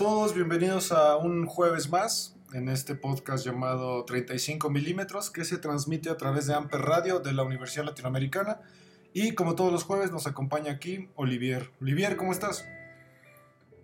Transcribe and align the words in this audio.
Todos, 0.00 0.34
bienvenidos 0.34 0.92
a 0.92 1.18
un 1.18 1.44
jueves 1.44 1.90
más 1.90 2.34
en 2.54 2.70
este 2.70 2.94
podcast 2.94 3.44
llamado 3.44 4.02
35 4.06 4.70
milímetros 4.70 5.30
que 5.30 5.44
se 5.44 5.58
transmite 5.58 6.08
a 6.08 6.16
través 6.16 6.46
de 6.46 6.54
Amper 6.54 6.80
Radio 6.80 7.20
de 7.20 7.34
la 7.34 7.42
Universidad 7.42 7.84
Latinoamericana. 7.84 8.62
Y 9.12 9.34
como 9.34 9.56
todos 9.56 9.70
los 9.70 9.82
jueves 9.84 10.10
nos 10.10 10.26
acompaña 10.26 10.72
aquí 10.72 11.10
Olivier. 11.16 11.68
Olivier, 11.82 12.16
¿cómo 12.16 12.32
estás? 12.32 12.66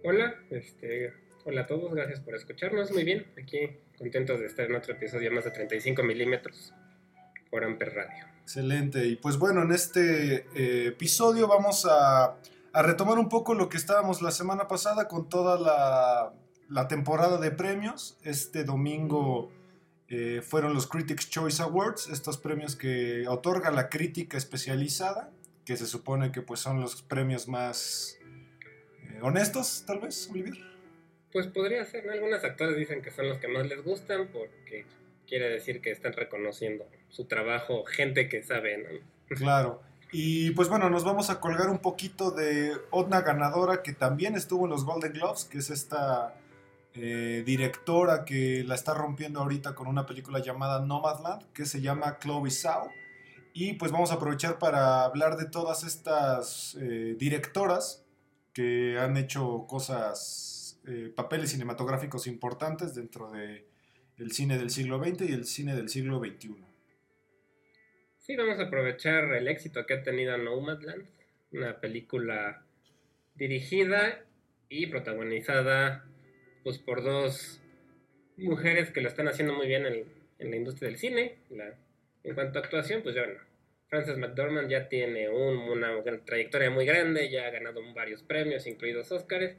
Hola, 0.04 0.36
este, 0.48 1.12
hola 1.44 1.60
a 1.60 1.66
todos, 1.66 1.92
gracias 1.92 2.20
por 2.20 2.34
escucharnos. 2.34 2.90
Muy 2.92 3.04
bien, 3.04 3.26
aquí 3.38 3.76
contentos 3.98 4.40
de 4.40 4.46
estar 4.46 4.64
en 4.64 4.76
otro 4.76 4.94
episodio 4.94 5.30
más 5.32 5.44
de 5.44 5.50
35 5.50 6.02
milímetros 6.02 6.72
por 7.50 7.62
Amper 7.62 7.92
Radio. 7.92 8.24
Excelente, 8.40 9.04
y 9.04 9.16
pues 9.16 9.36
bueno, 9.36 9.64
en 9.64 9.72
este 9.72 10.46
eh, 10.54 10.86
episodio 10.86 11.46
vamos 11.46 11.86
a 11.86 12.38
a 12.77 12.82
retomar 12.82 13.19
un 13.19 13.30
poco 13.30 13.55
lo 13.55 13.71
que 13.71 13.79
estábamos 13.79 14.21
la 14.21 14.30
semana 14.30 14.69
pasada 14.69 15.09
con 15.09 15.30
toda 15.30 15.59
la, 16.69 16.88
temporada 16.88 17.38
de 17.38 17.51
premios. 17.51 18.19
Este 18.23 18.65
domingo 18.65 19.51
eh, 20.09 20.43
fueron 20.43 20.74
los 20.74 20.87
Critics 20.87 21.30
Choice 21.30 21.63
Awards, 21.63 22.10
estos 22.10 22.37
premios 22.37 22.77
que 22.77 23.27
otorga 23.29 23.71
la 23.71 23.88
crítica 23.88 24.37
especializada, 24.37 25.30
que 25.65 25.79
se 25.79 25.87
supone 25.87 26.32
que 26.32 26.43
pues 26.43 26.60
son 26.60 26.82
los 26.82 27.01
premios 27.01 27.49
más 27.49 28.19
eh, 29.04 29.21
honestos, 29.23 29.85
tal 29.87 30.01
vez, 30.01 30.29
Olivier. 30.30 30.59
Pues 31.32 31.47
podría 31.47 31.82
ser, 31.87 32.04
¿no? 32.04 32.13
Algunos 32.13 32.45
actores 32.45 32.77
dicen 32.77 33.01
que 33.01 33.10
son 33.10 33.27
los 33.27 33.38
que 33.38 33.49
más 33.49 33.66
les 33.66 33.82
gustan 33.82 34.29
porque 34.30 34.85
quiere 35.27 35.49
decir 35.49 35.80
que 35.80 35.93
están 35.93 36.13
reconociendo 36.13 36.87
su 37.09 37.24
trabajo, 37.24 37.87
gente 37.87 38.29
que 38.29 38.43
sabe, 38.43 38.77
¿no? 38.77 39.35
Claro. 39.35 39.80
Y 40.12 40.52
pues 40.52 40.68
bueno, 40.68 40.88
nos 40.88 41.04
vamos 41.04 41.30
a 41.30 41.40
colgar 41.40 41.68
un 41.68 41.79
poquito 41.79 42.30
de 42.30 42.76
otra 42.90 43.23
ganadora 43.23 43.82
que 43.82 43.93
también 43.93 44.37
estuvo 44.37 44.65
en 44.65 44.71
los 44.71 44.85
Golden 44.85 45.13
Globes, 45.13 45.45
que 45.45 45.59
es 45.59 45.71
esta 45.71 46.35
eh, 46.95 47.43
directora 47.45 48.24
que 48.24 48.65
la 48.65 48.74
está 48.74 48.95
rompiendo 48.95 49.40
ahorita 49.40 49.74
con 49.74 49.87
una 49.88 50.07
película 50.07 50.38
llamada 50.38 50.80
Nomadland, 50.80 51.52
que 51.52 51.66
se 51.66 51.80
llama 51.80 52.18
Chloe 52.21 52.51
Zhao. 52.51 52.88
Y 53.52 53.74
pues 53.74 53.90
vamos 53.90 54.10
a 54.13 54.15
aprovechar 54.15 54.59
para 54.59 55.04
hablar 55.04 55.37
de 55.37 55.46
todas 55.46 55.82
estas 55.82 56.76
eh, 56.80 57.16
directoras 57.18 58.04
que 58.52 58.98
han 58.98 59.16
hecho 59.16 59.66
cosas, 59.66 60.79
eh, 60.87 61.13
papeles 61.15 61.51
cinematográficos 61.51 62.26
importantes 62.26 62.95
dentro 62.95 63.30
del 63.30 63.66
el 64.19 64.32
cine 64.32 64.56
del 64.56 64.70
siglo 64.70 65.03
XX 65.03 65.28
y 65.28 65.32
el 65.32 65.47
cine 65.47 65.75
del 65.75 65.88
siglo 65.88 66.19
XXI. 66.19 66.66
Sí, 68.27 68.34
vamos 68.34 68.59
a 68.59 68.65
aprovechar 68.65 69.32
el 69.34 69.47
éxito 69.47 69.87
que 69.87 69.94
ha 69.94 70.03
tenido 70.03 70.37
Nomadland, 70.37 71.06
una 71.53 71.78
película 71.78 72.65
dirigida 73.37 74.25
y 74.69 74.88
protagonizada 74.88 76.04
pues, 76.65 76.78
por 76.78 77.04
dos 77.04 77.62
mujeres 78.36 78.91
que 78.91 79.00
lo 79.00 79.06
están 79.06 79.28
haciendo 79.28 79.54
muy 79.54 79.69
bien 79.69 79.86
en, 79.86 80.50
la 80.50 80.56
industria 80.56 80.88
del 80.88 80.98
cine. 80.98 81.36
en 82.25 82.34
cuanto 82.34 82.59
a 82.59 82.62
actuación, 82.62 83.04
pues 83.04 83.15
ya 83.15 83.22
bueno, 83.22 83.38
Frances 83.86 84.19
McDormand 84.19 84.69
ya 84.69 84.88
tiene 84.88 85.28
una 85.28 85.92
trayectoria 86.25 86.69
muy 86.70 86.84
grande, 86.84 87.31
ya 87.31 87.47
ha 87.47 87.50
ganado 87.50 87.81
varios 87.94 88.25
premios, 88.25 88.66
incluidos 88.66 89.12
Oscars. 89.12 89.54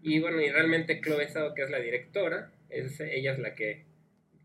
Y 0.00 0.20
bueno, 0.20 0.40
y 0.40 0.48
realmente 0.48 1.00
Chloe 1.00 1.26
Zhao, 1.26 1.54
que 1.54 1.62
es 1.62 1.70
la 1.70 1.80
directora, 1.80 2.52
es, 2.68 3.00
ella 3.00 3.32
es 3.32 3.40
la 3.40 3.56
que 3.56 3.84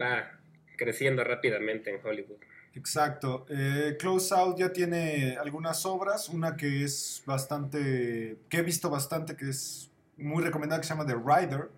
va 0.01 0.39
creciendo 0.77 1.23
rápidamente 1.23 1.91
en 1.91 1.99
Hollywood. 2.03 2.39
Exacto. 2.75 3.45
Eh, 3.49 3.95
Close 3.97 4.35
Out 4.35 4.57
ya 4.57 4.73
tiene 4.73 5.37
algunas 5.37 5.85
obras, 5.85 6.27
una 6.27 6.57
que 6.57 6.83
es 6.83 7.23
bastante, 7.25 8.37
que 8.49 8.57
he 8.57 8.61
visto 8.61 8.89
bastante, 8.89 9.37
que 9.37 9.49
es 9.49 9.89
muy 10.17 10.43
recomendada, 10.43 10.81
que 10.81 10.87
se 10.87 10.93
llama 10.93 11.05
The 11.05 11.15
Rider, 11.15 11.71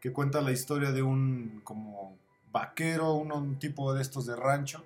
que 0.00 0.12
cuenta 0.12 0.40
la 0.40 0.50
historia 0.50 0.92
de 0.92 1.02
un 1.02 1.60
como 1.62 2.18
vaquero, 2.50 3.14
un, 3.14 3.58
tipo 3.58 3.92
de 3.92 4.00
estos 4.00 4.26
de 4.26 4.34
rancho, 4.34 4.82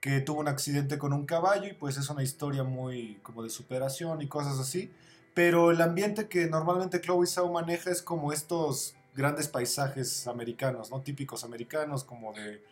que 0.00 0.20
tuvo 0.20 0.40
un 0.40 0.48
accidente 0.48 0.98
con 0.98 1.12
un 1.14 1.24
caballo 1.24 1.68
y 1.68 1.72
pues 1.72 1.96
es 1.96 2.10
una 2.10 2.22
historia 2.22 2.62
muy 2.62 3.18
como 3.22 3.42
de 3.42 3.50
superación 3.50 4.20
y 4.20 4.28
cosas 4.28 4.58
así. 4.58 4.92
Pero 5.34 5.70
el 5.70 5.80
ambiente 5.80 6.28
que 6.28 6.46
normalmente 6.48 7.00
Chloe 7.00 7.26
Zhao 7.26 7.50
maneja 7.50 7.90
es 7.90 8.02
como 8.02 8.32
estos 8.32 8.94
grandes 9.14 9.48
paisajes 9.48 10.26
americanos, 10.26 10.90
¿no? 10.90 11.00
Típicos 11.00 11.44
americanos, 11.44 12.04
como 12.04 12.34
de 12.34 12.62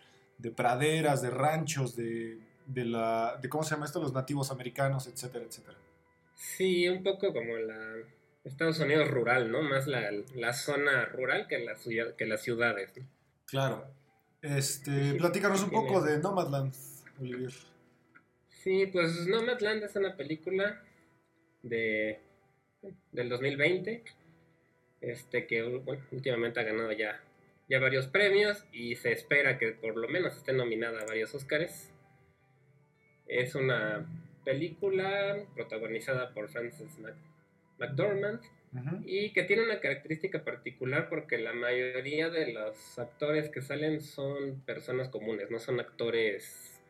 de 0.41 0.51
praderas, 0.51 1.23
de 1.23 1.31
ranchos, 1.31 1.97
de, 1.97 2.39
de, 2.67 2.85
la, 2.85 3.39
de 3.41 3.49
cómo 3.49 3.65
se 3.65 3.75
llama 3.75 3.87
esto, 3.87 4.01
los 4.01 4.13
nativos 4.13 4.51
americanos, 4.51 5.07
etcétera, 5.07 5.45
etcétera. 5.45 5.77
Sí, 6.35 6.89
un 6.89 7.03
poco 7.03 7.33
como 7.33 7.57
la 7.57 7.97
Estados 8.45 8.79
Unidos 8.81 9.09
rural, 9.09 9.51
¿no? 9.51 9.63
Más 9.63 9.87
la, 9.87 10.11
la 10.35 10.53
zona 10.53 11.05
rural 11.05 11.47
que, 11.47 11.59
la, 11.59 11.75
que 12.17 12.27
las 12.27 12.43
ciudades. 12.43 12.93
Claro. 13.47 13.87
Este, 14.41 15.15
platícanos 15.15 15.63
un 15.63 15.71
poco 15.71 16.01
de 16.01 16.19
Nomadland, 16.19 16.73
Olivier. 17.21 17.53
Sí, 18.49 18.87
pues 18.87 19.27
Nomadland 19.27 19.83
es 19.83 19.97
una 19.97 20.17
película 20.17 20.83
de 21.63 22.21
del 23.13 23.29
2020, 23.29 24.03
este 25.03 25.47
que 25.47 25.63
últimamente 26.13 26.61
ha 26.61 26.63
ganado 26.63 26.93
ya 26.93 27.21
ya 27.71 27.79
varios 27.79 28.09
premios 28.09 28.67
y 28.73 28.97
se 28.97 29.13
espera 29.13 29.57
que 29.57 29.71
por 29.71 29.97
lo 29.97 30.09
menos 30.09 30.37
esté 30.37 30.53
nominada 30.53 31.01
a 31.01 31.07
varios 31.07 31.33
Oscars. 31.37 31.89
Es 33.29 33.55
una 33.55 34.05
película 34.45 35.47
protagonizada 35.55 36.35
por 36.35 36.49
Frances 36.49 36.99
McDormand 37.79 38.41
y 39.07 39.33
que 39.33 39.45
tiene 39.45 39.65
una 39.65 39.81
característica 39.81 40.45
particular 40.45 41.09
porque 41.09 41.39
la 41.39 41.53
mayoría 41.53 42.29
de 42.29 42.53
los 42.53 42.99
actores 42.99 43.49
que 43.49 43.63
salen 43.63 44.01
son 44.01 44.61
personas 44.63 45.09
comunes, 45.09 45.51
no 45.51 45.61
son 45.61 45.79
actores 45.79 46.81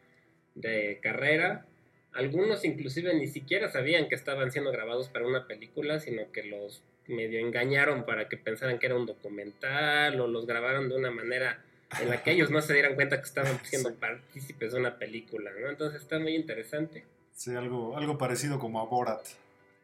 de 0.54 0.98
carrera. 1.02 1.66
Algunos 2.12 2.64
inclusive 2.64 3.14
ni 3.14 3.26
siquiera 3.26 3.68
sabían 3.68 4.08
que 4.08 4.14
estaban 4.14 4.50
siendo 4.50 4.72
grabados 4.72 5.10
para 5.10 5.26
una 5.26 5.46
película, 5.46 6.00
sino 6.00 6.32
que 6.32 6.42
los 6.42 6.82
medio 7.06 7.40
engañaron 7.40 8.04
para 8.04 8.28
que 8.28 8.36
pensaran 8.36 8.78
que 8.78 8.86
era 8.86 8.96
un 8.96 9.06
documental 9.06 10.20
o 10.20 10.28
los 10.28 10.46
grabaron 10.46 10.88
de 10.88 10.96
una 10.96 11.10
manera 11.10 11.62
en 12.00 12.08
la 12.08 12.22
que 12.22 12.30
ellos 12.32 12.50
no 12.50 12.60
se 12.62 12.74
dieran 12.74 12.94
cuenta 12.94 13.18
que 13.18 13.26
estaban 13.26 13.58
siendo 13.64 13.94
partícipes 13.94 14.72
de 14.72 14.78
una 14.78 14.98
película, 14.98 15.50
¿no? 15.60 15.68
Entonces 15.68 16.02
está 16.02 16.18
muy 16.18 16.34
interesante. 16.34 17.04
Sí, 17.32 17.54
algo, 17.54 17.96
algo 17.96 18.18
parecido 18.18 18.58
como 18.58 18.80
a 18.80 18.84
Borat, 18.84 19.26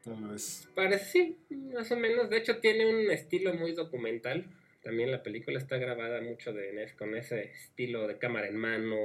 tal 0.05 0.29
vez. 0.29 0.69
Parece, 0.75 1.35
más 1.73 1.91
o 1.91 1.97
menos. 1.97 2.29
De 2.29 2.37
hecho, 2.37 2.59
tiene 2.59 2.87
un 2.87 3.11
estilo 3.11 3.55
muy 3.55 3.73
documental. 3.73 4.45
También 4.83 5.11
la 5.11 5.23
película 5.23 5.59
está 5.59 5.79
grabada 5.79 6.21
mucho 6.21 6.53
de, 6.53 6.93
con 6.99 7.17
ese 7.17 7.45
estilo 7.45 8.07
de 8.07 8.19
cámara 8.19 8.47
en 8.47 8.57
mano. 8.57 8.97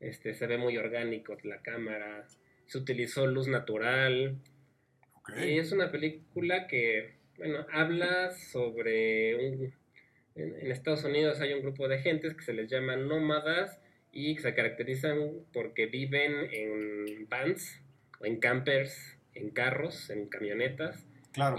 Este, 0.00 0.34
se 0.34 0.46
ve 0.46 0.58
muy 0.58 0.76
orgánico 0.76 1.36
la 1.44 1.62
cámara. 1.62 2.26
Se 2.66 2.78
utilizó 2.78 3.26
luz 3.26 3.48
natural. 3.48 4.36
Y 5.36 5.58
es 5.58 5.72
una 5.72 5.90
película 5.90 6.66
que 6.66 7.17
bueno, 7.38 7.66
habla 7.72 8.32
sobre 8.32 9.36
un, 9.36 9.72
en, 10.34 10.70
Estados 10.70 11.04
Unidos 11.04 11.40
hay 11.40 11.52
un 11.52 11.62
grupo 11.62 11.88
de 11.88 11.98
gentes 11.98 12.34
que 12.34 12.44
se 12.44 12.52
les 12.52 12.70
llama 12.70 12.96
nómadas 12.96 13.80
y 14.12 14.36
que 14.36 14.42
se 14.42 14.54
caracterizan 14.54 15.18
porque 15.52 15.86
viven 15.86 16.32
en 16.52 17.28
vans 17.28 17.80
o 18.20 18.26
en 18.26 18.38
campers, 18.38 19.18
en 19.34 19.50
carros, 19.50 20.10
en 20.10 20.28
camionetas. 20.28 21.06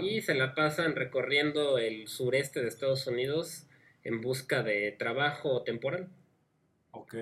Y 0.00 0.20
se 0.20 0.34
la 0.34 0.54
pasan 0.54 0.94
recorriendo 0.94 1.78
el 1.78 2.06
sureste 2.06 2.60
de 2.60 2.68
Estados 2.68 3.06
Unidos 3.06 3.66
en 4.04 4.20
busca 4.20 4.62
de 4.62 4.92
trabajo 4.92 5.62
temporal. 5.62 6.08
Ok. 6.90 7.14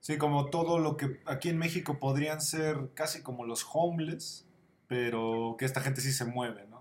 Sí, 0.00 0.18
como 0.18 0.50
todo 0.50 0.80
lo 0.80 0.96
que 0.96 1.20
aquí 1.26 1.48
en 1.48 1.58
México 1.58 2.00
podrían 2.00 2.40
ser 2.40 2.76
casi 2.94 3.22
como 3.22 3.44
los 3.44 3.64
homeless, 3.72 4.48
pero 4.88 5.54
que 5.58 5.64
esta 5.64 5.80
gente 5.80 6.00
sí 6.00 6.10
se 6.10 6.24
mueve, 6.24 6.66
¿no? 6.68 6.71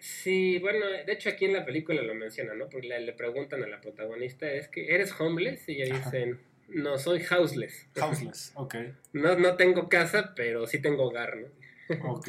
Sí, 0.00 0.58
bueno, 0.58 0.86
de 0.86 1.12
hecho 1.12 1.28
aquí 1.28 1.44
en 1.44 1.52
la 1.52 1.64
película 1.64 2.02
lo 2.02 2.14
menciona, 2.14 2.54
¿no? 2.54 2.68
Porque 2.68 2.88
le, 2.88 3.12
preguntan 3.12 3.62
a 3.62 3.66
la 3.66 3.80
protagonista, 3.80 4.50
es 4.50 4.68
que 4.68 4.94
eres 4.94 5.12
homeless 5.20 5.68
y 5.68 5.82
ella 5.82 5.96
dicen, 5.96 6.40
No, 6.68 6.98
soy 6.98 7.22
houseless. 7.30 7.86
Houseless, 8.00 8.52
ok. 8.56 8.74
No, 9.12 9.36
no 9.36 9.56
tengo 9.56 9.88
casa, 9.88 10.32
pero 10.34 10.66
sí 10.66 10.80
tengo 10.80 11.04
hogar, 11.04 11.36
¿no? 11.36 12.10
Ok. 12.10 12.28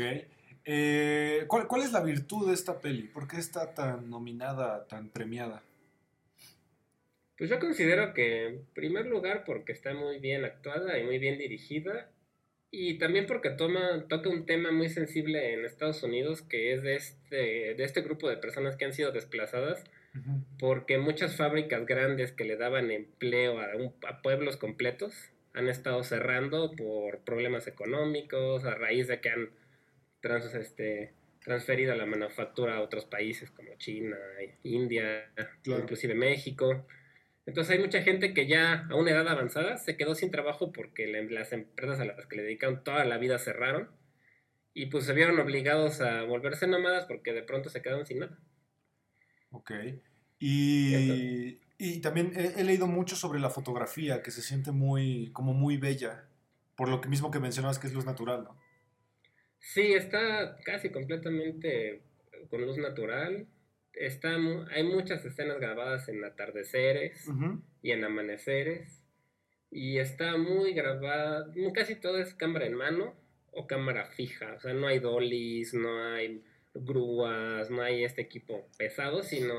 Eh, 0.66 1.46
¿cuál, 1.48 1.68
¿Cuál 1.68 1.84
es 1.84 1.92
la 1.92 2.02
virtud 2.02 2.48
de 2.48 2.54
esta 2.54 2.80
peli? 2.80 3.04
¿Por 3.04 3.28
qué 3.28 3.38
está 3.38 3.74
tan 3.74 4.10
nominada, 4.10 4.86
tan 4.88 5.10
premiada? 5.10 5.64
Pues 7.38 7.50
yo 7.50 7.60
considero 7.60 8.14
que, 8.14 8.48
en 8.48 8.66
primer 8.76 9.08
lugar, 9.08 9.44
porque 9.46 9.72
está 9.72 9.96
muy 9.96 10.20
bien 10.20 10.46
actuada 10.46 11.00
y 11.00 11.04
muy 11.04 11.18
bien 11.18 11.40
dirigida, 11.40 12.11
y 12.72 12.98
también 12.98 13.26
porque 13.28 13.50
toma, 13.50 14.06
toca 14.08 14.30
un 14.30 14.46
tema 14.46 14.72
muy 14.72 14.88
sensible 14.90 15.54
en 15.54 15.66
Estados 15.66 16.02
Unidos, 16.04 16.42
que 16.42 16.74
es 16.74 16.82
de 16.82 16.96
este, 16.96 17.76
de 17.76 17.84
este 17.84 18.02
grupo 18.02 18.30
de 18.30 18.38
personas 18.38 18.78
que 18.78 18.86
han 18.86 18.94
sido 18.94 19.12
desplazadas, 19.12 19.84
porque 20.60 20.98
muchas 20.98 21.36
fábricas 21.38 21.86
grandes 21.86 22.32
que 22.32 22.44
le 22.46 22.58
daban 22.58 22.92
empleo 22.92 23.60
a, 23.60 23.76
un- 23.76 23.94
a 24.08 24.22
pueblos 24.22 24.58
completos 24.58 25.14
han 25.54 25.68
estado 25.68 26.04
cerrando 26.04 26.72
por 26.72 27.20
problemas 27.20 27.68
económicos, 27.68 28.64
a 28.66 28.76
raíz 28.76 29.08
de 29.08 29.20
que 29.20 29.30
han 29.30 29.50
trans- 30.22 30.54
este, 30.56 31.14
transferido 31.44 31.96
la 31.96 32.06
manufactura 32.06 32.76
a 32.78 32.82
otros 32.82 33.06
países 33.06 33.52
como 33.52 33.76
China, 33.78 34.18
India, 34.64 35.30
Claro. 35.64 35.84
inclusive 35.84 36.14
México. 36.14 36.86
Entonces 37.46 37.76
hay 37.76 37.80
mucha 37.84 38.02
gente 38.04 38.34
que 38.34 38.48
ya 38.48 38.88
a 38.90 38.96
una 38.96 39.12
edad 39.12 39.28
avanzada 39.28 39.78
se 39.78 39.98
quedó 39.98 40.16
sin 40.16 40.32
trabajo 40.32 40.72
porque 40.72 41.08
la- 41.08 41.22
las 41.24 41.54
empresas 41.54 42.00
a 42.00 42.06
las 42.06 42.26
que 42.28 42.36
le 42.38 42.44
dedicaron 42.44 42.84
toda 42.84 43.06
la 43.06 43.18
vida 43.18 43.40
cerraron 43.40 43.92
y 44.74 44.88
pues 44.88 45.06
se 45.06 45.14
vieron 45.14 45.40
obligados 45.40 46.02
a 46.02 46.24
volverse 46.24 46.68
nómadas 46.68 47.06
porque 47.06 47.34
de 47.34 47.44
pronto 47.44 47.70
se 47.70 47.82
quedaron 47.82 48.06
sin 48.06 48.20
nada. 48.20 48.40
Ok. 49.52 49.72
Y, 50.40 51.60
y 51.78 52.02
también 52.02 52.34
he, 52.36 52.60
he 52.62 52.64
leído 52.64 52.88
mucho 52.88 53.16
sobre 53.16 53.40
la 53.40 53.50
fotografía, 53.50 54.24
que 54.24 54.32
se 54.32 54.42
siente 54.42 54.72
muy, 54.72 55.32
como 55.34 55.54
muy 55.54 55.78
bella, 55.78 56.30
por 56.76 56.90
lo 56.90 57.02
que 57.02 57.10
mismo 57.10 57.32
que 57.32 57.40
mencionabas 57.40 57.80
que 57.80 57.88
es 57.88 57.94
luz 57.94 58.06
natural, 58.06 58.44
¿no? 58.44 58.58
Sí, 59.60 59.94
está 59.94 60.58
casi 60.66 60.90
completamente 60.92 62.02
con 62.50 62.62
luz 62.66 62.78
natural. 62.78 63.48
Está, 63.94 64.36
hay 64.72 64.84
muchas 64.84 65.24
escenas 65.26 65.60
grabadas 65.60 66.08
en 66.10 66.24
atardeceres 66.24 67.28
Ujú. 67.28 67.62
y 67.82 67.92
en 67.92 68.04
amaneceres. 68.04 69.04
Y 69.70 70.00
está 70.00 70.38
muy 70.38 70.74
grabada, 70.74 71.52
casi 71.74 71.96
todo 71.96 72.18
es 72.18 72.34
cámara 72.34 72.66
en 72.66 72.74
mano 72.74 73.16
o 73.52 73.68
cámara 73.68 74.06
fija. 74.06 74.54
O 74.54 74.60
sea, 74.60 74.74
no 74.74 74.88
hay 74.88 75.00
dollies, 75.00 75.74
no 75.74 76.04
hay 76.04 76.44
grúas, 76.74 77.70
no 77.70 77.82
hay 77.82 78.04
este 78.04 78.22
equipo 78.22 78.68
pesado, 78.78 79.24
sino, 79.24 79.54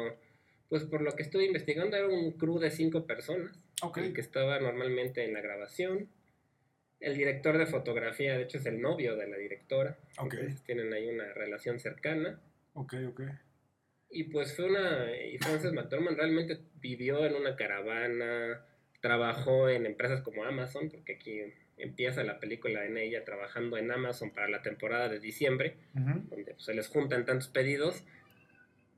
pues 0.68 0.84
por 0.84 1.02
lo 1.02 1.12
que 1.12 1.22
estuve 1.22 1.44
investigando, 1.44 1.96
era 1.96 2.08
un 2.08 2.32
crew 2.32 2.58
de 2.58 2.70
cinco 2.70 3.06
personas 3.06 3.62
Ok. 3.82 3.98
el 3.98 4.12
que 4.14 4.20
estaba 4.22 4.58
normalmente 4.60 5.24
en 5.24 5.34
la 5.34 5.40
grabación. 5.40 6.08
El 7.00 7.16
director 7.16 7.58
de 7.58 7.66
fotografía, 7.66 8.36
de 8.36 8.44
hecho, 8.44 8.58
es 8.58 8.66
el 8.66 8.80
novio 8.80 9.16
de 9.16 9.26
la 9.28 9.36
directora. 9.36 9.98
Ok. 10.18 10.34
Entonces, 10.34 10.62
tienen 10.62 10.92
ahí 10.92 11.08
una 11.08 11.32
relación 11.34 11.80
cercana. 11.80 12.40
Ok, 12.74 12.94
ok. 13.08 13.22
Y 14.12 14.24
pues 14.24 14.54
fue 14.54 14.66
una. 14.66 15.10
Y 15.16 15.38
Frances 15.38 15.72
McDormand 15.72 16.16
realmente 16.18 16.58
vivió 16.80 17.24
en 17.24 17.34
una 17.34 17.56
caravana, 17.56 18.64
trabajó 19.00 19.68
en 19.68 19.86
empresas 19.86 20.20
como 20.22 20.44
Amazon, 20.44 20.90
porque 20.90 21.14
aquí 21.14 21.40
empieza 21.78 22.22
la 22.22 22.38
película 22.38 22.84
en 22.84 22.96
ella 22.98 23.24
trabajando 23.24 23.76
en 23.78 23.90
Amazon 23.90 24.30
para 24.32 24.48
la 24.48 24.62
temporada 24.62 25.08
de 25.08 25.18
diciembre, 25.18 25.76
donde 26.28 26.52
pues, 26.52 26.64
se 26.64 26.74
les 26.74 26.88
juntan 26.88 27.24
tantos 27.24 27.48
pedidos 27.48 28.04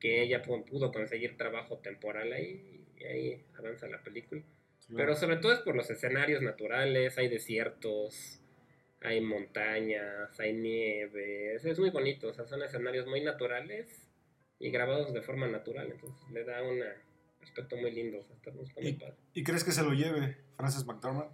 que 0.00 0.22
ella 0.22 0.42
pu- 0.42 0.64
pudo 0.64 0.92
conseguir 0.92 1.36
trabajo 1.36 1.78
temporal 1.78 2.32
ahí 2.32 2.80
y 2.98 3.04
ahí 3.04 3.44
avanza 3.56 3.86
la 3.88 4.02
película. 4.02 4.42
Pero 4.94 5.14
sobre 5.16 5.36
todo 5.36 5.52
es 5.52 5.60
por 5.60 5.76
los 5.76 5.88
escenarios 5.88 6.42
naturales, 6.42 7.16
hay 7.16 7.28
desiertos, 7.28 8.40
hay 9.00 9.20
montañas, 9.22 10.38
hay 10.38 10.52
nieve, 10.52 11.54
es, 11.54 11.64
es 11.64 11.78
muy 11.78 11.88
bonito, 11.90 12.28
o 12.28 12.34
sea, 12.34 12.44
son 12.46 12.62
escenarios 12.62 13.06
muy 13.06 13.22
naturales 13.22 14.10
y 14.64 14.70
grabados 14.70 15.12
de 15.12 15.20
forma 15.20 15.46
natural, 15.46 15.90
entonces 15.92 16.30
le 16.30 16.44
da 16.44 16.62
un 16.62 16.80
aspecto 17.42 17.76
muy 17.76 17.92
lindo, 17.92 18.18
o 18.20 18.22
sea, 18.24 18.34
está, 18.36 18.50
está 18.50 18.80
muy 18.80 18.90
Y- 18.90 18.92
padre. 18.94 19.14
¿Y 19.34 19.44
crees 19.44 19.62
que 19.64 19.72
se 19.72 19.82
lo 19.82 19.92
lleve 19.92 20.38
Frances 20.56 20.86
McDormand? 20.86 21.30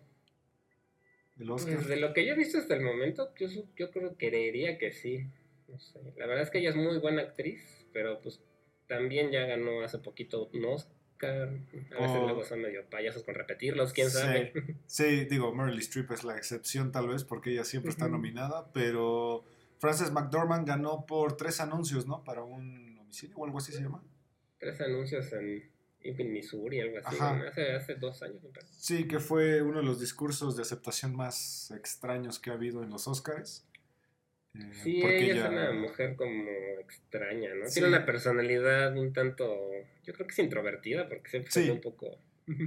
El 1.38 1.50
Oscar. 1.50 1.74
Pues 1.76 1.88
de 1.88 1.96
lo 1.96 2.12
que 2.12 2.26
yo 2.26 2.34
he 2.34 2.36
visto 2.36 2.58
hasta 2.58 2.74
el 2.74 2.82
momento, 2.82 3.32
yo, 3.38 3.46
yo 3.76 3.90
creo 3.90 4.16
que 4.16 4.28
creería 4.28 4.78
que 4.78 4.92
sí, 4.92 5.26
no 5.68 5.78
sé, 5.78 6.00
la 6.16 6.26
verdad 6.26 6.42
es 6.42 6.50
que 6.50 6.58
ella 6.58 6.70
es 6.70 6.76
muy 6.76 6.98
buena 6.98 7.22
actriz, 7.22 7.86
pero 7.92 8.20
pues 8.20 8.40
también 8.88 9.30
ya 9.30 9.46
ganó 9.46 9.82
hace 9.82 9.98
poquito 9.98 10.50
un 10.52 10.64
Oscar, 10.64 11.48
a 11.48 11.50
veces 11.50 11.92
Oh. 11.98 12.24
luego 12.24 12.44
son 12.44 12.62
medio 12.62 12.84
payasos 12.90 13.22
con 13.22 13.34
repetirlos, 13.36 13.92
quién 13.92 14.10
Sí. 14.10 14.18
sabe. 14.18 14.52
Sí, 14.86 15.24
digo, 15.26 15.54
Meryl 15.54 15.78
Streep 15.78 16.10
es 16.10 16.24
la 16.24 16.36
excepción 16.36 16.90
tal 16.92 17.06
vez 17.08 17.24
porque 17.24 17.52
ella 17.52 17.64
siempre 17.64 17.90
está 17.92 18.08
nominada, 18.08 18.70
pero 18.72 19.44
Frances 19.78 20.10
McDormand 20.10 20.66
ganó 20.66 21.06
por 21.06 21.36
tres 21.36 21.60
anuncios, 21.60 22.06
¿no? 22.06 22.24
Para 22.24 22.42
un 22.42 22.89
homicidio 23.10 23.36
o 23.36 23.44
algo 23.44 23.58
así 23.58 23.72
se 23.72 23.82
llama. 23.82 24.02
tres 24.58 24.80
anuncios 24.80 25.32
en 25.32 25.70
Ebbing, 26.02 26.32
Missouri, 26.32 26.80
algo 26.80 26.98
así, 27.04 27.16
Ajá. 27.16 27.36
¿no? 27.36 27.48
hace, 27.48 27.72
hace 27.72 27.94
dos 27.96 28.22
años, 28.22 28.38
parece. 28.54 28.72
Sí, 28.72 29.06
que 29.08 29.18
fue 29.18 29.60
uno 29.62 29.78
de 29.80 29.84
los 29.84 30.00
discursos 30.00 30.56
de 30.56 30.62
aceptación 30.62 31.14
más 31.14 31.70
extraños 31.72 32.38
que 32.38 32.50
ha 32.50 32.54
habido 32.54 32.82
en 32.82 32.90
los 32.90 33.06
Oscars. 33.08 33.66
Eh, 34.54 34.70
Sí, 34.82 35.02
ella 35.02 35.44
es 35.44 35.50
una 35.50 35.72
mujer 35.72 36.16
como 36.16 36.42
extraña, 36.80 37.54
¿no? 37.54 37.66
Sí. 37.66 37.74
Tiene 37.74 37.88
una 37.88 38.06
personalidad 38.06 38.96
un 38.96 39.12
tanto, 39.12 39.44
yo 40.04 40.12
creo 40.14 40.26
que 40.26 40.32
es 40.32 40.38
introvertida, 40.38 41.08
porque 41.08 41.28
siempre 41.30 41.50
se 41.52 41.60
Sí. 41.62 41.66
ve 41.68 41.72
un 41.74 41.80
poco... 41.80 42.18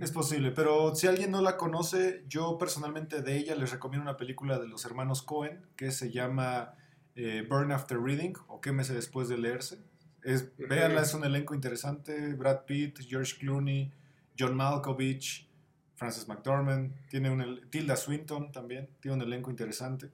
Es 0.02 0.12
posible, 0.12 0.52
pero 0.52 0.96
si 0.96 1.08
alguien 1.08 1.32
no 1.32 1.42
la 1.42 1.58
conoce, 1.58 2.24
yo 2.28 2.58
personalmente 2.58 3.22
de 3.22 3.36
ella 3.36 3.54
les 3.56 3.70
recomiendo 3.72 4.04
una 4.10 4.16
película 4.18 4.58
de 4.60 4.68
los 4.68 4.86
hermanos 4.86 5.24
Cohen 5.24 5.66
que 5.76 5.92
se 5.92 6.10
llama 6.10 6.76
eh, 7.16 7.46
Burn 7.50 7.72
After 7.74 8.00
Reading 8.00 8.34
o 8.48 8.62
Quémese 8.62 8.94
después 8.94 9.28
de 9.28 9.38
leerse. 9.38 9.80
Es, 10.24 10.52
véanla, 10.58 11.02
es 11.02 11.14
un 11.14 11.24
elenco 11.26 11.54
interesante. 11.54 12.34
Brad 12.34 12.66
Pitt, 12.66 13.00
George 13.08 13.36
Clooney, 13.40 13.92
John 14.38 14.56
Malkovich, 14.56 15.48
Frances 15.96 16.28
McDormand, 16.28 16.94
tiene 17.10 17.30
un, 17.30 17.70
Tilda 17.70 17.96
Swinton 17.96 18.52
también, 18.52 18.90
tiene 19.00 19.18
un 19.18 19.22
elenco 19.24 19.50
interesante. 19.52 20.10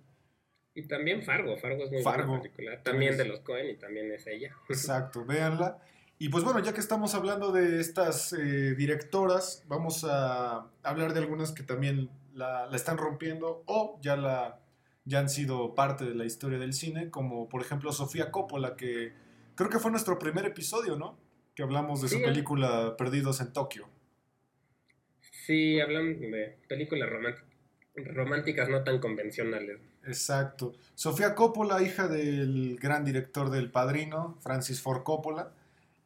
Y 0.76 0.84
también 0.88 1.24
Fargo, 1.24 1.58
Fargo 1.58 1.84
es 1.86 1.92
muy 1.92 2.02
Fargo. 2.04 2.28
buena 2.38 2.44
película, 2.44 2.84
también 2.84 3.12
es- 3.14 3.18
de 3.18 3.26
los 3.26 3.40
Cohen 3.42 3.70
y 3.70 3.76
también 3.78 4.12
es 4.12 4.26
ella. 4.28 4.56
Exacto, 4.70 5.26
véanla. 5.26 5.78
Y 6.20 6.30
pues 6.30 6.44
bueno, 6.44 6.60
ya 6.60 6.74
que 6.74 6.80
estamos 6.82 7.16
hablando 7.16 7.52
de 7.52 7.80
estas 7.80 8.34
eh, 8.34 8.76
directoras, 8.76 9.64
vamos 9.68 10.04
a 10.04 10.70
hablar 10.84 11.14
de 11.14 11.20
algunas 11.20 11.52
que 11.54 11.64
también 11.64 12.10
la, 12.34 12.66
la 12.68 12.76
están 12.76 12.98
rompiendo 12.98 13.64
o 13.66 13.98
ya, 14.02 14.16
la, 14.18 14.60
ya 15.06 15.20
han 15.20 15.30
sido 15.30 15.75
parte 15.75 16.04
de 16.06 16.16
la 16.16 16.25
historia 16.25 16.60
del 16.60 16.74
cine, 16.74 17.10
como 17.10 17.48
por 17.48 17.62
ejemplo 17.62 17.92
Sofía 17.94 18.32
Coppola, 18.32 18.75
que 18.75 19.13
creo 19.60 19.70
que 19.70 19.80
fue 19.80 19.92
nuestro 19.92 20.18
primer 20.18 20.46
episodio, 20.46 20.96
¿no? 20.96 21.18
Que 21.54 21.63
hablamos 21.63 22.01
de 22.01 22.08
su 22.08 22.16
Sí. 22.16 22.24
película 22.24 22.96
Perdidos 22.98 23.42
en 23.42 23.51
Tokio. 23.51 23.89
Sí, 25.46 25.82
hablan 25.82 26.18
de 26.20 26.58
películas 26.70 27.10
románticas, 27.10 27.46
románticas 28.16 28.70
no 28.70 28.84
tan 28.86 29.00
convencionales. 29.00 29.80
Exacto. 30.06 30.75
Sofía 30.96 31.36
Coppola, 31.36 31.82
hija 31.82 32.08
del 32.08 32.78
gran 32.82 33.04
director 33.04 33.50
del 33.50 33.70
Padrino, 33.70 34.38
Francis 34.42 34.82
Ford 34.82 35.04
Coppola, 35.04 35.51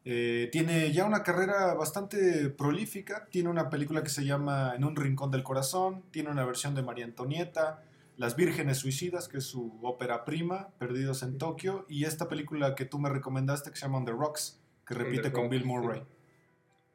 eh, 0.04 0.48
tiene 0.50 0.90
ya 0.92 1.04
una 1.04 1.22
carrera 1.22 1.74
bastante 1.74 2.50
prolífica. 2.50 3.28
Tiene 3.30 3.48
una 3.50 3.70
película 3.70 4.02
que 4.02 4.10
se 4.10 4.24
llama 4.24 4.74
En 4.76 4.82
un 4.84 4.96
rincón 4.96 5.30
del 5.30 5.44
corazón, 5.44 6.02
tiene 6.10 6.30
una 6.30 6.44
versión 6.44 6.74
de 6.74 6.82
María 6.82 7.04
Antonieta, 7.04 7.84
Las 8.16 8.36
Vírgenes 8.36 8.78
Suicidas, 8.78 9.28
que 9.28 9.38
es 9.38 9.44
su 9.44 9.80
ópera 9.82 10.24
prima, 10.24 10.72
Perdidos 10.78 11.22
en 11.22 11.38
Tokio, 11.38 11.84
y 11.88 12.04
esta 12.04 12.28
película 12.28 12.74
que 12.74 12.84
tú 12.84 12.98
me 12.98 13.08
recomendaste 13.08 13.70
que 13.70 13.76
se 13.76 13.82
llama 13.82 13.98
On 13.98 14.04
the 14.04 14.12
Rocks, 14.12 14.60
que 14.86 14.94
repite 14.94 15.32
con 15.32 15.44
Rocks, 15.44 15.50
Bill 15.50 15.62
sí. 15.62 15.66
Murray. 15.66 16.02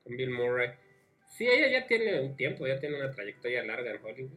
Con 0.03 0.17
Bill 0.17 0.31
Murray. 0.31 0.69
Sí, 1.27 1.45
ella 1.45 1.79
ya 1.79 1.87
tiene 1.87 2.21
un 2.21 2.35
tiempo, 2.35 2.67
ya 2.67 2.79
tiene 2.79 2.97
una 2.97 3.11
trayectoria 3.11 3.63
larga 3.63 3.91
en 3.91 4.03
Hollywood. 4.03 4.31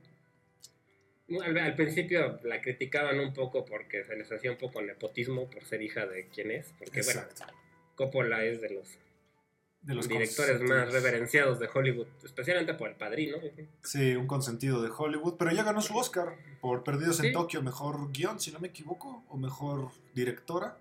Al, 1.45 1.57
al 1.57 1.75
principio 1.75 2.41
la 2.43 2.61
criticaban 2.61 3.19
un 3.21 3.33
poco 3.33 3.65
porque 3.65 4.05
se 4.05 4.17
les 4.17 4.31
hacía 4.31 4.51
un 4.51 4.59
poco 4.59 4.83
nepotismo 4.83 5.49
por 5.49 5.65
ser 5.65 5.83
hija 5.83 6.07
de 6.07 6.27
quien 6.29 6.51
es, 6.51 6.75
porque 6.79 6.99
Exacto. 7.01 7.45
bueno, 7.45 7.59
Coppola 7.95 8.45
es 8.45 8.61
de 8.61 8.71
los, 8.71 8.99
De 9.83 9.95
los 9.95 10.09
directores 10.09 10.61
más 10.63 10.93
reverenciados 10.93 11.59
de 11.59 11.69
Hollywood, 11.73 12.07
especialmente 12.25 12.75
por 12.75 12.89
el 12.89 12.95
padrino. 12.95 13.39
Sí, 13.83 14.15
un 14.15 14.29
consentido 14.29 14.81
de 14.81 14.91
Hollywood, 14.97 15.35
pero 15.37 15.51
ya 15.51 15.65
ganó 15.65 15.81
su 15.83 15.97
Oscar 15.97 16.37
por 16.61 16.85
Perdidos 16.85 17.19
en. 17.25 17.33
Tokio, 17.33 17.63
mejor 17.63 18.13
guion, 18.13 18.39
si 18.39 18.53
no 18.53 18.61
me 18.61 18.69
equivoco, 18.69 19.25
o 19.29 19.37
mejor 19.37 19.91
directora. 20.15 20.77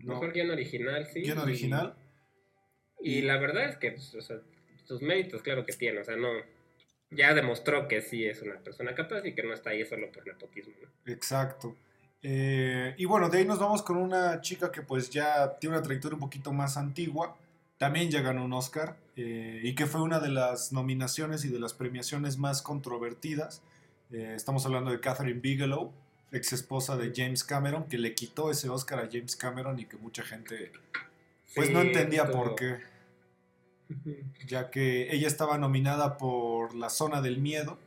No, 0.00 0.14
Mejor 0.14 0.32
guion 0.34 0.50
original, 0.50 1.06
sí. 1.06 1.22
guion 1.22 1.38
y- 1.38 1.42
original. 1.42 1.94
Y, 3.00 3.22
la 3.22 3.38
verdad 3.38 3.70
es 3.70 3.76
que 3.78 3.92
pues, 3.92 4.14
o 4.14 4.20
sea, 4.20 4.36
sus 4.84 5.00
méritos, 5.00 5.40
claro 5.42 5.64
que 5.64 5.72
tiene, 5.72 6.00
o 6.00 6.04
sea, 6.04 6.16
no. 6.16 6.28
Ya 7.10 7.32
demostró 7.34 7.88
que 7.88 8.02
sí 8.02 8.26
es 8.26 8.42
una 8.42 8.56
persona 8.58 8.94
capaz 8.94 9.24
y 9.24 9.32
que 9.34 9.42
no 9.44 9.54
está 9.54 9.70
ahí 9.70 9.86
solo 9.86 10.10
por 10.12 10.26
nepotismo. 10.26 10.74
¿no? 10.82 11.12
Exacto. 11.12 11.74
Eh, 12.22 12.94
y 12.98 13.04
bueno, 13.04 13.28
de 13.30 13.38
ahí 13.38 13.44
nos 13.44 13.60
vamos 13.60 13.82
con 13.82 13.96
una 13.96 14.40
chica 14.40 14.72
que 14.72 14.82
pues 14.82 15.08
ya 15.08 15.56
tiene 15.58 15.76
una 15.76 15.82
trayectoria 15.82 16.14
un 16.16 16.20
poquito 16.20 16.52
más 16.52 16.76
antigua, 16.76 17.36
también 17.78 18.10
ya 18.10 18.22
ganó 18.22 18.44
un 18.44 18.52
Oscar 18.52 18.96
eh, 19.16 19.60
y 19.62 19.74
que 19.74 19.86
fue 19.86 20.02
una 20.02 20.20
de 20.20 20.28
las 20.28 20.72
nominaciones 20.72 21.44
y 21.44 21.48
de 21.48 21.58
las 21.58 21.74
premiaciones 21.74 22.38
más 22.38 22.62
controvertidas. 22.62 23.62
Eh, 24.10 24.34
estamos 24.34 24.64
hablando 24.66 24.90
de 24.90 25.00
Catherine 25.00 25.40
Bigelow, 25.40 25.92
ex 26.32 26.52
esposa 26.52 26.96
de 26.96 27.12
James 27.14 27.44
Cameron, 27.44 27.84
que 27.84 27.98
le 27.98 28.14
quitó 28.14 28.50
ese 28.50 28.68
Oscar 28.68 29.00
a 29.00 29.08
James 29.10 29.36
Cameron 29.36 29.78
y 29.78 29.84
que 29.84 29.96
mucha 29.96 30.22
gente 30.22 30.72
pues 31.54 31.68
Sí, 31.68 31.72
no 31.72 31.80
entendía 31.80 32.30
por 32.30 32.54
qué, 32.54 32.78
ya 34.46 34.70
que 34.70 35.14
ella 35.14 35.28
estaba 35.28 35.58
nominada 35.58 36.18
por 36.18 36.74
La 36.74 36.90
Zona 36.90 37.20
del 37.20 37.38
Miedo, 37.38 37.78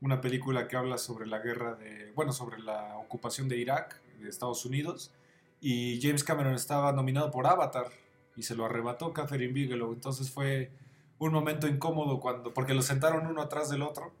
una 0.00 0.20
película 0.20 0.68
que 0.68 0.76
habla 0.76 0.96
sobre 0.98 1.26
la 1.26 1.38
guerra 1.40 1.74
de, 1.74 2.12
bueno, 2.14 2.32
sobre 2.32 2.60
la 2.60 2.96
ocupación 2.98 3.48
de 3.48 3.58
Irak, 3.58 4.00
de 4.20 4.28
Estados 4.28 4.64
Unidos, 4.64 5.12
y 5.60 6.00
James 6.00 6.24
Cameron 6.24 6.54
estaba 6.54 6.92
nominado 6.92 7.30
por 7.30 7.46
Avatar 7.46 7.88
y 8.40 8.42
se 8.42 8.56
lo 8.56 8.64
arrebató 8.64 9.12
Catherine 9.12 9.52
Bigelow, 9.52 9.92
entonces 9.92 10.30
fue 10.30 10.72
un 11.18 11.30
momento 11.30 11.68
incómodo 11.68 12.20
cuando, 12.20 12.54
porque 12.54 12.72
lo 12.72 12.80
sentaron 12.80 13.26
uno 13.26 13.42
atrás 13.42 13.68
del 13.68 13.82
otro 13.82 14.14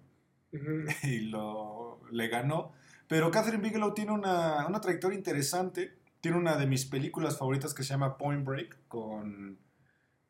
y 1.02 1.20
lo, 1.20 2.02
le 2.12 2.28
ganó. 2.28 2.72
Pero 3.08 3.30
Catherine 3.30 3.62
Bigelow 3.62 3.94
tiene 3.94 4.12
una, 4.12 4.66
una 4.66 4.80
trayectoria 4.82 5.16
interesante. 5.16 5.96
Tiene 6.20 6.36
una 6.36 6.56
de 6.56 6.66
mis 6.66 6.84
películas 6.84 7.38
favoritas 7.38 7.72
que 7.72 7.82
se 7.82 7.88
llama 7.94 8.18
Point 8.18 8.44
Break 8.44 8.76
con, 8.88 9.58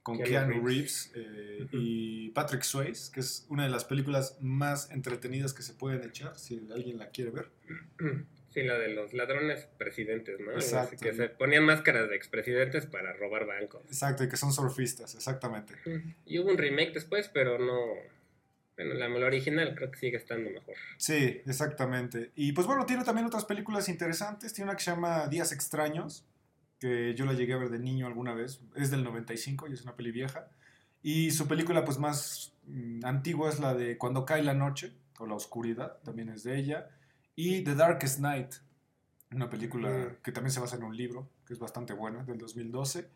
con 0.04 0.18
Keanu 0.18 0.52
Keanu 0.52 0.66
Reeves. 0.66 1.10
Eh, 1.16 1.66
y 1.72 2.28
Patrick 2.30 2.62
Swayze, 2.62 3.10
que 3.10 3.20
es 3.20 3.44
una 3.48 3.64
de 3.64 3.70
las 3.70 3.84
películas 3.84 4.38
más 4.40 4.92
entretenidas 4.92 5.52
que 5.52 5.62
se 5.62 5.74
pueden 5.74 6.08
echar, 6.08 6.38
si 6.38 6.68
alguien 6.72 6.98
la 6.98 7.10
quiere 7.10 7.32
ver. 7.32 7.50
Sí, 8.52 8.62
la 8.62 8.78
de 8.78 8.88
los 8.88 9.14
ladrones 9.14 9.68
presidentes, 9.78 10.40
¿no? 10.40 10.48
Algo 10.48 10.58
así, 10.58 10.74
Exacto. 10.74 10.96
Que 11.00 11.12
se 11.12 11.28
ponían 11.28 11.64
máscaras 11.64 12.08
de 12.08 12.16
expresidentes 12.16 12.86
para 12.86 13.12
robar 13.12 13.46
bancos. 13.46 13.82
Exacto, 13.86 14.24
y 14.24 14.28
que 14.28 14.36
son 14.36 14.52
surfistas, 14.52 15.14
exactamente. 15.14 15.74
Y 16.26 16.38
hubo 16.40 16.50
un 16.50 16.58
remake 16.58 16.92
después, 16.92 17.28
pero 17.28 17.58
no... 17.58 17.78
Bueno, 18.76 18.94
la, 18.94 19.08
la 19.08 19.26
original 19.26 19.74
creo 19.74 19.90
que 19.90 19.98
sigue 19.98 20.16
estando 20.16 20.50
mejor. 20.50 20.74
Sí, 20.96 21.42
exactamente. 21.46 22.32
Y 22.34 22.52
pues 22.52 22.66
bueno, 22.66 22.86
tiene 22.86 23.04
también 23.04 23.26
otras 23.26 23.44
películas 23.44 23.88
interesantes. 23.88 24.52
Tiene 24.54 24.70
una 24.70 24.76
que 24.76 24.82
se 24.82 24.90
llama 24.90 25.28
Días 25.28 25.52
Extraños, 25.52 26.26
que 26.78 27.14
yo 27.14 27.26
la 27.26 27.34
llegué 27.34 27.52
a 27.52 27.58
ver 27.58 27.68
de 27.68 27.78
niño 27.78 28.06
alguna 28.06 28.34
vez. 28.34 28.62
Es 28.74 28.90
del 28.90 29.04
95 29.04 29.68
y 29.68 29.74
es 29.74 29.82
una 29.82 29.96
peli 29.96 30.10
vieja. 30.10 30.48
Y 31.02 31.30
su 31.30 31.46
película 31.46 31.84
pues 31.84 31.98
más 31.98 32.54
mm, 32.64 33.04
antigua 33.04 33.50
es 33.50 33.60
la 33.60 33.74
de 33.74 33.98
Cuando 33.98 34.24
cae 34.24 34.42
la 34.42 34.54
noche, 34.54 34.92
o 35.18 35.26
La 35.26 35.34
oscuridad, 35.34 35.98
también 36.02 36.30
es 36.30 36.42
de 36.42 36.58
ella. 36.58 36.88
Y 37.42 37.62
The 37.64 37.74
Darkest 37.74 38.18
Night, 38.20 38.52
una 39.32 39.48
película 39.48 40.18
que 40.22 40.30
también 40.30 40.52
se 40.52 40.60
basa 40.60 40.76
en 40.76 40.82
un 40.82 40.94
libro, 40.94 41.30
que 41.46 41.54
es 41.54 41.58
bastante 41.58 41.94
buena, 41.94 42.22
del 42.24 42.36
2012. 42.36 43.00
Sí, 43.02 43.08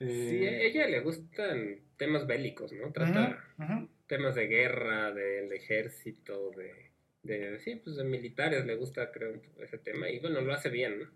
Eh, 0.00 0.48
a 0.48 0.60
ella 0.62 0.88
le 0.88 1.00
gustan 1.00 1.78
temas 1.96 2.26
bélicos, 2.26 2.72
¿no? 2.72 2.90
Trata 2.92 3.38
ujú, 3.58 3.72
ujú. 3.72 3.88
temas 4.08 4.34
de 4.34 4.48
guerra, 4.48 5.12
del 5.12 5.52
ejército, 5.52 6.50
de, 6.56 6.90
de... 7.22 7.60
Sí, 7.60 7.76
pues 7.76 7.94
de 7.94 8.02
militares 8.02 8.66
le 8.66 8.74
gusta, 8.74 9.12
creo, 9.12 9.40
ese 9.62 9.78
tema. 9.78 10.10
Y 10.10 10.18
bueno, 10.18 10.40
lo 10.40 10.52
hace 10.52 10.68
bien, 10.68 10.98
¿no? 10.98 11.06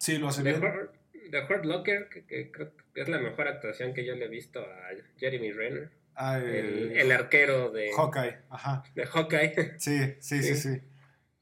Sí, 0.00 0.18
lo 0.18 0.28
hace 0.28 0.42
The 0.42 0.58
bien. 0.58 0.88
The 1.30 1.40
Hurt 1.48 1.64
Locker, 1.66 2.08
que, 2.08 2.24
que 2.24 2.50
creo 2.50 2.72
que 2.94 3.00
es 3.02 3.08
la 3.08 3.18
mejor 3.20 3.46
actuación 3.46 3.94
que 3.94 4.04
yo 4.04 4.16
le 4.16 4.24
he 4.24 4.28
visto 4.28 4.60
a 4.60 4.88
Jeremy 5.18 5.52
Renner, 5.52 5.90
Ah, 6.16 6.38
el, 6.38 6.96
el 6.96 7.12
arquero 7.12 7.70
de, 7.70 7.92
Hawkeye, 7.92 8.38
ajá. 8.50 8.82
de 8.96 9.06
Hawkeye. 9.06 9.78
Sí, 9.78 9.98
sí, 10.18 10.42
sí, 10.42 10.54
Sí. 10.56 10.74
sí. 10.74 10.80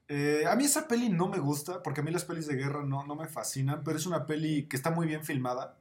Eh, 0.09 0.45
a 0.47 0.55
mí 0.55 0.65
esa 0.65 0.87
peli 0.87 1.09
no 1.09 1.29
me 1.29 1.39
gusta, 1.39 1.83
porque 1.83 2.01
a 2.01 2.05
mí 2.05 2.11
las 2.13 2.25
pelis 2.25 2.47
de 2.47 2.55
guerra 2.57 2.85
no, 2.85 3.05
no 3.07 3.17
me 3.17 3.27
fascinan, 3.27 3.83
pero 3.85 3.97
es 3.97 4.07
una 4.07 4.27
peli 4.27 4.65
que 4.69 4.77
está 4.77 4.91
muy 4.91 5.07
bien 5.07 5.25
filmada. 5.25 5.77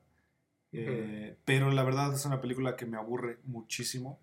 eh, 0.74 1.36
Pero 1.46 1.72
la 1.72 1.84
verdad 1.84 2.13
es 2.13 2.25
una 2.25 2.41
película 2.41 2.75
que 2.75 2.86
me 2.86 2.98
aburre 2.98 3.38
muchísimo. 3.44 4.20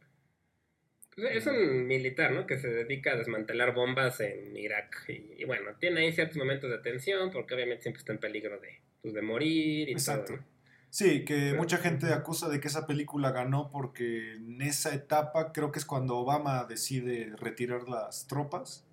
Es 1.16 1.46
un 1.46 1.86
militar, 1.86 2.32
¿no? 2.32 2.46
Que 2.46 2.58
se 2.58 2.68
dedica 2.68 3.12
a 3.12 3.16
desmantelar 3.16 3.74
bombas 3.74 4.18
en 4.20 4.56
Irak. 4.56 5.04
Y, 5.08 5.42
y 5.42 5.44
bueno, 5.44 5.70
tiene 5.78 6.00
ahí 6.00 6.12
ciertos 6.12 6.36
momentos 6.38 6.70
de 6.70 6.78
tensión, 6.78 7.30
porque 7.30 7.54
obviamente 7.54 7.82
siempre 7.82 8.00
está 8.00 8.12
en 8.12 8.18
peligro 8.18 8.58
de, 8.58 8.80
pues, 9.02 9.12
de 9.14 9.22
morir 9.22 9.88
y 9.90 9.92
Exacto. 9.92 10.32
todo. 10.32 10.36
¿no? 10.38 10.44
Sí, 10.88 11.24
que 11.24 11.34
Pero- 11.34 11.56
mucha 11.58 11.76
gente 11.78 12.12
acusa 12.12 12.48
de 12.48 12.60
que 12.60 12.68
esa 12.68 12.86
película 12.86 13.30
ganó 13.30 13.70
porque 13.70 14.32
en 14.34 14.60
esa 14.62 14.94
etapa 14.94 15.52
creo 15.52 15.70
que 15.70 15.78
es 15.78 15.84
cuando 15.84 16.16
Obama 16.16 16.64
decide 16.64 17.32
retirar 17.36 17.88
las 17.88 18.26
tropas. 18.26 18.86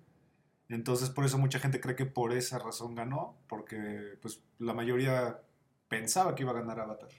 Entonces 0.70 1.10
por 1.10 1.24
eso 1.24 1.36
mucha 1.36 1.58
gente 1.58 1.80
cree 1.80 1.96
que 1.96 2.06
por 2.06 2.32
esa 2.32 2.58
razón 2.58 2.94
ganó, 2.94 3.36
porque 3.48 4.16
pues 4.22 4.40
la 4.58 4.72
mayoría 4.72 5.40
pensaba 5.88 6.34
que 6.34 6.44
iba 6.44 6.52
a 6.52 6.60
ganar 6.60 6.78
Avatar. 6.78 7.10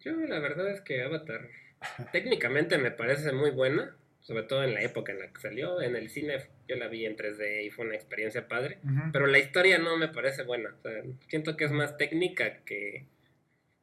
Yo 0.00 0.12
la 0.12 0.40
verdad 0.40 0.68
es 0.70 0.80
que 0.80 1.02
Avatar 1.02 1.48
técnicamente 2.10 2.78
me 2.78 2.90
parece 2.90 3.32
muy 3.32 3.50
buena, 3.50 3.96
sobre 4.20 4.42
todo 4.42 4.64
en 4.64 4.74
la 4.74 4.82
época 4.82 5.12
en 5.12 5.20
la 5.20 5.32
que 5.32 5.40
salió. 5.40 5.80
En 5.80 5.94
el 5.94 6.10
cine 6.10 6.38
yo 6.68 6.76
la 6.76 6.88
vi 6.88 7.06
en 7.06 7.16
3D 7.16 7.64
y 7.64 7.70
fue 7.70 7.86
una 7.86 7.94
experiencia 7.94 8.48
padre. 8.48 8.78
Pero 9.12 9.28
la 9.28 9.38
historia 9.38 9.78
no 9.78 9.96
me 9.96 10.08
parece 10.08 10.42
buena. 10.42 10.74
O 10.78 10.82
sea, 10.82 11.02
siento 11.28 11.56
que 11.56 11.64
es 11.64 11.70
más 11.70 11.96
técnica 11.96 12.58
que, 12.64 13.06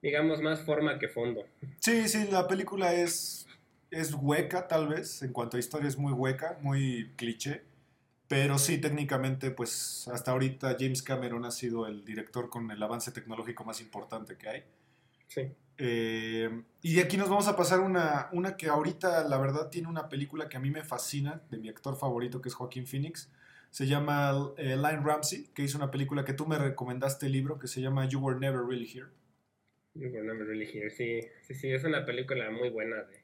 digamos, 0.01 0.41
más 0.41 0.61
forma 0.61 0.99
que 0.99 1.07
fondo. 1.07 1.45
Sí, 1.79 2.09
sí, 2.09 2.27
la 2.29 2.47
película 2.47 2.93
es, 2.93 3.47
es 3.89 4.13
hueca 4.13 4.67
tal 4.67 4.89
vez, 4.89 5.21
en 5.21 5.31
cuanto 5.31 5.55
a 5.55 5.61
historia 5.61 5.87
es 5.87 5.97
muy 5.97 6.11
hueca, 6.11 6.57
muy 6.61 7.11
cliché, 7.15 7.63
pero 8.29 8.59
sí, 8.59 8.77
técnicamente, 8.77 9.50
pues 9.50 10.07
hasta 10.13 10.29
ahorita 10.31 10.77
James 10.79 11.01
Cameron 11.01 11.45
ha 11.45 11.51
sido 11.51 11.88
el 11.88 12.05
director 12.05 12.48
con 12.48 12.69
el 12.69 12.81
avance 12.81 13.12
tecnológico 13.12 13.65
más 13.65 13.81
importante 13.81 14.38
que 14.38 14.48
hay. 14.48 14.63
Sí. 15.27 15.51
Eh, 15.79 16.63
y 16.83 17.00
aquí 17.00 17.17
nos 17.17 17.27
vamos 17.27 17.48
a 17.48 17.55
pasar 17.55 17.79
una, 17.79 18.29
una 18.31 18.55
que 18.55 18.67
ahorita 18.67 19.27
la 19.27 19.39
verdad 19.39 19.69
tiene 19.69 19.88
una 19.88 20.09
película 20.09 20.48
que 20.48 20.57
a 20.57 20.59
mí 20.59 20.69
me 20.69 20.83
fascina, 20.83 21.41
de 21.50 21.57
mi 21.57 21.69
actor 21.69 21.98
favorito 21.98 22.39
que 22.39 22.50
es 22.50 22.55
Joaquín 22.55 22.86
Phoenix. 22.86 23.31
Se 23.71 23.88
llama 23.88 24.53
eh, 24.57 24.75
Line 24.75 25.01
Ramsey, 25.03 25.48
que 25.55 25.63
hizo 25.63 25.79
una 25.79 25.89
película 25.89 26.24
que 26.24 26.33
tú 26.33 26.45
me 26.45 26.59
recomendaste 26.59 27.25
el 27.25 27.31
libro 27.31 27.57
que 27.57 27.67
se 27.67 27.81
llama 27.81 28.07
You 28.07 28.19
Were 28.19 28.39
Never 28.39 28.62
Really 28.62 28.88
Here. 28.88 29.07
You 29.95 30.09
Were 30.09 30.21
Never 30.21 30.45
Really 30.45 30.69
Here. 30.71 30.91
Sí, 30.91 31.21
sí, 31.41 31.55
sí, 31.55 31.71
es 31.71 31.83
una 31.83 32.05
película 32.05 32.51
muy 32.51 32.69
buena 32.69 32.98
de... 32.98 33.18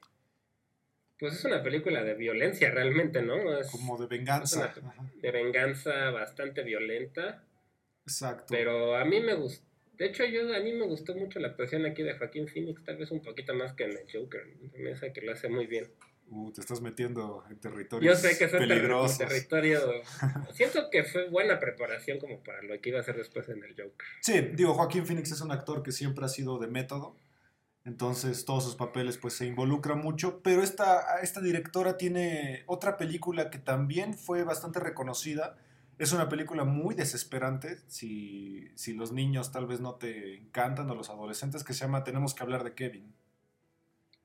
Pues 1.18 1.34
es 1.34 1.44
una 1.44 1.62
película 1.62 2.02
de 2.04 2.14
violencia 2.14 2.70
realmente, 2.70 3.22
¿no? 3.22 3.58
Es 3.58 3.70
Como 3.70 3.96
de 3.98 4.06
venganza. 4.06 4.66
Es 4.74 4.76
una- 4.82 4.90
Ajá, 4.90 5.10
de 5.22 5.30
venganza 5.30 6.10
bastante 6.10 6.62
violenta. 6.62 7.42
exacto. 8.04 8.46
Pero 8.50 8.96
a 8.96 9.04
mí 9.04 9.20
me 9.20 9.34
gustó. 9.34 9.64
De 9.96 10.06
hecho, 10.06 10.24
yo 10.26 10.54
a 10.54 10.60
mí 10.60 10.72
me 10.74 10.84
gustó 10.84 11.14
mucho 11.14 11.38
la 11.40 11.48
actuación 11.48 11.86
aquí 11.86 12.02
de 12.02 12.18
Joaquín 12.18 12.46
Phoenix, 12.48 12.84
tal 12.84 12.98
vez 12.98 13.10
un 13.10 13.22
poquito 13.22 13.54
más 13.54 13.72
que 13.72 13.84
en 13.84 13.92
el 13.92 14.04
Joker. 14.12 14.42
Me 14.76 14.92
hace 14.92 15.10
que 15.12 15.22
lo 15.22 15.32
hace 15.32 15.48
muy 15.48 15.66
bien. 15.66 15.90
Uh, 16.28 16.50
te 16.52 16.60
estás 16.60 16.82
metiendo 16.82 17.44
en 17.48 17.54
Yo 17.54 17.60
territorios 17.60 18.18
sé 18.18 18.36
que 18.36 18.46
terri- 18.50 18.58
peligrosos. 18.68 19.16
territorio. 19.16 19.80
Siento 20.52 20.90
que 20.90 21.04
fue 21.04 21.28
buena 21.30 21.58
preparación 21.60 22.18
como 22.18 22.42
para 22.42 22.60
lo 22.62 22.78
que 22.80 22.90
iba 22.90 22.98
a 22.98 23.00
hacer 23.02 23.16
después 23.16 23.48
en 23.48 23.62
el 23.64 23.70
Joker. 23.70 24.06
Sí, 24.20 24.40
digo, 24.52 24.74
Joaquín 24.74 25.06
Phoenix 25.06 25.30
es 25.32 25.40
un 25.40 25.50
actor 25.52 25.82
que 25.82 25.92
siempre 25.92 26.24
ha 26.26 26.28
sido 26.28 26.58
de 26.58 26.66
método. 26.66 27.16
Entonces, 27.86 28.44
todos 28.44 28.64
sus 28.64 28.74
papeles 28.74 29.16
pues 29.16 29.34
se 29.34 29.46
involucra 29.46 29.94
mucho. 29.94 30.40
Pero 30.42 30.62
esta, 30.62 31.20
esta 31.22 31.40
directora 31.40 31.96
tiene 31.96 32.64
otra 32.66 32.96
película 32.96 33.48
que 33.48 33.58
también 33.58 34.12
fue 34.14 34.42
bastante 34.42 34.80
reconocida. 34.80 35.56
Es 35.96 36.12
una 36.12 36.28
película 36.28 36.64
muy 36.64 36.96
desesperante, 36.96 37.78
si, 37.86 38.68
si 38.74 38.92
los 38.92 39.12
niños 39.12 39.52
tal 39.52 39.66
vez 39.66 39.80
no 39.80 39.94
te 39.94 40.34
encantan 40.34 40.90
o 40.90 40.94
los 40.94 41.08
adolescentes, 41.08 41.62
que 41.64 41.72
se 41.72 41.84
llama 41.84 42.04
Tenemos 42.04 42.34
que 42.34 42.42
hablar 42.42 42.64
de 42.64 42.74
Kevin. 42.74 43.14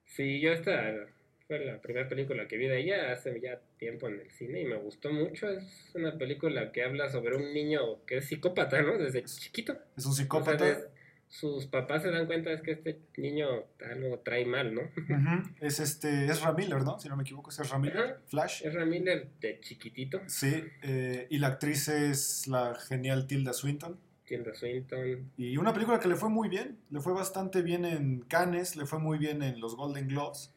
Sí, 0.06 0.42
yo 0.42 0.52
esta 0.52 1.08
fue 1.48 1.64
la 1.64 1.80
primera 1.80 2.10
película 2.10 2.48
que 2.48 2.58
vi 2.58 2.68
de 2.68 2.80
ella 2.80 3.14
hace 3.14 3.40
ya 3.40 3.62
tiempo 3.78 4.08
en 4.08 4.22
el 4.22 4.32
cine 4.32 4.62
y 4.62 4.66
me 4.66 4.76
gustó 4.76 5.14
mucho. 5.14 5.48
Es 5.50 5.92
una 5.94 6.18
película 6.18 6.72
que 6.72 6.84
habla 6.84 7.10
sobre 7.10 7.38
un 7.38 7.54
niño 7.54 8.04
que 8.06 8.18
es 8.18 8.26
psicópata, 8.26 8.82
¿no? 8.82 8.98
Desde 8.98 9.24
chiquito. 9.24 9.78
Es 9.96 10.06
un 10.06 10.14
O 10.14 10.16
sea, 10.16 10.24
psicópata. 10.24 10.92
Sus 11.32 11.66
papás 11.66 12.04
se 12.04 12.12
dan 12.12 12.26
cuenta 12.26 12.52
es 12.52 12.62
que 12.62 12.72
este 12.72 13.00
niño 13.16 13.48
algo 13.90 14.20
trae 14.20 14.46
mal, 14.46 14.76
¿no? 14.76 14.82
Es 15.62 15.80
este, 15.80 16.26
es 16.26 16.42
Miller, 16.58 16.84
¿no? 16.84 17.00
Si 17.00 17.08
no 17.08 17.16
me 17.16 17.24
equivoco, 17.24 17.50
es 17.50 17.60
Ezra 17.60 17.80
Miller. 17.80 17.98
Ajá. 17.98 18.22
Flash. 18.28 18.64
Es 18.66 18.74
Ramírez 18.74 19.30
de 19.40 19.60
chiquitito, 19.62 20.20
Sí, 20.28 20.62
eh, 20.84 21.28
y 21.30 21.38
la 21.38 21.48
actriz 21.48 21.88
es 21.88 22.48
la 22.48 22.76
genial 22.76 23.28
Tilda 23.28 23.54
Swinton. 23.54 23.98
Tilda 24.26 24.54
Swinton. 24.54 25.32
Y 25.38 25.56
una 25.56 25.72
película 25.74 26.02
que 26.02 26.10
le 26.10 26.18
fue 26.18 26.30
muy 26.30 26.50
bien, 26.50 26.78
le 26.90 27.00
fue 27.00 27.14
bastante 27.14 27.62
bien 27.62 27.86
en 27.86 28.20
Cannes, 28.22 28.76
le 28.76 28.86
fue 28.86 29.00
muy 29.00 29.18
bien 29.18 29.42
en 29.42 29.62
los 29.62 29.78
Golden 29.78 30.10
Globes. 30.10 30.54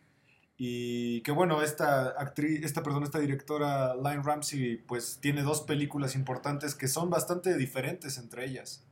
Y 0.56 1.20
que 1.22 1.30
bueno, 1.30 1.62
esta 1.62 2.08
actriz, 2.20 2.64
esta, 2.64 2.82
perdón, 2.82 3.04
esta 3.04 3.20
directora 3.20 3.94
Line 3.94 4.22
Ramsey, 4.24 4.78
pues 4.78 5.20
tiene 5.20 5.42
dos 5.42 5.62
películas 5.62 6.16
importantes 6.16 6.74
que 6.74 6.88
son 6.88 7.10
bastante 7.10 7.56
diferentes 7.56 8.18
entre 8.18 8.46
ellas. 8.46 8.84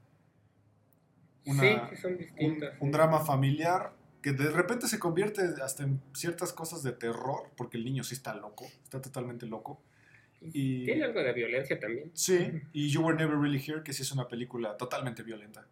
Una- 1.46 1.88
sí, 1.88 1.96
sí, 1.96 2.02
son 2.02 2.12
Un, 2.12 2.18
distintas. 2.18 2.74
un 2.80 2.88
sí. 2.88 2.92
drama 2.92 3.20
familiar 3.20 3.92
que 4.22 4.32
de 4.32 4.50
repente 4.50 4.86
se 4.86 4.98
convierte 4.98 5.42
hasta 5.62 5.82
en 5.82 6.00
ciertas 6.14 6.52
cosas 6.52 6.82
de 6.82 6.92
terror, 6.92 7.50
porque 7.56 7.76
el 7.76 7.84
niño 7.84 8.04
sí 8.04 8.14
está 8.14 8.34
loco, 8.34 8.66
está 8.84 9.00
totalmente 9.00 9.46
loco. 9.46 9.82
Y, 10.40 10.84
Tiene 10.84 11.04
algo 11.04 11.22
de 11.22 11.32
violencia 11.32 11.78
también. 11.78 12.10
Sí, 12.14 12.50
y 12.72 12.88
You 12.90 13.02
Were 13.04 13.16
Never 13.16 13.36
Really 13.38 13.62
Here, 13.64 13.82
que 13.82 13.92
sí 13.92 14.02
es 14.02 14.12
una 14.12 14.28
película 14.28 14.76
totalmente 14.76 15.22
violenta. 15.22 15.66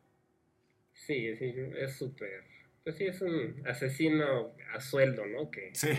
Sí, 0.93 1.35
sí, 1.37 1.55
es 1.79 1.97
súper 1.97 2.45
pues 2.83 2.97
sí, 2.97 3.05
es 3.07 3.21
un 3.21 3.63
asesino 3.67 4.55
a 4.75 4.81
sueldo, 4.81 5.27
¿no? 5.27 5.51
Que 5.51 5.71
Sí, 5.75 5.91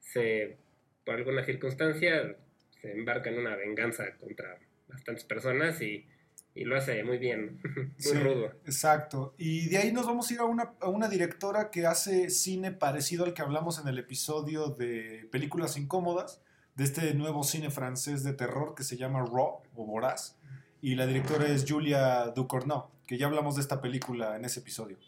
se, 0.00 0.56
por 1.04 1.16
alguna 1.16 1.44
circunstancia, 1.44 2.36
se 2.80 2.92
embarca 2.92 3.30
en 3.30 3.38
una 3.38 3.54
venganza 3.56 4.16
contra 4.16 4.58
bastantes 4.88 5.24
personas 5.24 5.80
y, 5.82 6.06
y 6.56 6.64
lo 6.64 6.76
hace 6.76 7.04
muy 7.04 7.18
bien, 7.18 7.60
muy 7.74 7.90
sí, 7.98 8.14
rudo. 8.14 8.46
exacto. 8.64 9.34
Y 9.38 9.68
de 9.68 9.78
ahí 9.78 9.92
nos 9.92 10.06
vamos 10.06 10.30
a 10.30 10.34
ir 10.34 10.40
a 10.40 10.44
una, 10.44 10.72
a 10.80 10.88
una 10.88 11.08
directora 11.08 11.70
que 11.70 11.86
hace 11.86 12.30
cine 12.30 12.72
parecido 12.72 13.24
al 13.24 13.34
que 13.34 13.42
hablamos 13.42 13.78
en 13.78 13.88
el 13.88 13.98
episodio 13.98 14.68
de 14.70 15.28
películas 15.30 15.76
incómodas, 15.76 16.42
de 16.74 16.84
este 16.84 17.14
nuevo 17.14 17.42
cine 17.44 17.70
francés 17.70 18.22
de 18.24 18.32
terror 18.34 18.74
que 18.74 18.82
se 18.82 18.96
llama 18.96 19.20
Raw 19.20 19.62
o 19.74 19.86
Voraz. 19.86 20.36
Y 20.82 20.94
la 20.94 21.06
directora 21.06 21.46
es 21.46 21.64
Julia 21.66 22.26
Ducournau, 22.34 22.90
que 23.06 23.16
ya 23.18 23.26
hablamos 23.26 23.56
de 23.56 23.62
esta 23.62 23.80
película 23.80 24.36
en 24.36 24.44
ese 24.44 24.60
episodio. 24.60 24.98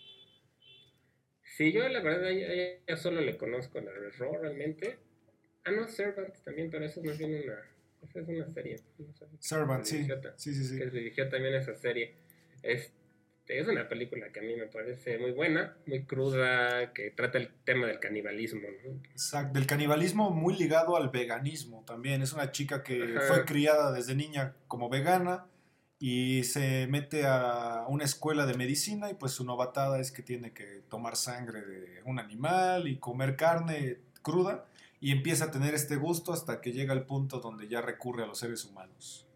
Sí, 1.56 1.72
yo 1.72 1.88
la 1.88 2.00
verdad 2.00 2.30
ya, 2.30 2.54
ya- 2.54 2.78
ya 2.88 2.96
solo 2.96 3.20
le 3.20 3.36
conozco 3.36 3.80
la 3.80 3.90
de 3.90 4.10
Raw 4.10 4.38
realmente. 4.40 4.98
Ah, 5.64 5.72
no, 5.72 5.86
Servant 5.88 6.34
también, 6.44 6.70
pero 6.70 6.84
eso 6.86 7.00
es 7.00 7.06
más 7.06 7.18
bien 7.18 7.34
una, 7.44 7.58
esa 8.02 8.20
es 8.20 8.28
una 8.28 8.48
serie. 8.48 8.76
no 8.98 9.12
sé, 9.12 9.26
Servant, 9.38 9.84
sí. 9.84 10.06
Sí, 10.36 10.54
sí, 10.54 10.64
sí. 10.64 10.78
Que 10.78 10.86
dirigió 10.86 11.28
también 11.28 11.54
esa 11.54 11.74
serie. 11.74 12.14
Este, 12.62 12.92
es 13.48 13.66
una 13.66 13.88
película 13.88 14.30
que 14.32 14.40
a 14.40 14.42
mí 14.42 14.54
me 14.56 14.66
parece 14.66 15.18
muy 15.18 15.32
buena, 15.32 15.76
muy 15.86 16.04
cruda, 16.04 16.92
que 16.92 17.10
trata 17.10 17.38
el 17.38 17.50
tema 17.64 17.86
del 17.86 17.98
canibalismo, 17.98 18.60
¿no? 18.84 19.00
Exacto, 19.10 19.58
del 19.58 19.66
canibalismo 19.66 20.30
muy 20.30 20.56
ligado 20.56 20.96
al 20.96 21.10
veganismo 21.10 21.84
también. 21.86 22.22
Es 22.22 22.32
una 22.32 22.52
chica 22.52 22.82
que 22.82 23.16
Ajá. 23.16 23.20
fue 23.22 23.44
criada 23.44 23.92
desde 23.92 24.14
niña 24.14 24.54
como 24.66 24.88
vegana 24.88 25.46
y 25.98 26.44
se 26.44 26.86
mete 26.86 27.24
a 27.26 27.84
una 27.88 28.04
escuela 28.04 28.46
de 28.46 28.54
medicina 28.54 29.10
y 29.10 29.14
pues 29.14 29.32
su 29.32 29.44
novatada 29.44 29.98
es 29.98 30.12
que 30.12 30.22
tiene 30.22 30.52
que 30.52 30.82
tomar 30.88 31.16
sangre 31.16 31.62
de 31.62 32.02
un 32.04 32.18
animal 32.20 32.86
y 32.86 32.98
comer 32.98 33.34
carne 33.36 33.98
cruda 34.22 34.66
y 35.00 35.12
empieza 35.12 35.46
a 35.46 35.50
tener 35.50 35.74
este 35.74 35.96
gusto 35.96 36.32
hasta 36.32 36.60
que 36.60 36.72
llega 36.72 36.92
al 36.92 37.06
punto 37.06 37.40
donde 37.40 37.68
ya 37.68 37.80
recurre 37.80 38.24
a 38.24 38.26
los 38.26 38.38
seres 38.38 38.64
humanos. 38.64 39.26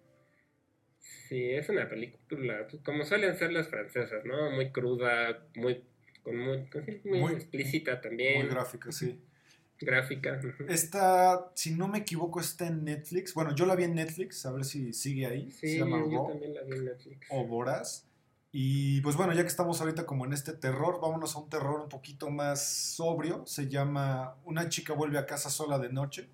Sí, 1.29 1.51
es 1.51 1.69
una 1.69 1.89
película, 1.89 2.67
pues, 2.69 2.83
como 2.83 3.05
suelen 3.05 3.37
ser 3.37 3.53
las 3.53 3.69
francesas, 3.69 4.25
¿no? 4.25 4.51
Muy 4.51 4.71
cruda, 4.71 5.47
muy, 5.57 5.83
con 6.23 6.37
muy, 6.37 6.69
muy, 7.05 7.21
Muy- 7.21 7.33
explícita 7.35 8.01
también, 8.01 8.41
Muy 8.43 8.49
gráfica, 8.51 8.93
sí. 8.93 9.19
gráfica. 9.81 10.41
Esta, 10.69 11.51
si 11.55 11.75
no 11.75 11.89
me 11.89 11.99
equivoco, 11.99 12.39
está 12.41 12.67
en 12.69 12.85
Netflix. 12.85 13.35
Bueno, 13.35 13.55
yo 13.55 13.67
la 13.67 13.75
vi 13.75 13.85
en 13.85 13.95
Netflix, 13.95 14.45
a 14.47 14.53
ver 14.53 14.65
si 14.65 14.93
sigue 14.93 15.27
ahí. 15.27 15.51
Sí, 15.51 15.69
se 15.69 15.79
llama 15.79 16.05
yo 16.09 16.27
también 16.29 16.55
la 16.55 16.63
vi 16.63 16.77
en 16.77 16.85
Netflix. 16.85 17.27
o 17.31 17.45
voraz. 17.47 18.07
Y 18.55 19.01
pues 19.01 19.17
bueno, 19.17 19.33
ya 19.33 19.41
que 19.41 19.49
estamos 19.49 19.81
ahorita 19.81 20.05
como 20.05 20.27
en 20.27 20.35
este 20.35 20.53
terror, 20.53 21.01
vámonos 21.01 21.35
a 21.35 21.39
un 21.39 21.49
terror 21.49 21.81
un 21.81 21.89
poquito 21.89 22.29
más 22.29 22.63
sobrio. 22.63 23.47
Se 23.47 23.69
llama 23.69 24.37
Una 24.45 24.69
chica 24.69 24.93
vuelve 24.93 25.19
a 25.19 25.25
casa 25.25 25.49
sola 25.49 25.79
de 25.79 25.91
noche, 25.91 26.29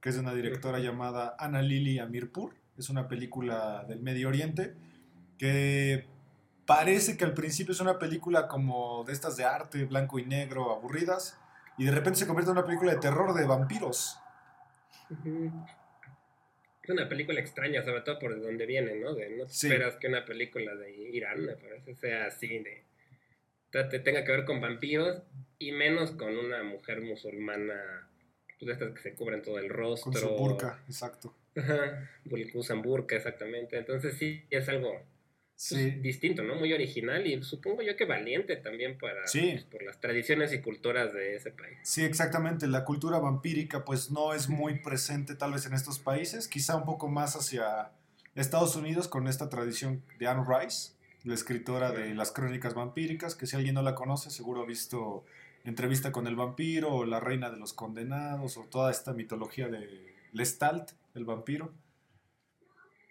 que 0.00 0.10
es 0.10 0.16
de 0.16 0.20
una 0.20 0.34
directora 0.34 0.80
llamada 0.80 1.34
Ana 1.38 1.62
Lili 1.62 1.98
Amirpur. 1.98 2.54
Es 2.76 2.90
una 2.90 3.08
película 3.08 3.84
del 3.88 4.00
Medio 4.00 4.28
Oriente 4.28 4.76
que 5.38 6.06
parece 6.66 7.16
que 7.16 7.24
al 7.24 7.32
principio 7.32 7.72
es 7.72 7.80
una 7.80 7.98
película 7.98 8.48
como 8.48 9.04
de 9.04 9.14
estas 9.14 9.38
de 9.38 9.44
arte, 9.44 9.86
blanco 9.86 10.18
y 10.18 10.26
negro, 10.26 10.72
aburridas, 10.72 11.38
y 11.78 11.84
de 11.84 11.90
repente 11.90 12.20
se 12.20 12.26
convierte 12.26 12.50
en 12.50 12.58
una 12.58 12.66
película 12.66 12.92
de 12.92 12.98
terror 12.98 13.34
de 13.34 13.46
vampiros. 13.46 14.18
Es 16.82 16.90
una 16.90 17.08
película 17.08 17.38
extraña, 17.40 17.82
sobre 17.84 18.00
todo 18.00 18.18
por 18.18 18.40
donde 18.40 18.66
viene, 18.66 18.94
¿no? 18.96 19.14
De, 19.14 19.30
no 19.30 19.46
te 19.46 19.52
Sí. 19.52 19.66
esperas 19.68 19.96
que 19.96 20.08
una 20.08 20.24
película 20.24 20.74
de 20.74 20.90
Irán, 20.92 21.44
me 21.44 21.54
parece, 21.54 21.94
sea 21.94 22.26
así, 22.26 22.58
de... 22.58 22.82
te- 23.70 23.98
tenga 24.00 24.24
que 24.24 24.32
ver 24.32 24.44
con 24.44 24.60
vampiros 24.60 25.22
y 25.58 25.72
menos 25.72 26.10
con 26.12 26.36
una 26.36 26.62
mujer 26.64 27.00
musulmana, 27.00 28.08
pues 28.58 28.66
de 28.66 28.72
estas 28.72 28.94
que 28.94 29.00
se 29.00 29.14
cubren 29.14 29.42
todo 29.42 29.58
el 29.58 29.68
rostro. 29.68 30.10
Con 30.12 30.20
su 30.20 30.28
burka, 30.30 30.82
exacto. 30.88 31.34
Ajá, 31.54 32.10
usan 32.54 32.82
burka, 32.82 33.14
exactamente. 33.16 33.76
Entonces 33.78 34.14
sí, 34.18 34.42
es 34.50 34.68
algo 34.68 35.02
Sí, 35.62 35.90
distinto, 35.92 36.42
¿no? 36.42 36.56
Muy 36.56 36.72
original 36.72 37.24
y 37.24 37.40
supongo 37.44 37.82
yo 37.82 37.94
que 37.94 38.04
valiente 38.04 38.56
también 38.56 38.98
para, 38.98 39.24
Sí. 39.28 39.50
pues, 39.52 39.64
por 39.64 39.82
las 39.84 40.00
tradiciones 40.00 40.52
y 40.52 40.60
culturas 40.60 41.12
de 41.14 41.36
ese 41.36 41.52
país. 41.52 41.78
Sí, 41.84 42.02
exactamente. 42.02 42.66
La 42.66 42.84
cultura 42.84 43.20
vampírica 43.20 43.84
pues 43.84 44.10
no 44.10 44.34
es 44.34 44.48
muy 44.48 44.80
presente 44.80 45.36
tal 45.36 45.52
vez 45.52 45.64
en 45.66 45.74
estos 45.74 46.00
países, 46.00 46.48
quizá 46.48 46.74
un 46.74 46.84
poco 46.84 47.08
más 47.08 47.36
hacia 47.36 47.92
Estados 48.34 48.74
Unidos 48.74 49.06
con 49.06 49.28
esta 49.28 49.48
tradición 49.48 50.02
de 50.18 50.26
Anne 50.26 50.44
Rice, 50.44 50.94
la 51.22 51.34
escritora 51.34 51.92
de 51.92 52.12
las 52.16 52.32
crónicas 52.32 52.74
vampíricas, 52.74 53.36
que 53.36 53.46
si 53.46 53.54
alguien 53.54 53.76
no 53.76 53.82
la 53.82 53.94
conoce 53.94 54.30
seguro 54.30 54.62
ha 54.62 54.66
visto 54.66 55.24
Entrevista 55.64 56.10
con 56.10 56.26
el 56.26 56.34
vampiro 56.34 56.92
o 56.92 57.04
La 57.04 57.20
reina 57.20 57.48
de 57.48 57.56
los 57.56 57.72
condenados 57.72 58.56
o 58.56 58.64
toda 58.64 58.90
esta 58.90 59.12
mitología 59.12 59.68
de 59.68 60.12
Lestat, 60.32 60.90
el 61.14 61.24
vampiro. 61.24 61.72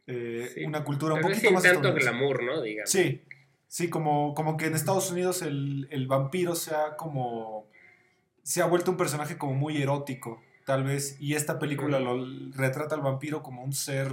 Eh, 0.08 0.50
Sí. 0.54 0.66
Una 0.66 0.84
cultura 0.84 1.14
un 1.16 1.22
poquito 1.22 1.52
más 1.52 1.64
tanto 1.64 1.94
glamour, 1.94 2.44
¿no? 2.44 2.62
Digamos. 2.62 2.90
Sí, 2.90 3.22
sí, 3.68 3.90
como, 3.90 4.34
como 4.34 4.58
que 4.58 4.66
en 4.66 4.76
Estados 4.76 5.12
Unidos 5.12 5.42
el, 5.42 5.88
el 5.92 6.08
vampiro 6.08 6.56
se 6.56 6.76
ha 6.76 6.96
como. 6.98 7.68
se 8.44 8.62
ha 8.62 8.66
vuelto 8.66 8.92
un 8.92 8.98
personaje 8.98 9.38
como 9.38 9.54
muy 9.54 9.82
erótico, 9.82 10.42
tal 10.66 10.84
vez. 10.84 11.18
Y 11.22 11.36
esta 11.36 11.60
película 11.60 12.00
lo 12.00 12.26
retrata 12.56 12.96
al 12.96 13.02
vampiro 13.02 13.44
como 13.44 13.64
un 13.64 13.74
ser 13.74 14.10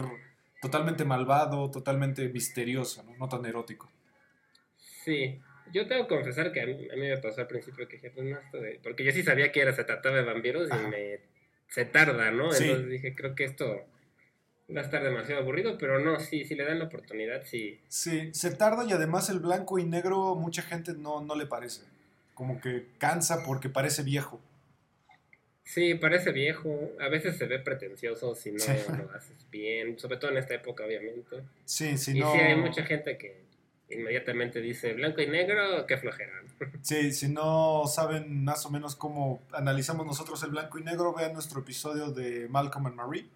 totalmente 0.60 1.04
malvado, 1.04 1.70
totalmente 1.70 2.28
misterioso, 2.28 3.02
¿no? 3.04 3.16
No 3.16 3.28
tan 3.28 3.44
erótico. 3.46 3.90
Sí, 5.04 5.40
yo 5.72 5.86
tengo 5.86 6.06
que 6.06 6.14
confesar 6.16 6.52
que 6.52 6.60
a 6.60 6.66
mí, 6.66 6.88
a 6.92 6.94
mí 6.96 7.08
me 7.08 7.18
pasó 7.18 7.40
al 7.40 7.46
principio 7.46 7.88
que 7.88 7.96
dije, 7.96 8.10
pues 8.10 8.26
no, 8.26 8.38
esto 8.38 8.58
de... 8.58 8.80
Porque 8.82 9.04
yo 9.04 9.12
sí 9.12 9.22
sabía 9.22 9.52
que 9.52 9.60
era, 9.60 9.72
se 9.72 9.84
trataba 9.84 10.16
de 10.16 10.22
vampiros 10.22 10.70
Ajá. 10.70 10.82
y 10.82 10.86
me... 10.88 11.20
Se 11.68 11.84
tarda, 11.84 12.30
¿no? 12.30 12.52
Sí. 12.52 12.64
Entonces 12.64 12.90
dije, 12.90 13.14
creo 13.14 13.34
que 13.34 13.44
esto 13.44 13.84
va 14.74 14.80
a 14.82 14.84
estar 14.84 15.02
demasiado 15.02 15.40
aburrido, 15.42 15.78
pero 15.78 15.98
no, 15.98 16.20
sí, 16.20 16.44
si 16.44 16.54
le 16.54 16.64
dan 16.64 16.78
la 16.78 16.84
oportunidad, 16.86 17.42
sí. 17.44 17.80
Sí, 17.88 18.30
se 18.32 18.50
tarda 18.54 18.84
y 18.84 18.92
además 18.92 19.30
el 19.30 19.38
blanco 19.40 19.78
y 19.78 19.84
negro 19.84 20.34
mucha 20.34 20.62
gente 20.62 20.92
no, 20.94 21.20
no 21.22 21.34
le 21.34 21.46
parece. 21.46 21.82
Como 22.34 22.60
que 22.60 22.86
cansa 22.98 23.42
porque 23.44 23.68
parece 23.68 24.02
viejo. 24.02 24.40
Sí, 25.64 25.94
parece 25.96 26.32
viejo, 26.32 26.92
a 26.98 27.08
veces 27.08 27.36
se 27.36 27.46
ve 27.46 27.58
pretencioso 27.58 28.34
si 28.34 28.52
no 28.52 28.58
Sí. 28.58 28.72
lo 28.88 29.10
haces 29.14 29.36
bien, 29.50 29.98
sobre 29.98 30.16
todo 30.16 30.30
en 30.30 30.38
esta 30.38 30.54
época, 30.54 30.84
obviamente. 30.84 31.42
Sí, 31.66 31.98
si 31.98 32.16
y 32.16 32.20
no. 32.20 32.32
sí, 32.32 32.38
hay 32.38 32.56
mucha 32.56 32.84
gente 32.84 33.18
que 33.18 33.42
inmediatamente 33.90 34.60
dice 34.62 34.92
blanco 34.94 35.20
y 35.20 35.26
negro, 35.26 35.86
qué 35.86 35.96
flojera. 35.98 36.32
Sí, 36.82 37.12
si 37.12 37.28
no 37.28 37.84
saben 37.86 38.44
más 38.44 38.64
o 38.66 38.70
menos 38.70 38.96
cómo 38.96 39.42
analizamos 39.52 40.06
nosotros 40.06 40.42
el 40.42 40.50
blanco 40.50 40.78
y 40.78 40.82
negro, 40.84 41.14
vean 41.14 41.32
nuestro 41.34 41.60
episodio 41.60 42.10
de 42.12 42.48
Malcolm 42.48 42.86
and 42.86 42.96
Marie, 42.96 43.26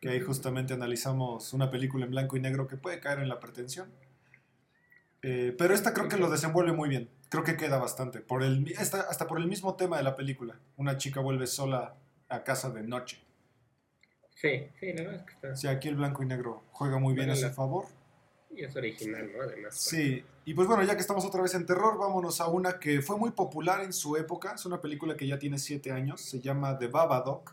que 0.00 0.08
ahí 0.08 0.20
justamente 0.20 0.72
analizamos 0.74 1.52
una 1.52 1.70
película 1.70 2.04
en 2.06 2.10
blanco 2.10 2.36
y 2.36 2.40
negro 2.40 2.66
que 2.66 2.76
puede 2.76 3.00
caer 3.00 3.18
en 3.20 3.28
la 3.28 3.38
pretensión. 3.38 3.90
Eh, 5.22 5.54
pero 5.58 5.74
esta 5.74 5.92
creo 5.92 6.08
que 6.08 6.16
lo 6.16 6.30
desenvuelve 6.30 6.72
muy 6.72 6.88
bien, 6.88 7.10
creo 7.28 7.44
que 7.44 7.56
queda 7.56 7.76
bastante, 7.78 8.20
por 8.20 8.42
el, 8.42 8.60
mi- 8.62 8.70
esta- 8.72 9.02
hasta 9.02 9.26
por 9.26 9.38
el 9.38 9.46
mismo 9.46 9.76
tema 9.76 9.98
de 9.98 10.02
la 10.02 10.16
película. 10.16 10.58
Una 10.78 10.96
chica 10.96 11.20
vuelve 11.20 11.46
sola 11.46 11.94
a 12.30 12.42
casa 12.44 12.70
de 12.70 12.82
noche. 12.82 13.20
Sí, 14.34 14.68
sí, 14.80 14.92
verdad 14.92 15.16
es 15.16 15.22
que 15.24 15.32
está... 15.34 15.56
Sí, 15.56 15.66
aquí 15.68 15.88
el 15.88 15.96
blanco 15.96 16.22
y 16.22 16.26
negro 16.26 16.62
juega 16.72 16.98
muy 16.98 17.12
bien 17.14 17.28
a 17.28 17.36
su 17.36 17.50
favor. 17.50 17.84
Y 18.50 18.64
es 18.64 18.74
original, 18.74 19.30
¿no? 19.36 19.42
Además. 19.42 19.74
Sí, 19.76 20.24
y 20.46 20.54
pues 20.54 20.66
bueno, 20.66 20.82
ya 20.82 20.94
que 20.94 21.02
estamos 21.02 21.24
otra 21.26 21.42
vez 21.42 21.54
en 21.54 21.66
terror, 21.66 21.98
vámonos 21.98 22.40
a 22.40 22.48
una 22.48 22.78
que 22.78 23.02
fue 23.02 23.18
muy 23.18 23.32
popular 23.32 23.82
en 23.82 23.92
su 23.92 24.16
época. 24.16 24.54
Es 24.54 24.64
una 24.64 24.80
película 24.80 25.14
que 25.16 25.26
ya 25.26 25.38
tiene 25.38 25.58
siete 25.58 25.92
años. 25.92 26.22
Se 26.22 26.40
llama 26.40 26.78
The 26.78 26.86
Babadook, 26.88 27.52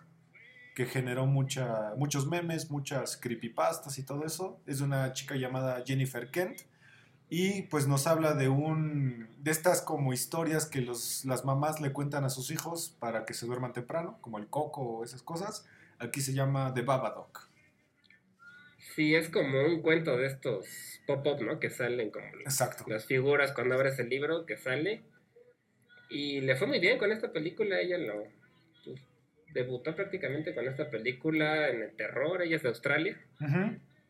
que 0.78 0.86
generó 0.86 1.26
mucha, 1.26 1.96
muchos 1.98 2.28
memes, 2.28 2.70
muchas 2.70 3.18
creepypastas 3.18 3.98
y 3.98 4.04
todo 4.04 4.24
eso. 4.28 4.62
Es 4.68 4.78
de 4.78 4.84
una 4.84 5.12
chica 5.12 5.36
llamada 5.36 5.84
Jennifer 5.84 6.30
Kent. 6.30 6.62
Y 7.32 7.64
pues 7.64 7.88
nos 7.88 8.06
habla 8.06 8.36
de 8.36 8.48
un 8.48 9.28
de 9.40 9.50
estas 9.50 9.82
como 9.82 10.14
historias 10.14 10.68
que 10.68 10.82
los, 10.82 11.26
las 11.26 11.46
mamás 11.46 11.82
le 11.82 11.94
cuentan 11.94 12.26
a 12.26 12.30
sus 12.30 12.52
hijos 12.52 12.96
para 13.00 13.26
que 13.26 13.34
se 13.34 13.48
duerman 13.48 13.74
temprano, 13.74 14.20
como 14.22 14.38
el 14.38 14.50
coco 14.50 14.82
o 14.84 15.04
esas 15.04 15.24
cosas. 15.24 15.66
Aquí 15.98 16.22
se 16.22 16.36
llama 16.36 16.72
The 16.76 16.84
Babadook. 16.84 17.50
Sí, 18.94 19.16
es 19.16 19.30
como 19.30 19.60
un 19.66 19.82
cuento 19.82 20.16
de 20.16 20.28
estos 20.28 20.68
pop-up, 21.08 21.42
¿no? 21.42 21.60
Que 21.60 21.72
salen 21.72 22.12
como 22.12 22.28
las, 22.36 22.54
Exacto. 22.54 22.84
las 22.88 23.08
figuras 23.08 23.52
cuando 23.52 23.74
abres 23.74 23.98
el 23.98 24.10
libro 24.10 24.46
que 24.46 24.58
sale. 24.58 25.02
Y 26.12 26.42
le 26.42 26.56
fue 26.56 26.68
muy 26.68 26.78
bien 26.78 27.00
con 27.00 27.12
esta 27.12 27.34
película. 27.34 27.80
Ella 27.80 27.98
lo 27.98 28.38
debutó 29.54 29.96
prácticamente 29.96 30.54
con 30.54 30.68
esta 30.68 30.90
película 30.90 31.70
en 31.70 31.82
el 31.82 31.92
terror. 31.92 32.42
Ella 32.42 32.58
es 32.58 32.64
de 32.64 32.70
Australia. 32.70 33.18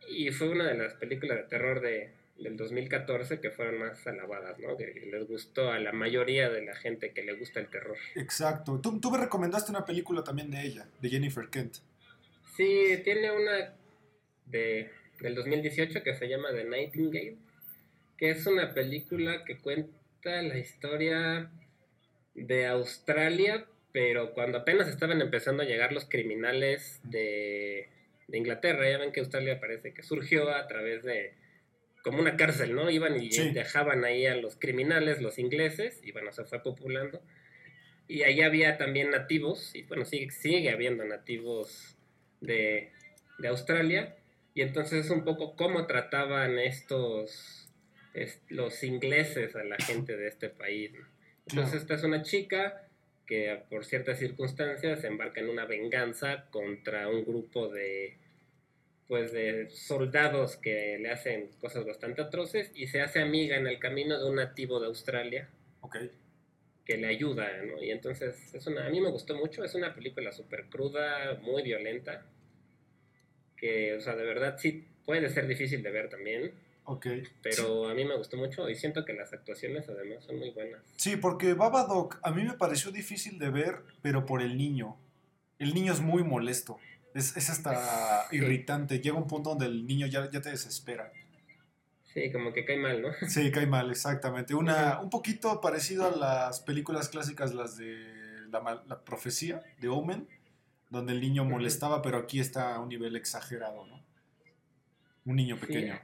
Y 0.09 0.31
fue 0.31 0.49
una 0.49 0.67
de 0.67 0.77
las 0.77 0.93
películas 0.93 1.37
de 1.37 1.43
terror 1.43 1.81
de, 1.81 2.11
del 2.39 2.55
2014 2.57 3.39
que 3.39 3.51
fueron 3.51 3.79
más 3.79 4.05
alabadas, 4.07 4.59
¿no? 4.59 4.77
Que 4.77 5.07
les 5.11 5.27
gustó 5.27 5.71
a 5.71 5.79
la 5.79 5.91
mayoría 5.91 6.49
de 6.49 6.63
la 6.63 6.75
gente 6.75 7.11
que 7.11 7.23
le 7.23 7.33
gusta 7.33 7.59
el 7.59 7.67
terror. 7.67 7.97
Exacto. 8.15 8.79
Tú, 8.81 8.99
tú 8.99 9.11
me 9.11 9.17
recomendaste 9.17 9.71
una 9.71 9.85
película 9.85 10.23
también 10.23 10.51
de 10.51 10.61
ella, 10.61 10.87
de 11.01 11.09
Jennifer 11.09 11.47
Kent. 11.49 11.77
Sí, 12.55 13.01
tiene 13.03 13.31
una 13.31 13.73
de, 14.45 14.89
del 15.19 15.35
2018 15.35 16.03
que 16.03 16.15
se 16.15 16.27
llama 16.27 16.49
The 16.51 16.63
Nightingale, 16.63 17.37
que 18.17 18.31
es 18.31 18.45
una 18.47 18.73
película 18.73 19.43
que 19.45 19.57
cuenta 19.59 20.41
la 20.41 20.57
historia 20.57 21.51
de 22.33 22.67
Australia, 22.67 23.65
pero 23.97 24.31
cuando 24.35 24.59
apenas 24.59 24.87
estaban 24.89 25.19
empezando 25.21 25.63
a 25.63 25.65
llegar 25.65 25.91
los 25.91 26.05
criminales 26.05 26.99
de, 27.01 27.89
de 28.27 28.37
Inglaterra, 28.37 28.87
ya 28.87 28.99
ven 28.99 29.11
que 29.11 29.21
Australia 29.21 29.59
parece 29.59 29.91
que 29.91 30.03
surgió 30.03 30.51
a 30.51 30.67
través 30.67 31.03
de 31.03 31.33
como 32.03 32.19
una 32.19 32.37
cárcel, 32.37 32.75
¿no? 32.75 32.91
Iban 32.91 33.19
y 33.19 33.31
Sí. 33.31 33.49
dejaban 33.53 34.05
ahí 34.05 34.27
a 34.27 34.35
los 34.35 34.55
criminales, 34.55 35.19
los 35.19 35.39
ingleses, 35.39 35.99
y 36.03 36.11
bueno, 36.11 36.31
se 36.31 36.43
fue 36.45 36.61
populando. 36.61 37.23
Y 38.07 38.21
ahí 38.21 38.41
había 38.41 38.77
también 38.77 39.09
nativos, 39.09 39.73
y 39.73 39.81
bueno, 39.81 40.05
sigue, 40.05 40.29
sigue 40.29 40.69
habiendo 40.69 41.03
nativos 41.03 41.97
de, 42.39 42.91
de 43.39 43.47
Australia, 43.47 44.15
y 44.53 44.61
entonces 44.61 45.05
es 45.05 45.09
un 45.11 45.23
poco 45.25 45.55
cómo 45.55 45.87
trataban 45.87 46.59
estos, 46.59 47.67
es- 48.13 48.43
los 48.49 48.83
ingleses 48.83 49.55
a 49.55 49.63
la 49.63 49.77
gente 49.77 50.15
de 50.17 50.27
este 50.27 50.49
país. 50.49 50.91
¿no? 50.93 50.99
Entonces 51.47 51.71
Claro. 51.71 51.77
esta 51.81 51.93
es 51.95 52.03
una 52.03 52.21
chica 52.21 52.83
que 53.27 53.61
por 53.69 53.85
ciertas 53.85 54.17
circunstancias 54.17 55.01
se 55.01 55.07
embarca 55.07 55.41
en 55.41 55.49
una 55.49 55.65
venganza 55.65 56.49
contra 56.49 57.09
un 57.09 57.25
grupo 57.25 57.67
de 57.67 58.17
pues 59.07 59.31
de 59.31 59.69
soldados 59.69 60.57
que 60.57 60.97
le 60.99 61.11
hacen 61.11 61.49
cosas 61.61 61.85
bastante 61.85 62.21
atroces 62.21 62.71
y 62.75 62.87
se 62.87 63.01
hace 63.01 63.21
amiga 63.21 63.55
en 63.55 63.67
el 63.67 63.79
camino 63.79 64.17
de 64.19 64.29
un 64.29 64.35
nativo 64.35 64.79
de 64.79 64.87
Australia 64.87 65.49
Ok. 65.81 65.95
que 66.83 66.97
le 66.97 67.07
ayuda, 67.07 67.49
¿no? 67.63 67.81
Y 67.81 67.91
entonces 67.91 68.53
es 68.53 68.67
una, 68.67 68.85
a 68.85 68.89
mí 68.89 68.99
me 68.99 69.09
gustó 69.09 69.35
mucho, 69.35 69.63
es 69.63 69.75
una 69.75 69.95
película 69.95 70.33
súper 70.33 70.65
cruda, 70.65 71.39
muy 71.41 71.63
violenta, 71.63 72.25
que, 73.55 73.95
o 73.95 74.01
sea, 74.01 74.15
de 74.15 74.23
verdad 74.25 74.57
sí 74.57 74.85
puede 75.05 75.29
ser 75.29 75.47
difícil 75.47 75.83
de 75.83 75.91
ver 75.91 76.09
también, 76.09 76.51
Ok. 76.89 77.05
pero 77.43 77.89
a 77.89 77.93
mí 77.93 78.05
me 78.05 78.15
gustó 78.17 78.37
mucho 78.37 78.69
y 78.69 78.75
siento 78.75 79.03
que 79.03 79.11
las 79.13 79.33
actuaciones 79.33 79.89
además 79.89 80.23
son 80.23 80.37
muy 80.39 80.51
buenas. 80.51 80.81
Sí, 80.95 81.17
porque 81.17 81.53
Babadook 81.53 82.17
a 82.23 82.31
mí 82.31 82.43
me 82.43 82.53
pareció 82.53 82.91
difícil 82.91 83.37
de 83.39 83.49
ver, 83.49 83.83
pero 84.01 84.25
por 84.25 84.41
el 84.41 84.57
niño. 84.57 84.95
El 85.59 85.73
niño 85.73 85.91
es 85.91 85.99
muy 85.99 86.23
molesto. 86.23 86.77
Es, 87.13 87.35
es 87.35 87.49
hasta 87.49 88.27
Sí. 88.29 88.37
irritante. 88.37 88.99
Llega 89.01 89.17
un 89.17 89.27
punto 89.27 89.49
donde 89.49 89.65
el 89.65 89.85
niño 89.85 90.07
ya, 90.07 90.29
ya 90.31 90.39
te 90.39 90.49
desespera. 90.49 91.11
Sí, 92.13 92.31
como 92.31 92.53
que 92.53 92.63
cae 92.63 92.77
mal, 92.77 93.01
¿no? 93.01 93.09
Sí, 93.27 93.51
cae 93.51 93.67
mal, 93.67 93.89
exactamente. 93.91 94.55
Una, 94.55 94.99
un 95.01 95.09
poquito 95.09 95.59
parecido 95.59 96.05
a 96.07 96.15
las 96.15 96.61
películas 96.61 97.09
clásicas, 97.09 97.53
las 97.53 97.75
de 97.75 97.97
la, 98.49 98.61
mal- 98.61 98.83
la 98.87 99.03
profecía, 99.03 99.61
de 99.79 99.89
Omen, 99.89 100.25
donde 100.89 101.11
el 101.11 101.19
niño 101.19 101.43
molestaba, 101.43 102.01
pero 102.01 102.17
aquí 102.17 102.39
está 102.39 102.75
a 102.75 102.79
un 102.79 102.87
nivel 102.89 103.15
exagerado, 103.17 103.85
¿no? 103.87 104.01
Un 105.25 105.35
niño 105.35 105.57
Sí, 105.57 105.65
pequeño. 105.65 105.99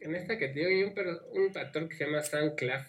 En 0.00 0.14
esta 0.14 0.38
que 0.38 0.48
te 0.48 0.60
digo, 0.60 0.68
hay 0.68 0.82
un, 0.84 1.20
un 1.48 1.58
actor 1.58 1.88
que 1.88 1.96
se 1.96 2.04
llama 2.04 2.22
Sam 2.22 2.54
Claf- 2.56 2.88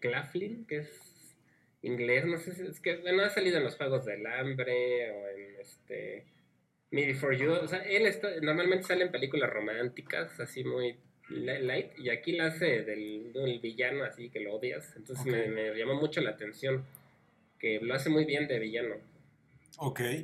Claflin, 0.00 0.66
que 0.66 0.78
es 0.78 1.36
inglés, 1.82 2.24
no 2.26 2.38
sé 2.38 2.54
si 2.54 2.62
es 2.62 2.80
que, 2.80 2.96
bueno, 2.96 3.22
ha 3.22 3.30
salido 3.30 3.58
en 3.58 3.64
los 3.64 3.76
Juegos 3.76 4.04
del 4.06 4.26
Hambre 4.26 5.10
o 5.10 5.28
en 5.28 5.56
este 5.60 6.24
Me 6.90 7.06
Before 7.06 7.36
You, 7.36 7.52
o 7.52 7.68
sea, 7.68 7.80
él 7.80 8.06
está, 8.06 8.30
normalmente 8.40 8.86
sale 8.86 9.04
en 9.04 9.12
películas 9.12 9.50
románticas, 9.50 10.38
así 10.40 10.64
muy 10.64 10.96
li- 11.28 11.58
light, 11.60 11.98
y 11.98 12.10
aquí 12.10 12.32
la 12.32 12.46
hace 12.46 12.82
del, 12.82 13.32
del 13.32 13.58
villano, 13.60 14.04
así 14.04 14.30
que 14.30 14.40
lo 14.40 14.54
odias, 14.54 14.94
entonces 14.96 15.26
me, 15.26 15.48
me 15.48 15.74
llamó 15.76 15.94
mucho 15.94 16.20
la 16.20 16.30
atención, 16.30 16.84
que 17.58 17.80
lo 17.80 17.94
hace 17.94 18.10
muy 18.10 18.24
bien 18.24 18.48
de 18.48 18.58
villano, 18.58 18.96
Ok. 19.78 20.00
Yo 20.00 20.16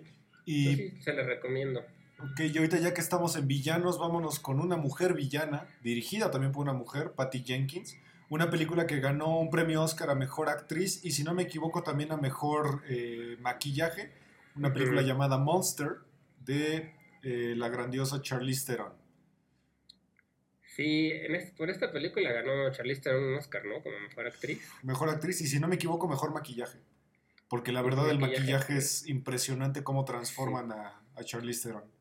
Y, 0.46 0.76
sí 0.76 0.90
se 1.02 1.12
le 1.12 1.22
recomiendo. 1.22 1.84
Ok, 2.24 2.40
y 2.40 2.56
ahorita 2.58 2.78
ya 2.78 2.94
que 2.94 3.00
estamos 3.00 3.36
en 3.36 3.46
villanos, 3.48 3.98
vámonos 3.98 4.40
con 4.40 4.60
una 4.60 4.76
mujer 4.76 5.14
villana, 5.14 5.66
dirigida 5.82 6.30
también 6.30 6.52
por 6.52 6.62
una 6.62 6.72
mujer, 6.72 7.12
Patty 7.12 7.42
Jenkins. 7.44 7.96
Una 8.28 8.48
película 8.48 8.86
que 8.86 9.00
ganó 9.00 9.38
un 9.38 9.50
premio 9.50 9.82
Oscar 9.82 10.10
a 10.10 10.14
Mejor 10.14 10.48
Actriz 10.48 11.04
y 11.04 11.10
si 11.10 11.24
no 11.24 11.34
me 11.34 11.42
equivoco 11.42 11.82
también 11.82 12.12
a 12.12 12.16
Mejor 12.16 12.82
eh, 12.88 13.36
Maquillaje. 13.40 14.12
Una 14.54 14.72
película 14.72 15.02
llamada 15.02 15.36
Monster 15.36 15.96
de 16.44 16.94
eh, 17.22 17.54
la 17.56 17.68
grandiosa 17.68 18.22
Charlize 18.22 18.66
Theron. 18.66 18.92
Sí, 20.76 21.10
en 21.12 21.54
por 21.56 21.70
esta 21.70 21.90
película 21.90 22.30
ganó 22.30 22.70
Charlize 22.70 23.00
Theron 23.00 23.24
un 23.24 23.34
Oscar, 23.34 23.64
¿no? 23.64 23.82
Como 23.82 23.98
mejor 23.98 24.26
actriz. 24.28 24.60
Mejor 24.82 25.08
actriz 25.08 25.40
y 25.40 25.48
si 25.48 25.58
no 25.58 25.66
me 25.66 25.74
equivoco, 25.74 26.08
mejor 26.08 26.32
maquillaje. 26.32 26.78
Porque 27.48 27.72
la 27.72 27.82
verdad 27.82 28.08
el 28.08 28.20
Maquillaje, 28.20 28.76
es 28.76 29.08
impresionante 29.08 29.82
cómo 29.82 30.04
transforman 30.04 30.70
a, 30.70 31.02
a 31.16 31.24
Charlize 31.24 31.64
Theron. 31.64 31.99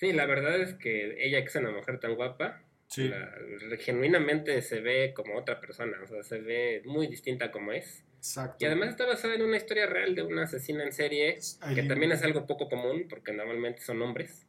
Sí, 0.00 0.14
la 0.14 0.24
verdad 0.24 0.58
es 0.62 0.72
que 0.74 1.22
ella 1.26 1.42
que 1.42 1.48
es 1.48 1.56
una 1.56 1.70
mujer 1.72 2.00
tan 2.00 2.14
guapa, 2.14 2.62
Sí, 2.86 3.06
la- 3.08 3.30
genuinamente 3.78 4.62
se 4.62 4.80
ve 4.80 5.12
como 5.14 5.36
otra 5.36 5.60
persona, 5.60 5.98
o 6.02 6.06
sea, 6.06 6.22
se 6.22 6.38
ve 6.40 6.80
muy 6.86 7.06
distinta 7.06 7.50
como 7.52 7.70
es. 7.72 8.02
exacto. 8.16 8.56
Y 8.60 8.64
además 8.64 8.88
está 8.88 9.04
basada 9.04 9.34
en 9.34 9.42
una 9.42 9.58
historia 9.58 9.86
real 9.86 10.14
de 10.14 10.22
una 10.22 10.44
asesina 10.44 10.84
en 10.84 10.92
serie, 10.92 11.38
que 11.74 11.82
también 11.82 12.12
es 12.12 12.22
algo 12.22 12.46
poco 12.46 12.68
común, 12.70 13.06
porque 13.10 13.32
normalmente 13.34 13.82
son 13.82 14.00
hombres, 14.00 14.46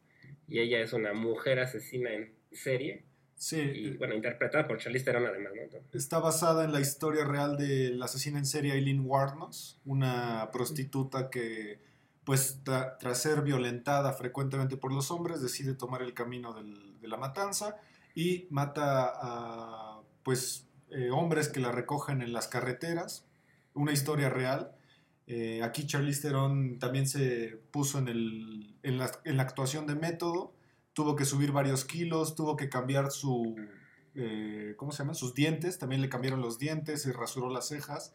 y 0.47 0.59
ella 0.59 0.79
es 0.79 0.93
una 0.93 1.11
mujer 1.13 1.59
asesina 1.59 2.13
en 2.13 2.33
serie, 2.53 3.03
Sí, 3.35 3.59
y 3.59 3.89
bueno, 3.97 4.13
interpretada 4.15 4.67
por 4.67 4.77
Charlize 4.77 5.03
Theron 5.03 5.25
además, 5.25 5.51
¿no? 5.55 5.79
está 5.99 6.19
basada 6.19 6.63
en 6.63 6.71
la 6.71 6.79
historia 6.79 7.25
real 7.25 7.57
de 7.57 7.89
la 7.89 8.05
asesina 8.05 8.37
en 8.39 8.45
serie 8.45 8.73
Eileen 8.73 9.01
Warnos, 9.03 9.81
una 9.83 10.49
prostituta 10.53 11.29
que, 11.29 11.79
pues, 12.31 12.63
tra- 12.63 12.95
tras 12.97 13.21
ser 13.21 13.41
violentada 13.41 14.13
frecuentemente 14.13 14.77
por 14.77 14.93
los 14.93 15.11
hombres, 15.11 15.41
decide 15.41 15.73
tomar 15.73 16.01
el 16.01 16.13
camino 16.13 16.53
del- 16.53 16.97
de 17.01 17.07
la 17.09 17.17
matanza 17.17 17.75
y 18.15 18.47
mata 18.49 19.11
a, 19.21 19.99
pues, 20.23 20.65
eh, 20.91 21.09
hombres 21.11 21.49
que 21.49 21.59
la 21.59 21.73
recogen 21.73 22.21
en 22.21 22.31
las 22.31 22.47
carreteras. 22.47 23.25
Una 23.73 23.91
historia 23.91 24.29
real. 24.29 24.71
Eh, 25.27 25.61
aquí 25.61 25.85
Charlize 25.85 26.21
Theron 26.21 26.79
también 26.79 27.05
se 27.05 27.59
puso 27.69 27.99
en, 27.99 28.07
el, 28.07 28.77
en, 28.81 28.97
la, 28.97 29.11
en 29.25 29.35
la 29.35 29.43
actuación 29.43 29.85
de 29.85 29.95
método, 29.95 30.53
tuvo 30.93 31.17
que 31.17 31.25
subir 31.25 31.51
varios 31.51 31.83
kilos, 31.83 32.35
tuvo 32.35 32.55
que 32.55 32.69
cambiar 32.69 33.11
su, 33.11 33.57
eh, 34.15 34.75
¿cómo 34.77 34.93
se 34.93 34.99
llaman? 34.99 35.15
Sus 35.15 35.33
dientes, 35.33 35.79
también 35.79 36.01
le 36.01 36.07
cambiaron 36.07 36.39
los 36.39 36.59
dientes, 36.59 37.01
se 37.01 37.11
rasuró 37.11 37.49
las 37.49 37.67
cejas 37.67 38.13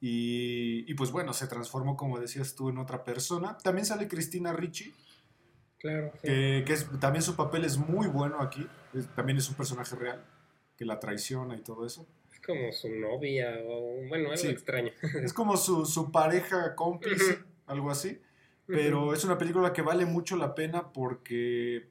y, 0.00 0.84
y 0.90 0.94
pues 0.94 1.10
bueno, 1.10 1.32
se 1.32 1.46
transformó, 1.46 1.96
como 1.96 2.18
decías 2.20 2.54
tú, 2.54 2.68
en 2.68 2.78
otra 2.78 3.04
persona. 3.04 3.56
También 3.58 3.84
sale 3.86 4.06
Cristina 4.08 4.52
Ricci, 4.52 4.94
Claro, 5.78 6.10
sí. 6.14 6.28
que, 6.28 6.64
que 6.66 6.72
es, 6.72 6.88
también 7.00 7.22
su 7.22 7.36
papel 7.36 7.64
es 7.64 7.76
muy 7.78 8.06
bueno 8.08 8.40
aquí, 8.40 8.66
es- 8.94 9.06
también 9.14 9.38
es 9.38 9.48
un 9.48 9.54
personaje 9.56 9.94
real, 9.96 10.24
que 10.76 10.84
la 10.84 10.98
traiciona 11.00 11.56
y 11.56 11.60
todo 11.62 11.86
eso. 11.86 12.06
es 12.32 12.40
como 12.40 12.72
su 12.72 12.88
novia, 12.90 13.54
o 13.66 14.06
bueno, 14.08 14.26
algo 14.30 14.36
Sí. 14.36 14.48
extraño. 14.48 14.90
Es 15.22 15.32
como 15.32 15.56
su, 15.56 15.84
su 15.86 16.10
pareja 16.10 16.74
cómplice, 16.74 17.40
algo 17.66 17.90
así. 17.90 18.20
Pero 18.66 19.14
es 19.14 19.24
una 19.24 19.38
película 19.38 19.72
que 19.72 19.80
vale 19.82 20.04
mucho 20.04 20.36
la 20.36 20.54
pena 20.54 20.92
porque, 20.92 21.88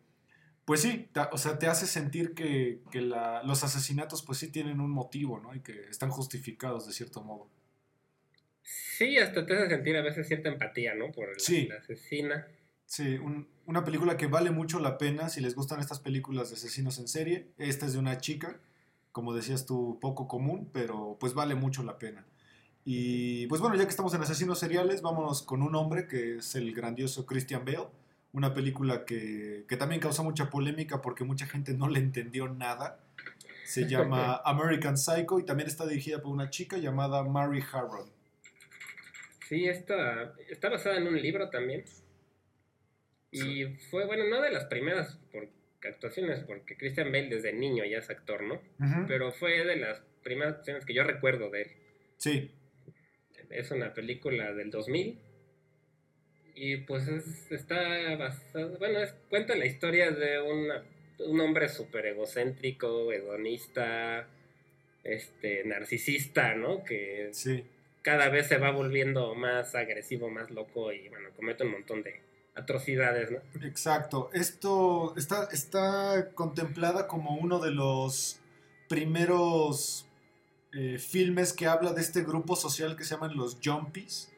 pues 0.63 0.81
sí, 0.81 1.09
ta- 1.11 1.29
o 1.33 1.37
sea, 1.37 1.57
te 1.57 1.67
hace 1.67 1.87
sentir 1.87 2.33
que, 2.35 2.81
que 2.91 3.01
la- 3.01 3.41
los 3.43 3.63
asesinatos 3.63 4.21
pues 4.21 4.37
sí 4.37 4.51
tienen 4.51 4.79
un 4.79 4.91
motivo, 4.91 5.39
¿no? 5.39 5.55
Y 5.55 5.61
que 5.61 5.73
están 5.89 6.09
justificados 6.11 6.85
de 6.87 6.93
cierto 6.93 7.21
modo. 7.23 7.49
Sí, 8.97 9.17
hasta 9.17 9.45
te 9.45 9.53
hace 9.55 9.69
sentir 9.69 9.95
a 9.97 10.01
veces 10.01 10.27
cierta 10.27 10.49
empatía, 10.49 10.95
¿no? 10.95 11.11
Por 11.11 11.27
la, 11.29 11.39
Sí. 11.39 11.67
la 11.67 11.75
asesina. 11.75 12.47
Sí, 12.85 13.15
un- 13.17 13.47
una 13.65 13.83
película 13.83 14.17
que 14.17 14.27
vale 14.27 14.49
mucho 14.51 14.79
la 14.79 14.97
pena 14.97 15.29
si 15.29 15.41
les 15.41 15.55
gustan 15.55 15.79
estas 15.79 15.99
películas 15.99 16.49
de 16.49 16.55
asesinos 16.55 16.97
en 16.99 17.07
serie. 17.07 17.47
Esta 17.57 17.85
es 17.85 17.93
de 17.93 17.99
una 17.99 18.17
chica, 18.17 18.59
como 19.11 19.35
decías 19.35 19.65
tú, 19.65 19.99
poco 20.01 20.27
común, 20.27 20.69
pero 20.71 21.17
pues 21.19 21.33
vale 21.33 21.53
mucho 21.55 21.83
la 21.83 21.99
pena. 21.99 22.25
Y 22.85 23.45
pues 23.47 23.59
bueno, 23.61 23.75
ya 23.75 23.83
que 23.83 23.89
estamos 23.89 24.13
en 24.13 24.21
asesinos 24.21 24.59
seriales, 24.59 25.01
vámonos 25.01 25.41
con 25.43 25.61
un 25.61 25.75
hombre 25.75 26.07
que 26.07 26.37
es 26.37 26.55
el 26.55 26.73
grandioso 26.73 27.25
Christian 27.25 27.65
Bale. 27.65 27.87
Una 28.31 28.53
película 28.53 29.03
que, 29.05 29.65
que 29.67 29.77
también 29.77 29.99
causó 30.01 30.23
mucha 30.23 30.49
polémica 30.49 31.01
porque 31.01 31.23
mucha 31.25 31.45
gente 31.45 31.73
no 31.73 31.89
le 31.89 31.99
entendió 31.99 32.47
nada. 32.47 32.99
Se 33.65 33.81
llama 33.89 34.41
American 34.45 34.97
Psycho 34.97 35.39
y 35.39 35.43
también 35.43 35.67
está 35.67 35.85
dirigida 35.85 36.21
por 36.21 36.31
una 36.31 36.49
chica 36.49 36.77
llamada 36.77 37.23
Mary 37.23 37.61
Harron. 37.73 38.09
Sí, 39.47 39.67
esta 39.67 40.33
está 40.49 40.69
basada 40.69 40.97
en 40.97 41.07
un 41.07 41.21
libro 41.21 41.49
también. 41.49 41.85
Y 43.31 43.65
fue, 43.91 44.05
bueno, 44.05 44.25
no 44.25 44.41
de 44.41 44.51
las 44.51 44.65
primeras 44.65 45.17
por 45.31 45.47
actuaciones, 45.83 46.39
porque 46.41 46.75
Christian 46.77 47.11
Bale 47.11 47.29
desde 47.29 47.53
niño 47.53 47.85
ya 47.85 47.99
es 47.99 48.09
actor, 48.09 48.41
¿no? 48.43 48.61
Pero 49.07 49.31
fue 49.31 49.63
de 49.65 49.75
las 49.75 50.01
primeras 50.23 50.53
actuaciones 50.53 50.85
que 50.85 50.93
yo 50.93 51.03
recuerdo 51.03 51.49
de 51.49 51.61
él. 51.63 51.67
Sí, 52.17 52.51
Es 53.49 53.71
una 53.71 53.93
película 53.93 54.53
del 54.53 54.71
2000. 54.71 55.19
Y 56.55 56.77
pues 56.77 57.07
es- 57.07 57.49
está 57.51 58.15
basada, 58.17 58.77
bueno, 58.77 58.99
es, 58.99 59.13
cuenta 59.29 59.55
la 59.55 59.65
historia 59.65 60.11
de 60.11 60.41
una- 60.41 60.83
un 61.19 61.39
hombre 61.39 61.69
súper 61.69 62.07
egocéntrico, 62.07 63.11
hedonista, 63.13 64.27
este, 65.03 65.63
narcisista, 65.63 66.55
¿no? 66.55 66.83
Que 66.83 67.29
sí. 67.31 67.63
Cada 68.07 68.29
vez 68.29 68.47
se 68.47 68.57
va 68.57 68.71
volviendo 68.71 69.35
más 69.35 69.75
agresivo, 69.75 70.29
más 70.29 70.49
loco 70.49 70.93
y 70.93 71.09
bueno, 71.09 71.27
comete 71.35 71.65
un 71.65 71.73
montón 71.73 72.03
de 72.03 72.21
atrocidades, 72.55 73.31
¿no? 73.31 73.39
Exacto. 73.67 74.29
Esto 74.31 75.13
está, 75.17 75.49
está 75.51 76.31
contemplada 76.33 77.05
como 77.05 77.35
uno 77.35 77.59
de 77.59 77.71
los 77.71 78.39
primeros 78.87 80.05
eh, 80.71 80.99
filmes 80.99 81.51
que 81.51 81.67
habla 81.67 81.91
de 81.91 81.99
este 81.99 82.23
grupo 82.23 82.55
social 82.55 82.95
que 82.95 83.03
se 83.03 83.15
llaman 83.15 83.35
los 83.35 83.57
Jumpies. 83.61 84.31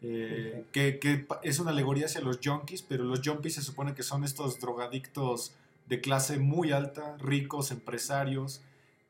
eh, 0.00 0.64
que, 0.72 1.26
es 1.42 1.58
una 1.58 1.72
alegoría 1.72 2.06
hacia 2.06 2.22
los 2.22 2.40
junkies, 2.42 2.80
pero 2.80 3.04
los 3.04 3.20
junkies 3.22 3.56
se 3.56 3.60
supone 3.60 3.92
que 3.92 4.02
son 4.02 4.24
estos 4.24 4.60
drogadictos 4.60 5.54
de 5.88 6.00
clase 6.00 6.38
muy 6.38 6.72
alta, 6.72 7.18
ricos, 7.18 7.70
empresarios, 7.70 8.62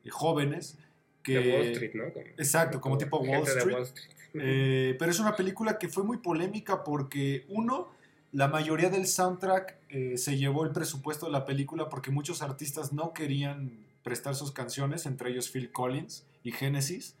eh, 0.03 0.09
jóvenes. 0.09 0.77
Que, 1.23 1.33
De 1.39 1.51
Wall 1.55 1.65
Street, 1.67 1.91
¿no? 1.95 2.11
Como- 2.13 2.25
Exacto, 2.37 2.81
como 2.81 2.97
tipo 2.97 3.17
Wall 3.19 3.43
Street. 3.47 3.73
Wall 3.75 3.83
Street. 3.83 4.09
Eh, 4.33 4.95
pero 4.97 5.11
es 5.11 5.19
una 5.19 5.35
película 5.35 5.77
que 5.77 5.87
fue 5.89 6.03
muy 6.03 6.17
polémica 6.17 6.83
porque, 6.83 7.45
uno, 7.49 7.89
la 8.31 8.47
mayoría 8.47 8.89
del 8.89 9.05
soundtrack 9.07 9.77
eh, 9.89 10.17
se 10.17 10.37
llevó 10.37 10.63
el 10.63 10.71
presupuesto 10.71 11.25
de 11.25 11.33
la 11.33 11.45
película 11.45 11.89
porque 11.89 12.11
muchos 12.11 12.41
artistas 12.41 12.93
no 12.93 13.13
querían 13.13 13.85
prestar 14.03 14.35
sus 14.35 14.51
canciones, 14.51 15.05
entre 15.05 15.29
ellos 15.31 15.49
Phil 15.49 15.71
Collins 15.71 16.25
y 16.43 16.51
Genesis. 16.53 17.15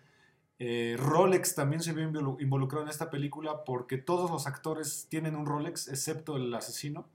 Eh, 0.57 0.95
Rolex 0.97 1.53
también 1.55 1.81
se 1.81 1.91
vio 1.91 2.07
involu- 2.09 2.41
involucrado 2.41 2.83
en 2.85 2.89
esta 2.89 3.09
película 3.09 3.63
porque 3.65 3.97
todos 3.97 4.31
los 4.31 4.47
actores 4.47 5.07
tienen 5.09 5.35
un 5.35 5.45
Rolex, 5.45 5.89
excepto 5.89 6.37
el 6.37 6.53
asesino, 6.53 7.09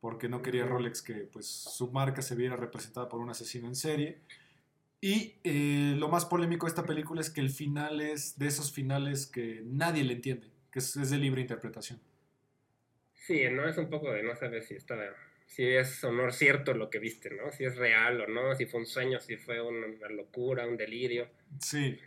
porque 0.00 0.28
no 0.28 0.42
quería 0.42 0.64
Rolex 0.66 1.02
que 1.02 1.14
pues, 1.14 1.46
su 1.46 1.90
marca 1.90 2.22
se 2.22 2.34
viera 2.36 2.56
representada 2.56 3.08
por 3.08 3.20
un 3.20 3.30
asesino 3.30 3.66
en 3.66 3.74
serie. 3.74 4.18
Y 5.04 5.34
eh, 5.44 5.96
lo 5.98 6.08
más 6.08 6.24
polémico 6.24 6.64
de 6.64 6.70
esta 6.70 6.86
película 6.86 7.20
es 7.20 7.28
que 7.28 7.42
el 7.42 7.50
final 7.50 8.00
es 8.00 8.38
de 8.38 8.46
esos 8.46 8.72
finales 8.72 9.26
que 9.26 9.60
nadie 9.62 10.02
le 10.02 10.14
entiende, 10.14 10.46
que 10.72 10.78
es, 10.78 10.96
es 10.96 11.10
de 11.10 11.18
libre 11.18 11.42
interpretación. 11.42 12.00
Sí, 13.12 13.42
¿no? 13.50 13.68
Es 13.68 13.76
un 13.76 13.90
poco 13.90 14.10
de 14.10 14.22
no 14.22 14.34
saber 14.34 14.62
si 14.62 14.76
estaba, 14.76 15.04
si 15.44 15.62
es 15.62 16.02
o 16.04 16.10
no 16.10 16.30
cierto 16.32 16.72
lo 16.72 16.88
que 16.88 17.00
viste, 17.00 17.28
¿no? 17.28 17.52
Si 17.52 17.66
es 17.66 17.76
real 17.76 18.18
o 18.22 18.28
no, 18.28 18.54
si 18.54 18.64
fue 18.64 18.80
un 18.80 18.86
sueño, 18.86 19.20
si 19.20 19.36
fue 19.36 19.60
una, 19.60 20.08
locura, 20.08 20.66
un 20.66 20.78
delirio. 20.78 21.28
Sí, 21.60 21.98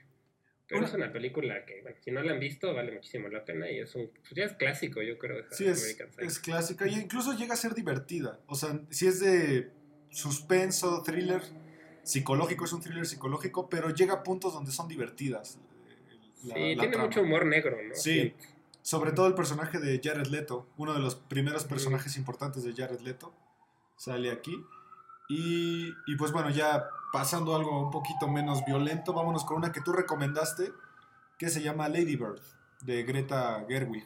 Pero 0.67 0.79
Una- 0.79 0.87
es 0.87 0.93
una 0.95 1.13
película 1.13 1.65
que, 1.65 1.83
bueno, 1.83 1.97
si 2.01 2.09
no 2.09 2.23
la 2.23 2.31
han 2.31 2.39
visto, 2.39 2.73
vale 2.73 2.93
muchísimo 2.93 3.27
la 3.27 3.45
pena 3.45 3.69
y 3.69 3.77
es 3.77 3.93
un, 3.93 4.09
pues 4.09 4.31
ya 4.33 4.45
es 4.45 4.53
clásico, 4.53 5.03
yo 5.03 5.19
creo. 5.19 5.41
esa 5.41 5.55
sí 5.55 5.65
es, 5.67 5.99
es 6.17 6.39
clásica 6.39 6.87
y 6.87 6.95
incluso 6.95 7.37
llega 7.37 7.53
a 7.53 7.57
ser 7.57 7.75
divertida. 7.75 8.39
O 8.47 8.55
sea, 8.55 8.81
si 8.89 9.05
es 9.05 9.19
de 9.19 9.69
suspenso, 10.09 11.03
thriller, 11.03 11.43
psicológico, 12.07 12.65
es 12.65 12.73
un 12.73 12.81
thriller 12.81 13.05
psicológico, 13.05 13.69
pero 13.69 13.89
llega 13.89 14.13
a 14.15 14.23
puntos 14.23 14.53
donde 14.53 14.71
son 14.71 14.87
divertidas. 14.87 15.57
eh, 15.57 16.17
la- 16.43 16.55
sí, 16.55 16.75
la 16.75 16.81
tiene 16.81 16.87
trama. 16.93 17.03
mucho 17.05 17.21
humor 17.21 17.45
negro, 17.45 17.77
¿no? 17.87 17.93
Sí. 17.95 18.33
Sobre 18.81 19.11
todo 19.11 19.27
el 19.27 19.33
personaje 19.33 19.79
de 19.79 19.99
Jared 20.01 20.27
Leto, 20.27 20.67
uno 20.77 20.93
de 20.93 20.99
los 20.99 21.15
primeros 21.15 21.65
personajes 21.65 22.15
importantes 22.15 22.63
de 22.63 22.73
Jared 22.73 23.01
Leto, 23.01 23.33
sale 23.97 24.31
aquí. 24.31 24.55
Y, 25.29 25.89
y 26.07 26.15
pues 26.17 26.31
bueno, 26.31 26.49
ya 26.49 26.85
pasando 27.11 27.53
algo 27.55 27.81
un 27.81 27.91
poquito 27.91 28.29
menos 28.29 28.63
violento, 28.65 29.11
vámonos 29.13 29.43
con 29.43 29.57
una 29.57 29.73
que 29.73 29.81
tú 29.81 29.91
recomendaste, 29.91 30.71
que 31.37 31.49
se 31.49 31.61
llama 31.61 31.89
Lady 31.89 32.15
Bird, 32.15 32.39
de 32.81 33.03
Greta 33.03 33.65
Gerwig. 33.67 34.05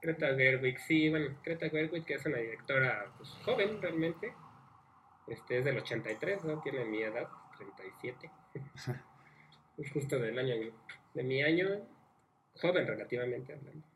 Greta 0.00 0.28
Gerwig, 0.36 0.78
sí, 0.86 1.08
bueno, 1.10 1.34
Greta 1.44 1.68
Gerwig, 1.68 2.04
que 2.04 2.14
es 2.14 2.24
una 2.26 2.36
directora 2.38 3.12
pues, 3.18 3.30
joven 3.44 3.80
realmente. 3.82 4.32
Este 5.26 5.58
es 5.58 5.64
del 5.64 5.78
83, 5.78 6.44
¿no? 6.44 6.60
Tiene 6.60 6.84
mi 6.84 7.02
edad, 7.02 7.28
37. 7.56 8.30
es 9.78 9.90
justo 9.92 10.18
del 10.18 10.38
año 10.38 10.72
de 11.14 11.22
mi 11.22 11.42
año, 11.42 11.86
joven 12.54 12.86
relativamente 12.86 13.52
hablando. 13.52 13.86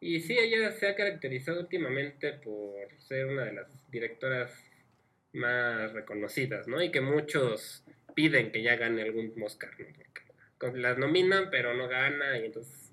Y 0.00 0.20
sí, 0.20 0.36
ella 0.38 0.70
se 0.72 0.88
ha 0.88 0.96
caracterizado 0.96 1.60
últimamente 1.60 2.34
por 2.34 2.92
ser 2.98 3.26
una 3.26 3.44
de 3.44 3.54
las 3.54 3.90
directoras 3.90 4.52
más 5.32 5.92
reconocidas, 5.92 6.68
¿no? 6.68 6.82
Y 6.82 6.90
que 6.90 7.00
muchos 7.00 7.84
piden 8.14 8.52
que 8.52 8.62
ya 8.62 8.76
gane 8.76 9.02
algún 9.02 9.32
Oscar, 9.42 9.70
¿no? 9.78 9.86
Porque 10.58 10.78
las 10.78 10.98
nominan, 10.98 11.48
pero 11.50 11.74
no 11.74 11.88
gana, 11.88 12.38
y 12.38 12.46
entonces 12.46 12.83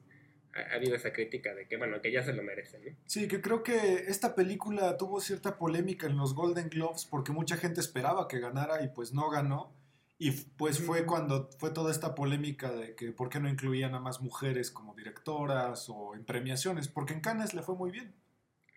ha, 0.54 0.74
ha 0.74 0.76
habido 0.76 0.96
esa 0.96 1.14
crítica 1.14 1.54
de 1.54 1.68
que, 1.68 1.78
bueno, 1.78 2.02
que 2.02 2.12
ya 2.12 2.24
se 2.24 2.34
lo 2.34 2.44
merece, 2.44 2.80
¿no? 2.80 2.96
Sí, 3.06 3.28
que 3.28 3.42
creo 3.42 3.64
que 3.64 4.06
esta 4.08 4.36
película 4.36 4.98
tuvo 4.98 5.20
cierta 5.22 5.58
polémica 5.58 6.08
en 6.08 6.18
los 6.18 6.34
Golden 6.34 6.70
Globes 6.70 7.06
porque 7.06 7.32
mucha 7.32 7.58
gente 7.58 7.80
esperaba 7.80 8.28
que 8.28 8.40
ganara 8.40 8.84
y 8.84 8.90
pues 8.90 9.14
no 9.14 9.30
ganó. 9.30 9.74
Y 10.18 10.32
pues 10.32 10.80
fue 10.80 11.06
cuando 11.08 11.50
fue 11.58 11.72
toda 11.72 11.90
esta 11.90 12.14
polémica 12.14 12.72
de 12.72 12.94
que 12.96 13.12
por 13.12 13.30
qué 13.30 13.40
no 13.40 13.50
incluían 13.50 13.96
a 13.96 14.00
más 14.00 14.22
mujeres 14.22 14.70
como 14.70 14.94
directoras 14.94 15.90
o 15.90 16.14
en 16.14 16.26
premiaciones, 16.26 16.88
porque 16.88 17.14
en 17.14 17.22
Cannes 17.22 17.56
le 17.56 17.64
fue 17.64 17.76
muy 17.76 17.90
bien 17.90 18.14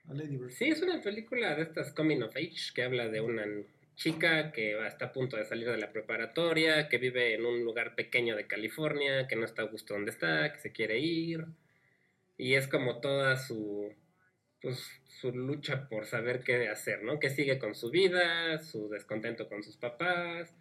a 0.08 0.14
Lady 0.14 0.36
Bird. 0.38 0.52
Sí, 0.52 0.64
es 0.70 0.80
una 0.80 1.02
película 1.02 1.54
de 1.54 1.62
estas 1.62 1.92
coming 1.92 2.22
of 2.22 2.34
age 2.34 2.72
que 2.74 2.82
habla 2.82 3.08
de 3.08 3.20
una 3.20 3.44
chica 3.94 4.52
que 4.52 4.86
está 4.86 5.06
a 5.06 5.12
punto 5.12 5.36
de 5.36 5.44
salir 5.44 5.68
de 5.68 5.78
la 5.78 5.92
preparatoria, 5.92 6.88
que 6.88 6.98
vive 6.98 7.34
en 7.34 7.46
un 7.46 7.64
lugar 7.64 7.94
pequeño 7.94 8.36
de 8.36 8.46
California, 8.46 9.26
que 9.28 9.36
no 9.36 9.44
está 9.44 9.62
a 9.62 9.66
gusto 9.66 9.94
donde 9.94 10.10
está, 10.10 10.52
que 10.52 10.58
se 10.58 10.72
quiere 10.72 10.98
ir. 10.98 11.46
Y 12.36 12.54
es 12.54 12.68
como 12.68 13.00
toda 13.00 13.36
su 13.36 13.92
pues 14.64 14.82
su 15.20 15.30
lucha 15.30 15.88
por 15.88 16.06
saber 16.06 16.42
qué 16.42 16.68
hacer, 16.68 17.02
¿no? 17.02 17.20
Que 17.20 17.28
sigue 17.28 17.58
con 17.58 17.74
su 17.74 17.90
vida, 17.90 18.58
su 18.58 18.88
descontento 18.88 19.46
con 19.46 19.62
sus 19.62 19.76
papás. 19.76 20.54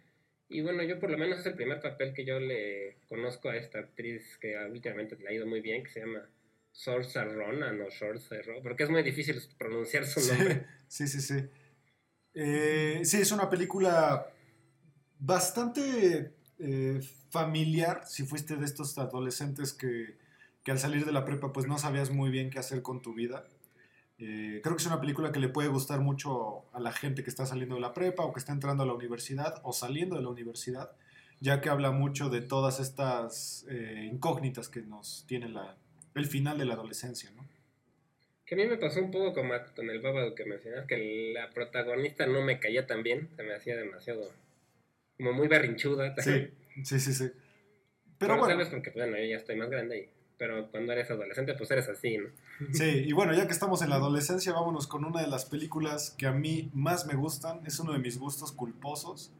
Y 0.46 0.60
bueno, 0.60 0.82
yo 0.82 1.00
por 1.00 1.10
lo 1.10 1.16
menos 1.16 1.40
es 1.40 1.46
el 1.46 1.54
primer 1.54 1.80
papel 1.80 2.12
que 2.12 2.26
yo 2.26 2.38
le 2.38 2.98
conozco 3.08 3.48
a 3.48 3.56
esta 3.56 3.78
actriz 3.78 4.36
que 4.42 4.58
últimamente 4.70 5.16
le 5.16 5.28
ha 5.28 5.32
ido 5.32 5.46
muy 5.46 5.62
bien, 5.62 5.82
que 5.82 5.90
se 5.90 6.00
llama 6.00 6.28
Saoirse 6.70 7.24
Ronan 7.24 7.80
o 7.80 7.90
Saoirse 7.90 8.42
Ronan, 8.42 8.62
porque 8.62 8.82
es 8.82 8.90
muy 8.90 9.02
difícil 9.02 9.40
pronunciar 9.58 10.06
su 10.06 10.20
nombre. 10.32 10.66
Sí, 10.86 11.08
sí, 11.08 11.20
sí. 11.22 11.36
Eh, 12.34 13.00
sí, 13.04 13.22
es 13.22 13.32
una 13.32 13.48
película 13.48 14.30
bastante 15.18 16.34
eh, 16.58 17.00
familiar 17.30 18.02
si 18.06 18.24
fuiste 18.24 18.56
de 18.56 18.66
estos 18.66 18.96
adolescentes 18.98 19.72
que, 19.72 20.18
que 20.64 20.72
al 20.72 20.78
salir 20.78 21.04
de 21.04 21.12
la 21.12 21.24
prepa 21.24 21.52
pues 21.52 21.66
no 21.66 21.78
sabías 21.78 22.10
muy 22.10 22.30
bien 22.30 22.50
qué 22.50 22.58
hacer 22.58 22.82
con 22.82 23.02
tu 23.02 23.14
vida. 23.14 23.46
Eh, 24.18 24.60
creo 24.62 24.76
que 24.76 24.80
es 24.80 24.86
una 24.86 25.00
película 25.00 25.32
que 25.32 25.40
le 25.40 25.48
puede 25.48 25.68
gustar 25.68 26.00
mucho 26.00 26.64
a 26.72 26.80
la 26.80 26.92
gente 26.92 27.22
que 27.22 27.30
está 27.30 27.46
saliendo 27.46 27.74
de 27.74 27.80
la 27.80 27.92
prepa 27.92 28.24
o 28.24 28.32
que 28.32 28.38
está 28.38 28.52
entrando 28.52 28.82
a 28.82 28.86
la 28.86 28.94
universidad 28.94 29.60
o 29.64 29.72
saliendo 29.72 30.16
de 30.16 30.22
la 30.22 30.28
universidad, 30.28 30.92
ya 31.40 31.60
que 31.60 31.68
habla 31.68 31.90
mucho 31.90 32.30
de 32.30 32.40
todas 32.40 32.80
estas 32.80 33.66
eh, 33.68 34.08
incógnitas 34.10 34.68
que 34.68 34.80
nos 34.82 35.24
tiene 35.26 35.48
la, 35.48 35.76
el 36.14 36.26
final 36.26 36.58
de 36.58 36.64
la 36.64 36.74
adolescencia, 36.74 37.30
¿no? 37.36 37.44
Que 38.46 38.54
a 38.54 38.58
mí 38.58 38.66
me 38.66 38.76
pasó 38.76 39.00
un 39.00 39.10
poco 39.10 39.32
como 39.32 39.54
con 39.74 39.88
el 39.88 40.00
Bábado 40.00 40.34
que 40.34 40.44
mencionas, 40.44 40.86
que 40.86 41.32
la 41.34 41.50
protagonista 41.50 42.26
no 42.26 42.42
me 42.42 42.60
caía 42.60 42.86
tan 42.86 43.02
bien, 43.02 43.30
se 43.36 43.42
me 43.42 43.54
hacía 43.54 43.74
demasiado, 43.74 44.30
como 45.16 45.32
muy 45.32 45.48
berrinchuda. 45.48 46.14
Sí, 46.18 46.48
sí, 46.84 47.00
sí, 47.00 47.14
sí. 47.14 47.24
Pero 47.24 48.34
Pero 48.34 48.38
bueno, 48.38 48.54
sabes 48.54 48.68
porque, 48.68 48.90
bueno, 48.90 49.16
yo 49.16 49.24
ya 49.24 49.36
estoy 49.36 49.56
más 49.56 49.70
grande, 49.70 49.98
y, 49.98 50.23
pero 50.38 50.70
cuando 50.70 50.92
eres 50.92 51.10
adolescente, 51.10 51.54
pues 51.54 51.70
eres 51.70 51.88
así, 51.88 52.18
¿no? 52.18 52.28
Sí, 52.72 53.04
y 53.06 53.12
bueno, 53.12 53.34
ya 53.34 53.46
que 53.46 53.52
estamos 53.52 53.82
en 53.82 53.90
la 53.90 53.96
adolescencia, 53.96 54.52
vámonos 54.52 54.86
con 54.86 55.04
una 55.04 55.20
de 55.20 55.28
las 55.28 55.44
películas 55.44 56.14
que 56.18 56.26
a 56.26 56.32
mí 56.32 56.70
más 56.72 57.06
me 57.06 57.14
gustan. 57.14 57.60
Es 57.66 57.78
uno 57.78 57.92
de 57.92 57.98
mis 57.98 58.18
gustos 58.18 58.52
culposos. 58.52 59.32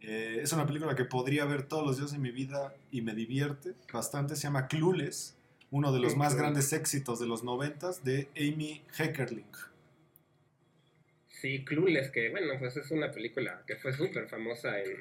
Eh, 0.00 0.40
es 0.42 0.52
una 0.52 0.66
película 0.66 0.94
que 0.94 1.04
podría 1.04 1.46
ver 1.46 1.62
todos 1.62 1.86
los 1.86 1.96
días 1.98 2.12
de 2.12 2.18
mi 2.18 2.30
vida 2.30 2.74
y 2.90 3.00
me 3.00 3.14
divierte 3.14 3.72
bastante. 3.92 4.36
Se 4.36 4.42
llama 4.42 4.68
Clueless, 4.68 5.34
uno 5.70 5.92
de 5.92 6.00
los 6.00 6.16
más 6.16 6.34
grandes 6.34 6.72
éxitos 6.72 7.18
de 7.20 7.26
los 7.26 7.42
noventas 7.42 8.04
de 8.04 8.28
Amy 8.36 8.82
Heckerling. 8.96 9.50
Sí, 11.28 11.64
Clueless, 11.64 12.10
que 12.10 12.30
bueno, 12.30 12.54
pues 12.58 12.76
es 12.76 12.90
una 12.90 13.10
película 13.10 13.62
que 13.66 13.76
fue 13.76 13.92
súper 13.92 14.28
famosa 14.28 14.78
en, 14.78 14.96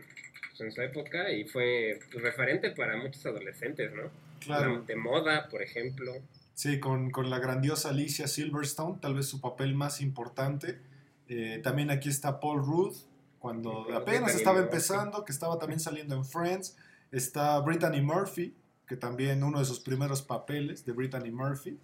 pues, 0.49 0.61
en 0.61 0.71
su 0.71 0.81
época 0.81 1.31
y 1.31 1.45
fue 1.45 1.99
referente 2.11 2.71
para 2.71 2.97
muchos 2.97 3.25
adolescentes, 3.25 3.93
¿no? 3.93 4.09
Claro, 4.45 4.81
De 4.83 4.95
moda, 4.95 5.47
por 5.49 5.61
ejemplo. 5.61 6.11
sí, 6.53 6.79
con, 6.79 7.11
con 7.11 7.29
la 7.29 7.39
grandiosa 7.39 7.89
Alicia 7.89 8.27
Silverstone, 8.27 8.99
tal 9.01 9.15
vez 9.15 9.27
su 9.27 9.41
papel 9.41 9.75
más 9.75 10.01
importante. 10.01 10.79
Eh, 11.27 11.59
también 11.63 11.89
aquí 11.91 12.09
está 12.09 12.39
Paul 12.39 12.63
Rudd, 12.65 12.95
cuando 13.39 13.87
apenas 13.95 14.35
estaba 14.35 14.59
Murphy. 14.59 14.71
empezando, 14.71 15.25
que 15.25 15.31
estaba 15.31 15.57
también 15.59 15.79
saliendo 15.79 16.15
en 16.15 16.25
Friends. 16.25 16.75
Está 17.11 17.59
Brittany 17.59 18.01
Murphy, 18.01 18.55
que 18.87 18.97
también 18.97 19.43
uno 19.43 19.59
de 19.59 19.65
sus 19.65 19.79
primeros 19.79 20.21
papeles 20.21 20.85
de 20.85 20.91
Brittany 20.93 21.31
Murphy. 21.31 21.77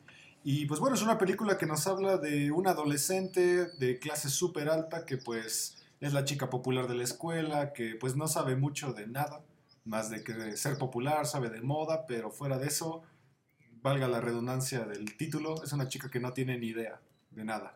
Y 0.44 0.66
pues 0.66 0.80
bueno, 0.80 0.96
es 0.96 1.02
una 1.02 1.18
película 1.18 1.58
que 1.58 1.66
nos 1.66 1.86
habla 1.86 2.18
de 2.18 2.52
un 2.52 2.68
adolescente 2.68 3.66
de 3.78 4.00
clase 4.00 4.30
súper 4.30 4.70
alta 4.70 5.06
que 5.06 5.18
pues 5.18 5.78
es 6.00 6.14
la 6.14 6.24
chica 6.24 6.50
popular 6.50 6.88
de 6.88 6.96
la 6.96 7.04
escuela, 7.04 7.74
que 7.74 7.96
pues 8.00 8.16
no 8.16 8.28
sabe 8.28 8.56
mucho 8.56 8.94
de 8.94 9.06
nada, 9.08 9.42
más 9.90 10.10
de 10.12 10.24
que 10.24 10.56
ser 10.56 10.78
popular, 10.78 11.26
sabe 11.26 11.50
de 11.50 11.62
moda, 11.62 12.06
pero 12.08 12.30
fuera 12.32 12.60
de 12.60 12.68
eso, 12.68 13.04
valga 13.82 14.08
la 14.08 14.22
redundancia 14.22 14.82
del 14.86 15.18
título, 15.18 15.64
es 15.64 15.74
una 15.74 15.88
chica 15.88 16.10
que 16.12 16.20
no 16.20 16.32
tiene 16.34 16.58
ni 16.60 16.68
idea 16.68 17.02
de 17.32 17.44
nada. 17.44 17.76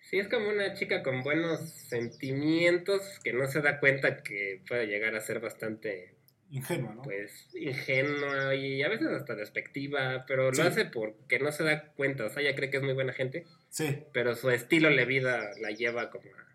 Sí, 0.00 0.18
es 0.18 0.28
como 0.28 0.48
una 0.48 0.72
chica 0.72 1.02
con 1.02 1.22
buenos 1.22 1.60
sentimientos 1.70 3.02
que 3.22 3.34
no 3.34 3.46
se 3.46 3.60
da 3.60 3.78
cuenta 3.78 4.22
que 4.22 4.62
puede 4.66 4.86
llegar 4.86 5.14
a 5.14 5.20
ser 5.20 5.40
bastante, 5.40 6.14
Ingenua, 6.50 6.94
¿no? 6.94 7.02
pues, 7.02 7.50
ingenua 7.54 8.54
y 8.54 8.82
a 8.82 8.88
veces 8.88 9.08
hasta 9.08 9.34
despectiva, 9.34 10.24
pero 10.26 10.50
Sí. 10.54 10.62
lo 10.62 10.68
hace 10.68 10.86
porque 10.86 11.38
no 11.38 11.52
se 11.52 11.62
da 11.64 11.92
cuenta. 11.92 12.24
O 12.24 12.30
sea, 12.30 12.42
ella 12.42 12.54
cree 12.56 12.70
que 12.70 12.78
es 12.78 12.82
muy 12.82 12.94
buena 12.94 13.12
gente, 13.12 13.44
Sí, 13.68 13.98
pero 14.14 14.34
su 14.34 14.48
estilo 14.48 14.88
de 14.88 15.04
vida 15.04 15.50
la 15.60 15.70
lleva 15.72 16.08
como 16.08 16.30
a, 16.30 16.46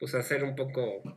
pues, 0.00 0.16
a 0.16 0.22
ser 0.24 0.42
un 0.42 0.56
poco 0.56 1.16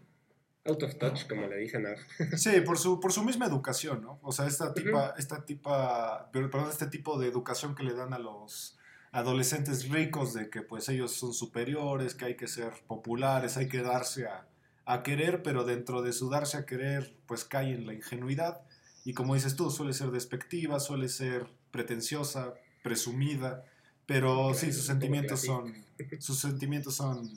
out 0.70 0.84
of 0.84 0.98
touch, 0.98 1.28
como 1.28 1.48
le 1.48 1.58
dicen 1.58 1.86
ahora. 1.86 2.02
Sí, 2.38 2.62
por 2.62 2.78
su, 2.78 3.00
por 3.00 3.12
su 3.12 3.24
misma 3.24 3.46
educación, 3.46 4.02
¿no? 4.02 4.20
O 4.22 4.32
sea, 4.32 4.48
esta 4.48 4.74
tipa, 4.74 5.14
esta 5.18 5.46
tipa, 5.46 6.30
perdón, 6.32 6.70
este 6.70 6.88
tipo 6.88 7.20
de 7.20 7.28
educación 7.28 7.76
que 7.76 7.84
le 7.84 7.94
dan 7.94 8.14
a 8.14 8.20
los 8.20 8.78
adolescentes 9.12 9.90
ricos 9.90 10.34
de 10.34 10.50
que 10.50 10.62
pues 10.62 10.88
ellos 10.90 11.14
son 11.14 11.34
superiores, 11.34 12.16
que 12.16 12.26
hay 12.26 12.36
que 12.36 12.48
ser 12.48 12.74
populares, 12.88 13.58
hay 13.58 13.68
que 13.68 13.82
darse 13.82 14.28
a, 14.28 14.48
a 14.86 15.04
querer, 15.04 15.42
pero 15.42 15.64
dentro 15.64 16.02
de 16.02 16.14
su 16.14 16.30
darse 16.30 16.58
a 16.58 16.66
querer 16.66 17.16
pues 17.26 17.44
cae 17.44 17.74
en 17.74 17.88
la 17.88 17.94
ingenuidad 17.94 18.62
y 19.06 19.14
como 19.14 19.34
dices 19.34 19.56
tú, 19.56 19.72
suele 19.72 19.94
ser 19.94 20.12
despectiva, 20.12 20.80
suele 20.80 21.10
ser 21.10 21.48
pretenciosa, 21.72 22.54
presumida, 22.84 23.66
pero 24.06 24.54
sí, 24.54 24.72
sus 24.72 24.86
sentimientos 24.86 25.42
son, 25.42 25.74
sus 26.20 26.40
sentimientos 26.40 26.96
son 26.96 27.30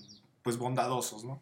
pues 0.42 0.58
bondadosos, 0.58 1.24
¿no? 1.24 1.40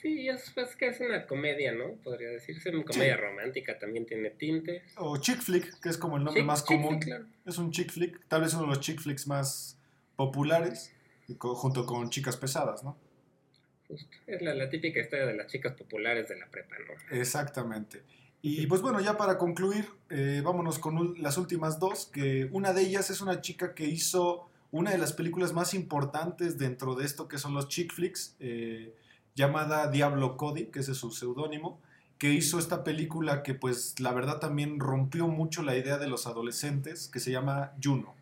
Sí, 0.00 0.28
es 0.28 0.50
pues, 0.54 0.76
que 0.76 0.88
es 0.88 1.00
una 1.00 1.26
comedia, 1.26 1.72
¿no? 1.72 1.94
Podría 2.04 2.30
decirse, 2.30 2.70
una 2.70 2.84
comedia 2.84 3.16
romántica 3.16 3.78
también 3.78 4.06
tiene 4.06 4.30
tinte. 4.30 4.82
O 4.96 5.16
chick 5.16 5.40
flick, 5.40 5.80
que 5.80 5.88
es 5.88 5.98
como 5.98 6.16
el 6.16 6.24
nombre 6.24 6.42
más 6.44 6.62
común. 6.62 7.00
Es 7.44 7.58
un 7.58 7.70
chick 7.72 7.90
flick, 7.90 8.26
tal 8.28 8.42
vez 8.42 8.54
uno 8.54 8.62
de 8.62 8.68
los 8.68 8.80
chick 8.80 9.00
flicks 9.00 9.26
más 9.26 9.76
populares, 10.14 10.92
junto 11.38 11.84
con 11.84 12.10
chicas 12.10 12.36
pesadas, 12.36 12.84
¿no? 12.84 12.96
Justo. 13.88 14.16
Es 14.26 14.42
la, 14.42 14.54
la, 14.54 14.68
típica 14.68 15.00
historia 15.00 15.26
de 15.26 15.34
las 15.34 15.46
chicas 15.46 15.72
populares 15.72 16.28
de 16.28 16.38
la 16.38 16.46
prepa, 16.46 16.76
¿no? 16.78 17.16
Exactamente. 17.16 18.02
Y 18.40 18.66
pues 18.66 18.82
bueno, 18.82 19.00
ya 19.00 19.16
para 19.16 19.36
concluir, 19.36 19.86
eh, 20.10 20.42
vámonos 20.44 20.78
con 20.78 21.20
las 21.20 21.38
últimas 21.38 21.80
dos, 21.80 22.06
que 22.06 22.48
una 22.52 22.72
de 22.72 22.82
ellas 22.82 23.10
es 23.10 23.20
una 23.20 23.40
chica 23.40 23.74
que 23.74 23.86
hizo 23.86 24.48
una 24.70 24.92
de 24.92 24.98
las 24.98 25.12
películas 25.12 25.52
más 25.52 25.74
importantes 25.74 26.56
dentro 26.56 26.94
de 26.94 27.04
esto 27.04 27.26
que 27.26 27.38
son 27.38 27.54
los 27.54 27.68
chick 27.68 27.92
flicks. 27.92 28.36
Eh, 28.38 28.94
llamada 29.38 29.88
Diablo 29.88 30.36
Cody, 30.36 30.66
que 30.66 30.80
ese 30.80 30.92
es 30.92 30.98
su 30.98 31.12
seudónimo, 31.12 31.80
que 32.18 32.32
hizo 32.32 32.58
esta 32.58 32.82
película 32.82 33.44
que 33.44 33.54
pues 33.54 34.00
la 34.00 34.12
verdad 34.12 34.40
también 34.40 34.80
rompió 34.80 35.28
mucho 35.28 35.62
la 35.62 35.76
idea 35.76 35.96
de 35.96 36.08
los 36.08 36.26
adolescentes, 36.26 37.08
que 37.08 37.20
se 37.20 37.30
llama 37.30 37.72
Juno. 37.82 38.16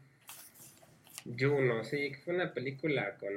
Juno, 1.24 1.83
sí, 1.85 2.12
fue 2.22 2.35
una 2.35 2.52
película 2.52 3.16
con 3.16 3.33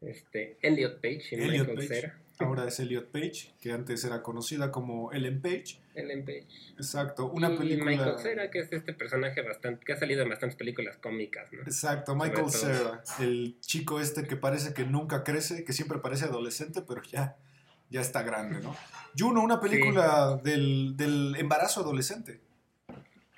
este 0.00 0.56
Elliot 0.62 1.00
Page 1.00 1.24
y 1.32 1.36
Michael 1.36 1.88
Cera. 1.88 2.18
Ahora 2.38 2.68
es 2.68 2.78
Elliot 2.78 3.10
Page, 3.10 3.52
que 3.60 3.72
antes 3.72 4.04
era 4.04 4.22
conocida 4.22 4.70
como 4.70 5.12
Ellen 5.12 5.42
Page. 5.42 5.80
Ellen 5.96 6.24
Page. 6.24 6.46
Exacto, 6.76 7.30
una 7.30 7.52
y 7.52 7.56
película... 7.56 7.90
Michael 7.90 8.18
Cera, 8.18 8.50
que 8.50 8.60
es 8.60 8.72
este 8.72 8.92
personaje 8.92 9.42
bastante... 9.42 9.84
que 9.84 9.92
ha 9.92 9.96
salido 9.96 10.22
en 10.22 10.28
bastantes 10.28 10.56
películas 10.56 10.96
cómicas, 10.98 11.52
¿no? 11.52 11.62
Exacto, 11.62 12.14
Michael 12.14 12.50
Cera, 12.50 13.02
el 13.20 13.58
chico 13.60 14.00
este 14.00 14.24
que 14.24 14.36
parece 14.36 14.74
que 14.74 14.84
nunca 14.84 15.24
crece, 15.24 15.64
que 15.64 15.72
siempre 15.72 15.98
parece 15.98 16.26
adolescente, 16.26 16.82
pero 16.86 17.02
ya, 17.02 17.36
ya 17.90 18.00
está 18.00 18.22
grande, 18.22 18.60
¿no? 18.60 18.76
Juno, 19.18 19.42
una 19.42 19.60
película 19.60 20.38
del, 20.42 20.96
del 20.96 21.34
embarazo 21.36 21.80
adolescente. 21.80 22.40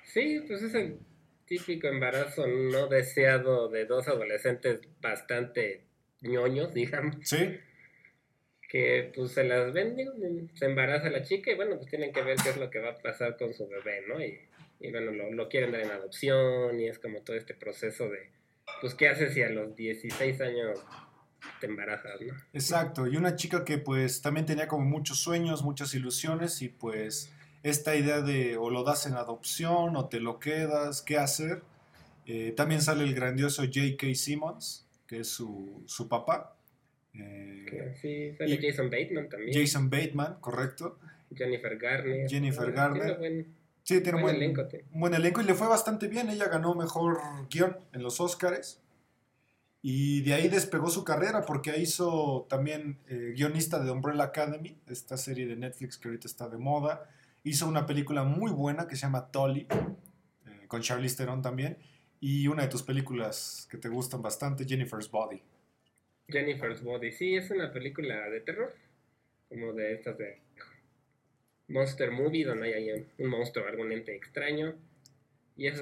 Sí, 0.05 0.43
pues 0.47 0.61
es 0.61 0.73
el 0.73 0.99
típico 1.45 1.87
embarazo 1.87 2.45
no 2.47 2.87
deseado 2.87 3.69
de 3.69 3.85
dos 3.85 4.07
adolescentes 4.07 4.81
bastante 5.01 5.85
ñoños, 6.21 6.73
digamos. 6.73 7.15
Sí 7.23 7.59
que 8.69 9.11
pues 9.15 9.31
se 9.31 9.43
las 9.43 9.73
venden, 9.73 10.51
se 10.53 10.65
embaraza 10.65 11.09
la 11.09 11.23
chica 11.23 11.51
y 11.51 11.55
bueno, 11.55 11.75
pues 11.77 11.89
tienen 11.89 12.13
que 12.13 12.21
ver 12.21 12.37
qué 12.41 12.49
es 12.49 12.57
lo 12.57 12.69
que 12.69 12.79
va 12.79 12.91
a 12.91 12.97
pasar 12.97 13.35
con 13.35 13.51
su 13.51 13.67
bebé, 13.67 14.03
¿no? 14.07 14.23
Y, 14.23 14.39
y 14.79 14.91
bueno, 14.91 15.11
lo, 15.11 15.31
lo, 15.31 15.49
quieren 15.49 15.71
dar 15.71 15.81
en 15.81 15.89
adopción 15.89 16.79
y 16.79 16.87
es 16.87 16.99
como 16.99 17.21
todo 17.21 17.35
este 17.35 17.55
proceso 17.55 18.07
de, 18.09 18.29
pues, 18.79 18.93
¿qué 18.93 19.09
haces 19.09 19.33
si 19.33 19.41
a 19.41 19.49
los 19.49 19.75
16 19.75 20.39
años 20.41 20.79
te 21.59 21.65
embarazas, 21.65 22.21
¿no? 22.21 22.35
Exacto, 22.53 23.07
y 23.07 23.17
una 23.17 23.35
chica 23.35 23.65
que 23.65 23.79
pues 23.79 24.21
también 24.21 24.45
tenía 24.45 24.67
como 24.67 24.85
muchos 24.85 25.17
sueños, 25.19 25.63
muchas 25.63 25.95
ilusiones 25.95 26.61
y 26.61 26.69
pues 26.69 27.33
esta 27.63 27.95
idea 27.95 28.21
de 28.21 28.55
o 28.55 28.69
lo 28.69 28.83
das 28.83 29.07
en 29.07 29.15
adopción 29.15 29.95
o 29.95 30.09
te 30.09 30.19
lo 30.19 30.39
quedas, 30.39 31.01
¿qué 31.01 31.17
hacer? 31.17 31.63
Eh, 32.27 32.53
también 32.55 32.83
sale 32.83 33.03
el 33.03 33.15
grandioso 33.15 33.63
J.K. 33.63 34.13
Simmons, 34.13 34.85
que 35.07 35.21
es 35.21 35.27
su, 35.27 35.81
su 35.87 36.07
papá 36.07 36.58
eh, 37.13 37.95
sí, 38.01 38.33
sale 38.37 38.59
Jason 38.61 38.89
Bateman 38.89 39.29
también. 39.29 39.53
Jason 39.53 39.89
Bateman, 39.89 40.37
correcto. 40.39 40.99
Jennifer 41.35 41.77
Garner. 41.77 42.29
Jennifer 42.29 42.71
Garner. 42.71 43.17
Tiene 43.19 43.45
sí, 43.83 44.01
tiene 44.01 44.17
un 44.17 44.23
buen, 44.23 44.35
elenco, 44.35 44.67
un 44.91 44.99
buen 44.99 45.13
elenco 45.13 45.41
y 45.41 45.45
le 45.45 45.53
fue 45.53 45.67
bastante 45.67 46.07
bien. 46.07 46.29
Ella 46.29 46.47
ganó 46.47 46.73
mejor 46.75 47.19
guion 47.49 47.77
en 47.93 48.03
los 48.03 48.19
Oscars. 48.19 48.81
Y 49.81 50.21
de 50.21 50.33
ahí 50.33 50.49
despegó 50.49 50.89
su 50.89 51.05
carrera 51.05 51.45
porque 51.45 51.79
hizo 51.79 52.45
también 52.49 52.99
eh, 53.07 53.33
guionista 53.33 53.81
de 53.81 53.89
Umbrella 53.89 54.25
Academy, 54.25 54.77
esta 54.87 55.15
serie 55.15 55.47
de 55.47 55.55
Netflix 55.55 55.97
que 55.97 56.09
ahorita 56.09 56.27
está 56.27 56.49
de 56.49 56.57
moda. 56.57 57.09
Hizo 57.43 57.65
una 57.67 57.85
película 57.85 58.23
muy 58.23 58.51
buena 58.51 58.87
que 58.87 58.97
se 58.97 59.03
llama 59.03 59.31
Tolly, 59.31 59.67
eh, 59.69 60.67
con 60.67 60.81
Charlize 60.81 61.15
Theron 61.15 61.41
también. 61.41 61.77
Y 62.19 62.47
una 62.49 62.63
de 62.63 62.67
tus 62.67 62.83
películas 62.83 63.67
que 63.71 63.77
te 63.77 63.87
gustan 63.87 64.21
bastante, 64.21 64.65
Jennifer's 64.65 65.09
Body. 65.09 65.41
Jennifer's 66.29 66.83
Body. 66.83 67.11
Sí, 67.11 67.35
es 67.35 67.51
una 67.51 67.71
película 67.71 68.29
de 68.29 68.41
terror, 68.41 68.73
como 69.47 69.73
de 69.73 69.93
estas 69.93 70.17
de 70.17 70.39
Monster 71.67 72.11
Movie, 72.11 72.45
donde 72.45 72.73
hay 72.73 73.05
un 73.17 73.27
monstruo, 73.27 73.67
algún 73.67 73.91
ente 73.91 74.15
extraño. 74.15 74.75
Y 75.55 75.67
es 75.67 75.81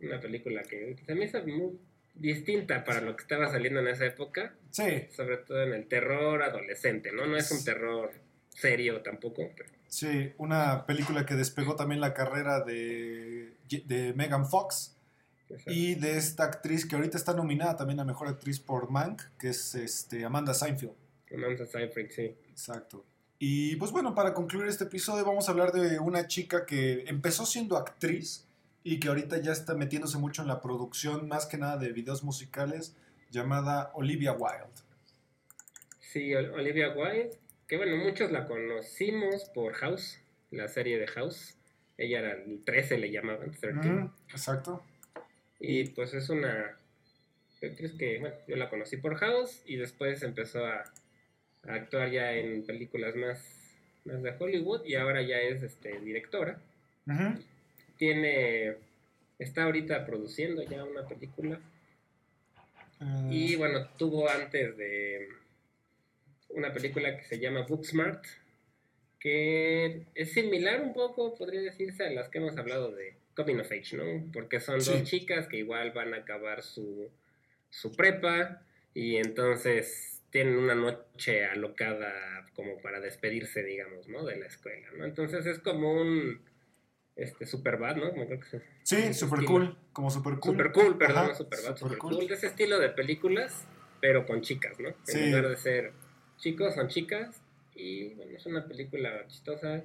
una 0.00 0.20
película 0.20 0.62
que 0.62 0.96
también 1.06 1.30
es 1.34 1.46
muy 1.46 1.78
distinta 2.14 2.84
para 2.84 3.00
lo 3.00 3.16
que 3.16 3.22
estaba 3.22 3.48
saliendo 3.48 3.80
en 3.80 3.88
esa 3.88 4.06
época. 4.06 4.54
Sí. 4.70 5.06
Sobre 5.14 5.38
todo 5.38 5.62
en 5.62 5.72
el 5.72 5.86
terror 5.86 6.42
adolescente, 6.42 7.12
¿no? 7.12 7.26
No 7.26 7.36
es 7.36 7.50
un 7.50 7.64
terror 7.64 8.12
serio 8.50 9.00
tampoco. 9.00 9.50
Sí, 9.88 10.32
una 10.38 10.86
película 10.86 11.26
que 11.26 11.34
despegó 11.34 11.76
también 11.76 12.00
la 12.00 12.14
carrera 12.14 12.60
de, 12.60 13.52
de 13.68 14.12
Megan 14.14 14.46
Fox 14.46 14.96
y 15.66 15.94
de 15.94 16.16
esta 16.16 16.44
actriz 16.44 16.86
que 16.86 16.96
ahorita 16.96 17.16
está 17.16 17.34
nominada 17.34 17.76
también 17.76 18.00
a 18.00 18.04
Mejor 18.04 18.28
Actriz 18.28 18.60
por 18.60 18.90
Mank, 18.90 19.22
que 19.38 19.48
es 19.48 19.74
este, 19.74 20.24
Amanda 20.24 20.54
Seinfeld. 20.54 20.92
Amanda 21.34 21.66
Seinfeld, 21.66 22.10
sí. 22.10 22.34
Exacto. 22.50 23.04
Y 23.38 23.76
pues 23.76 23.90
bueno, 23.90 24.14
para 24.14 24.34
concluir 24.34 24.68
este 24.68 24.84
episodio 24.84 25.24
vamos 25.24 25.48
a 25.48 25.52
hablar 25.52 25.72
de 25.72 25.98
una 25.98 26.28
chica 26.28 26.64
que 26.64 27.04
empezó 27.08 27.44
siendo 27.44 27.76
actriz 27.76 28.46
y 28.84 29.00
que 29.00 29.08
ahorita 29.08 29.38
ya 29.38 29.52
está 29.52 29.74
metiéndose 29.74 30.18
mucho 30.18 30.42
en 30.42 30.48
la 30.48 30.60
producción, 30.60 31.28
más 31.28 31.46
que 31.46 31.58
nada 31.58 31.76
de 31.76 31.92
videos 31.92 32.22
musicales, 32.22 32.96
llamada 33.30 33.90
Olivia 33.94 34.32
Wilde. 34.32 34.80
Sí, 35.98 36.34
Olivia 36.34 36.90
Wilde, 36.90 37.30
que 37.66 37.76
bueno, 37.76 37.96
muchos 37.96 38.30
la 38.30 38.46
conocimos 38.46 39.50
por 39.54 39.72
House, 39.74 40.20
la 40.50 40.68
serie 40.68 40.98
de 40.98 41.06
House. 41.08 41.56
Ella 41.96 42.20
era 42.20 42.32
el 42.32 42.62
13, 42.64 42.98
le 42.98 43.10
llamaban, 43.10 43.50
13. 43.50 44.10
exacto. 44.28 44.82
Y 45.64 45.84
pues 45.90 46.12
es 46.12 46.28
una 46.28 46.76
actriz 47.62 47.92
que, 47.92 48.18
bueno, 48.18 48.34
yo 48.48 48.56
la 48.56 48.68
conocí 48.68 48.96
por 48.96 49.14
House 49.16 49.62
y 49.64 49.76
después 49.76 50.22
empezó 50.22 50.66
a, 50.66 50.84
actuar 51.64 52.10
ya 52.10 52.32
en 52.32 52.66
películas 52.66 53.14
más, 53.14 53.38
más 54.04 54.20
de 54.20 54.34
Hollywood 54.36 54.84
y 54.84 54.96
ahora 54.96 55.22
ya 55.22 55.40
es 55.40 55.62
este, 55.62 56.00
directora. 56.00 56.60
Tiene, 57.96 58.74
está 59.38 59.62
ahorita 59.62 60.04
produciendo 60.04 60.64
ya 60.64 60.82
una 60.82 61.06
película. 61.06 61.60
Ah. 62.98 63.28
Y 63.30 63.54
bueno, 63.54 63.88
tuvo 63.96 64.28
antes 64.28 64.76
de 64.76 65.28
una 66.48 66.72
película 66.72 67.16
que 67.16 67.22
se 67.22 67.38
llama 67.38 67.62
Booksmart, 67.62 68.24
que 69.20 70.06
es 70.16 70.32
similar 70.32 70.80
un 70.80 70.92
poco, 70.92 71.36
podría 71.36 71.60
decirse, 71.60 72.04
a 72.04 72.10
las 72.10 72.28
que 72.28 72.38
hemos 72.38 72.56
hablado 72.56 72.90
de 72.90 73.21
coming 73.34 73.60
of 73.60 73.70
age, 73.70 73.96
¿no? 73.96 74.30
Porque 74.32 74.60
son 74.60 74.78
dos 74.78 75.04
chicas 75.04 75.46
que 75.46 75.58
igual 75.58 75.92
van 75.92 76.14
a 76.14 76.18
acabar 76.18 76.62
su, 76.62 77.10
su 77.70 77.92
prepa 77.92 78.62
y 78.94 79.16
entonces 79.16 80.22
tienen 80.30 80.56
una 80.56 80.74
noche 80.74 81.44
alocada 81.44 82.46
como 82.54 82.80
para 82.80 83.00
despedirse, 83.00 83.62
digamos, 83.62 84.08
¿no? 84.08 84.24
De 84.24 84.36
la 84.36 84.46
escuela, 84.46 84.88
¿no? 84.96 85.04
Entonces 85.04 85.46
es 85.46 85.58
como 85.58 85.92
un 85.92 86.40
este 87.16 87.46
super 87.46 87.76
bad, 87.76 87.96
¿no? 87.96 88.10
Como 88.10 88.26
creo 88.26 88.40
que 88.40 88.60
sí, 88.82 89.12
super 89.12 89.44
cool, 89.44 89.76
como 89.92 90.10
super 90.10 90.38
cool. 90.38 90.52
Super 90.52 90.72
cool, 90.72 90.98
perdón, 90.98 91.34
super 91.36 91.58
bad, 91.62 91.76
super, 91.76 91.98
cool. 91.98 92.26
De 92.26 92.34
ese 92.34 92.46
estilo 92.46 92.78
de 92.78 92.88
películas, 92.88 93.66
pero 94.00 94.26
con 94.26 94.40
chicas, 94.40 94.78
¿no? 94.80 94.94
En 95.08 95.30
lugar 95.30 95.48
de 95.48 95.56
ser 95.56 95.92
chicos, 96.38 96.74
son 96.74 96.88
chicas. 96.88 97.42
Y 97.74 98.14
bueno, 98.14 98.36
es 98.36 98.46
una 98.46 98.66
película 98.66 99.26
chistosa 99.28 99.84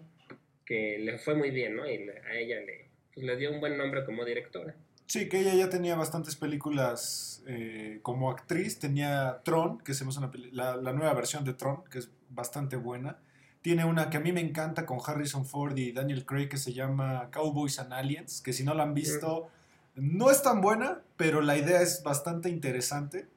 que 0.66 0.98
le 1.00 1.18
fue 1.18 1.36
muy 1.36 1.52
bien, 1.52 1.76
¿no? 1.76 1.89
Y 1.89 2.10
a 2.10 2.36
ella 2.36 2.60
le, 2.62 2.87
pues, 3.18 3.26
le 3.26 3.36
dio 3.36 3.51
un 3.51 3.59
buen 3.59 3.78
nombre 3.78 4.05
como 4.05 4.24
directora. 4.24 4.76
Sí, 5.07 5.28
que 5.28 5.39
ella 5.39 5.55
ya 5.55 5.70
tenía 5.70 5.95
bastantes 5.95 6.36
películas 6.36 7.43
eh, 7.47 7.99
como 8.03 8.30
actriz. 8.30 8.78
Tenía 8.78 9.41
Tron, 9.43 9.80
que 9.80 9.93
es 9.93 10.01
una 10.01 10.32
la, 10.51 10.76
la, 10.76 10.93
nueva 10.93 11.13
versión 11.13 11.43
de 11.43 11.53
Tron, 11.53 11.84
que 11.89 11.99
es 11.99 12.11
bastante 12.30 12.76
buena. 12.76 13.18
Tiene 13.61 13.86
una 13.86 14.11
que 14.11 14.18
a 14.18 14.20
mí 14.20 14.32
me 14.32 14.41
encanta 14.41 14.86
con 14.86 14.99
Harrison 15.03 15.45
Ford 15.45 15.76
y 15.78 15.93
Daniel 15.93 16.26
Craig 16.26 16.47
que 16.47 16.57
se 16.57 16.74
llama 16.74 17.30
Cowboys 17.32 17.80
and 17.80 17.91
Aliens, 17.91 18.41
que 18.41 18.53
si 18.53 18.63
no 18.63 18.76
la 18.76 18.84
han 18.84 18.93
visto, 18.93 19.49
no 19.95 20.30
es 20.30 20.43
tan 20.43 20.61
buena, 20.61 21.01
pero 21.15 21.41
la 21.41 21.57
idea 21.57 21.82
es 21.82 22.03
bastante 22.03 22.49
interesante. 22.49 23.28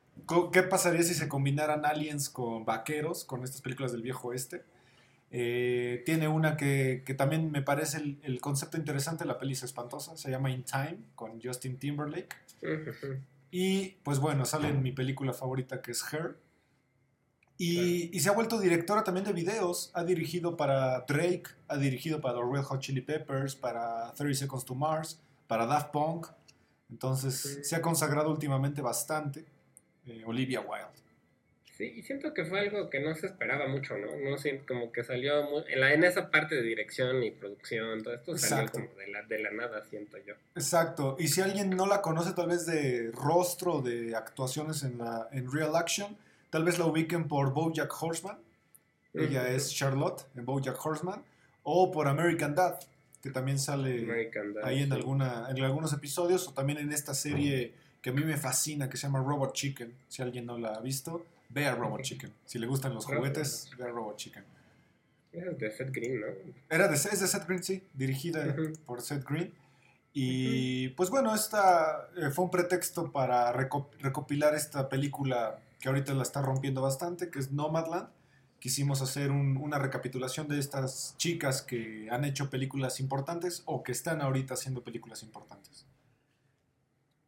¿qué 0.52 0.62
pasaría 0.62 1.02
si 1.02 1.14
se 1.14 1.28
combinaran 1.28 1.84
aliens 1.84 2.28
con 2.28 2.64
vaqueros, 2.64 3.24
con 3.24 3.42
estas 3.42 3.62
películas 3.62 3.92
del 3.92 4.02
viejo 4.02 4.28
oeste? 4.28 4.64
Eh, 5.32 6.02
tiene 6.04 6.26
una 6.28 6.56
que, 6.56 7.02
que 7.06 7.14
también 7.14 7.50
me 7.52 7.62
parece 7.62 7.98
el, 7.98 8.18
el 8.22 8.40
concepto 8.40 8.76
interesante, 8.76 9.24
la 9.24 9.38
peli 9.38 9.52
es 9.52 9.62
espantosa, 9.62 10.16
se 10.16 10.30
llama 10.30 10.50
In 10.50 10.64
Time, 10.64 10.98
con 11.14 11.40
Justin 11.40 11.78
Timberlake. 11.78 12.34
Y 13.52 13.90
pues 14.02 14.18
bueno, 14.18 14.44
sale 14.44 14.68
en 14.68 14.82
mi 14.82 14.92
película 14.92 15.32
favorita 15.32 15.80
que 15.82 15.92
es 15.92 16.04
Her. 16.12 16.36
Y, 17.58 18.16
y 18.16 18.20
se 18.20 18.28
ha 18.30 18.32
vuelto 18.32 18.58
directora 18.58 19.04
también 19.04 19.24
de 19.26 19.32
videos. 19.34 19.90
Ha 19.94 20.02
dirigido 20.02 20.56
para 20.56 21.00
Drake, 21.00 21.44
ha 21.68 21.76
dirigido 21.76 22.20
para 22.20 22.38
los 22.40 22.50
Red 22.50 22.62
Hot 22.62 22.80
Chili 22.80 23.02
Peppers, 23.02 23.54
para 23.54 24.12
30 24.14 24.34
Seconds 24.38 24.64
to 24.64 24.74
Mars, 24.74 25.20
para 25.46 25.66
Daft 25.66 25.90
Punk. 25.90 26.26
Entonces 26.90 27.34
Sí. 27.40 27.64
se 27.64 27.76
ha 27.76 27.82
consagrado 27.82 28.30
últimamente 28.30 28.80
bastante. 28.82 29.44
eh, 30.06 30.22
Olivia 30.26 30.60
Wilde. 30.60 30.99
Sí, 31.80 31.94
y 31.96 32.02
siento 32.02 32.34
que 32.34 32.44
fue 32.44 32.60
algo 32.60 32.90
que 32.90 33.00
no 33.00 33.14
se 33.14 33.26
esperaba 33.26 33.66
mucho, 33.66 33.96
¿no? 33.96 34.06
No 34.30 34.36
sé, 34.36 34.60
como 34.68 34.92
que 34.92 35.02
salió 35.02 35.42
muy- 35.50 35.64
en, 35.68 35.80
la, 35.80 35.94
en 35.94 36.04
esa 36.04 36.30
parte 36.30 36.54
de 36.54 36.62
dirección 36.62 37.22
y 37.24 37.30
producción, 37.30 38.02
todo 38.02 38.14
esto 38.14 38.36
salió 38.36 38.66
Exacto. 38.66 38.86
como 38.86 39.00
de 39.00 39.08
la, 39.08 39.22
de 39.22 39.38
la 39.38 39.50
nada, 39.50 39.82
siento 39.88 40.18
yo. 40.26 40.34
Exacto. 40.54 41.16
Y 41.18 41.28
si 41.28 41.40
alguien 41.40 41.70
no 41.70 41.86
la 41.86 42.02
conoce 42.02 42.32
tal 42.34 42.48
vez 42.48 42.66
de 42.66 43.10
rostro, 43.12 43.80
de 43.80 44.14
actuaciones 44.14 44.82
en, 44.82 44.98
la, 44.98 45.28
en 45.32 45.50
Real 45.50 45.74
Action, 45.74 46.16
tal 46.50 46.64
vez 46.64 46.78
la 46.78 46.84
ubiquen 46.84 47.26
por 47.28 47.52
Bojack 47.54 47.90
Horseman. 48.02 48.38
Ella 49.14 49.48
es 49.48 49.74
Charlotte 49.74 50.26
en 50.36 50.44
Bojack 50.44 50.84
Horseman. 50.84 51.22
O 51.62 51.90
por 51.90 52.08
American 52.08 52.54
Dad, 52.54 52.78
que 53.22 53.30
también 53.30 53.58
sale 53.58 54.06
Dad, 54.06 54.64
ahí 54.64 54.82
en, 54.82 54.88
sí. 54.88 54.94
alguna, 54.94 55.48
en 55.50 55.62
algunos 55.64 55.92
episodios. 55.92 56.46
O 56.46 56.52
también 56.52 56.78
en 56.78 56.92
esta 56.92 57.14
serie 57.14 57.72
que 58.02 58.10
a 58.10 58.12
mí 58.12 58.22
me 58.22 58.36
fascina, 58.36 58.88
que 58.88 58.96
se 58.96 59.06
llama 59.06 59.20
Robot 59.20 59.52
Chicken. 59.52 59.92
Si 60.08 60.22
alguien 60.22 60.46
no 60.46 60.58
la 60.58 60.74
ha 60.74 60.80
visto, 60.80 61.24
vea 61.50 61.74
Robot 61.74 62.02
Chicken. 62.02 62.32
Si 62.44 62.58
le 62.58 62.66
gustan 62.66 62.94
los 62.94 63.04
juguetes, 63.06 63.70
vea 63.76 63.88
Robot 63.88 64.16
Chicken. 64.16 64.44
Es 65.32 65.58
de 65.58 65.70
Seth 65.70 65.92
Green, 65.92 66.20
¿no? 66.20 66.26
Era 66.68 66.88
de, 66.88 66.94
es 66.94 67.20
de 67.20 67.26
Seth 67.28 67.46
Green, 67.46 67.62
sí, 67.62 67.82
dirigida 67.94 68.56
por 68.86 69.00
Seth 69.02 69.24
Green. 69.24 69.52
Y 70.12 70.88
pues 70.90 71.08
bueno, 71.08 71.32
esta 71.34 72.08
eh, 72.16 72.30
fue 72.30 72.44
un 72.46 72.50
pretexto 72.50 73.12
para 73.12 73.52
reco- 73.52 73.88
recopilar 74.00 74.54
esta 74.56 74.88
película 74.88 75.60
que 75.78 75.88
ahorita 75.88 76.14
la 76.14 76.22
está 76.24 76.42
rompiendo 76.42 76.82
bastante, 76.82 77.30
que 77.30 77.38
es 77.38 77.52
Nomadland. 77.52 78.08
Quisimos 78.58 79.02
hacer 79.02 79.30
un- 79.30 79.56
una 79.56 79.78
recapitulación 79.78 80.48
de 80.48 80.58
estas 80.58 81.14
chicas 81.16 81.62
que 81.62 82.08
han 82.10 82.24
hecho 82.24 82.50
películas 82.50 82.98
importantes 82.98 83.62
o 83.66 83.84
que 83.84 83.92
están 83.92 84.20
ahorita 84.20 84.54
haciendo 84.54 84.82
películas 84.82 85.22
importantes. 85.22 85.86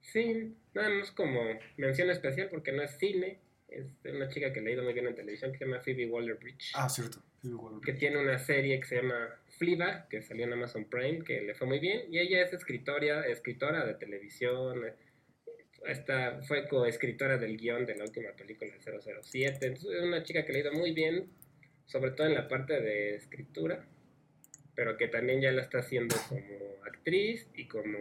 Sí, 0.00 0.54
nada 0.74 0.88
más 0.90 1.10
como 1.12 1.40
mención 1.76 2.10
especial 2.10 2.48
porque 2.50 2.72
no 2.72 2.82
es 2.82 2.98
cine, 2.98 3.38
es 3.74 4.02
de 4.02 4.12
una 4.12 4.28
chica 4.28 4.52
que 4.52 4.60
le 4.60 4.70
ha 4.70 4.74
ido 4.74 4.82
muy 4.82 4.92
bien 4.92 5.06
en 5.06 5.14
televisión 5.14 5.52
que 5.52 5.58
se 5.58 5.64
llama 5.64 5.80
Phoebe 5.80 6.06
Waller-Bridge, 6.06 6.72
Ah, 6.74 6.88
cierto. 6.88 7.18
Phoebe 7.40 7.54
Waller-Bridge. 7.56 7.84
que 7.86 7.92
tiene 7.98 8.18
una 8.18 8.38
serie 8.38 8.78
que 8.80 8.86
se 8.86 8.96
llama 8.96 9.28
Fleabag, 9.58 10.08
que 10.08 10.22
salió 10.22 10.44
en 10.44 10.52
Amazon 10.52 10.84
Prime, 10.86 11.24
que 11.24 11.40
le 11.42 11.54
fue 11.54 11.66
muy 11.66 11.78
bien, 11.78 12.02
y 12.12 12.18
ella 12.18 12.42
es 12.42 12.52
escritora, 12.52 13.26
escritora 13.26 13.84
de 13.86 13.94
televisión, 13.94 14.84
eh, 14.86 14.94
esta, 15.86 16.40
fue 16.42 16.68
coescritora 16.68 17.38
del 17.38 17.56
guion 17.56 17.84
de 17.86 17.96
la 17.96 18.04
última 18.04 18.30
película 18.32 18.70
de 18.72 18.80
007, 19.22 19.66
entonces 19.66 19.90
es 19.98 20.02
una 20.02 20.22
chica 20.22 20.44
que 20.44 20.52
le 20.52 20.58
ha 20.58 20.62
ido 20.62 20.72
muy 20.72 20.92
bien, 20.92 21.28
sobre 21.86 22.12
todo 22.12 22.26
en 22.28 22.34
la 22.34 22.46
parte 22.48 22.80
de 22.80 23.16
escritura, 23.16 23.84
pero 24.74 24.96
que 24.96 25.08
también 25.08 25.40
ya 25.40 25.50
la 25.52 25.62
está 25.62 25.78
haciendo 25.80 26.14
como 26.28 26.82
actriz 26.84 27.48
y 27.54 27.66
como 27.66 27.98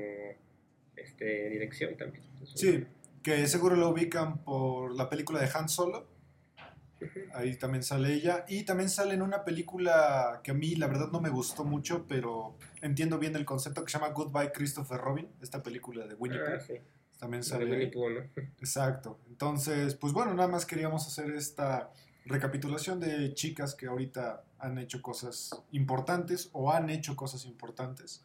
este, 0.95 1.49
dirección 1.49 1.97
también. 1.97 2.23
Entonces, 2.33 2.59
Sí, 2.61 2.85
que 3.23 3.47
seguro 3.47 3.75
la 3.75 3.87
ubican 3.87 4.39
por 4.43 4.95
la 4.95 5.09
película 5.09 5.39
de 5.39 5.49
Han 5.53 5.69
Solo. 5.69 6.07
Ahí 7.33 7.55
también 7.57 7.83
sale 7.83 8.13
ella. 8.13 8.45
Y 8.47 8.63
también 8.63 8.89
sale 8.89 9.13
en 9.15 9.21
una 9.23 9.43
película 9.43 10.41
que 10.43 10.51
a 10.51 10.53
mí 10.53 10.75
la 10.75 10.87
verdad 10.87 11.09
no 11.11 11.19
me 11.19 11.29
gustó 11.29 11.63
mucho, 11.63 12.05
pero 12.07 12.55
entiendo 12.81 13.17
bien 13.17 13.35
el 13.35 13.45
concepto 13.45 13.83
que 13.83 13.91
se 13.91 13.97
llama 13.97 14.13
Goodbye 14.13 14.51
Christopher 14.51 14.99
Robin, 14.99 15.27
esta 15.41 15.63
película 15.63 16.05
de 16.05 16.13
Winnie 16.15 16.39
Ah, 16.39 16.57
Pooh. 16.57 16.65
sí. 16.67 16.73
También 17.19 17.41
De 17.41 17.47
sale. 17.47 17.65
Winnie 17.65 17.85
ahí. 17.85 17.91
Pooh, 17.91 18.09
¿no? 18.09 18.19
Exacto. 18.59 19.19
Entonces, 19.29 19.95
pues 19.95 20.13
bueno, 20.13 20.33
nada 20.35 20.47
más 20.47 20.65
queríamos 20.65 21.07
hacer 21.07 21.31
esta 21.31 21.91
recapitulación 22.25 22.99
de 22.99 23.33
chicas 23.33 23.73
que 23.73 23.87
ahorita 23.87 24.43
han 24.59 24.77
hecho 24.77 25.01
cosas 25.01 25.49
importantes 25.71 26.49
o 26.53 26.71
han 26.71 26.89
hecho 26.91 27.15
cosas 27.15 27.45
importantes. 27.45 28.23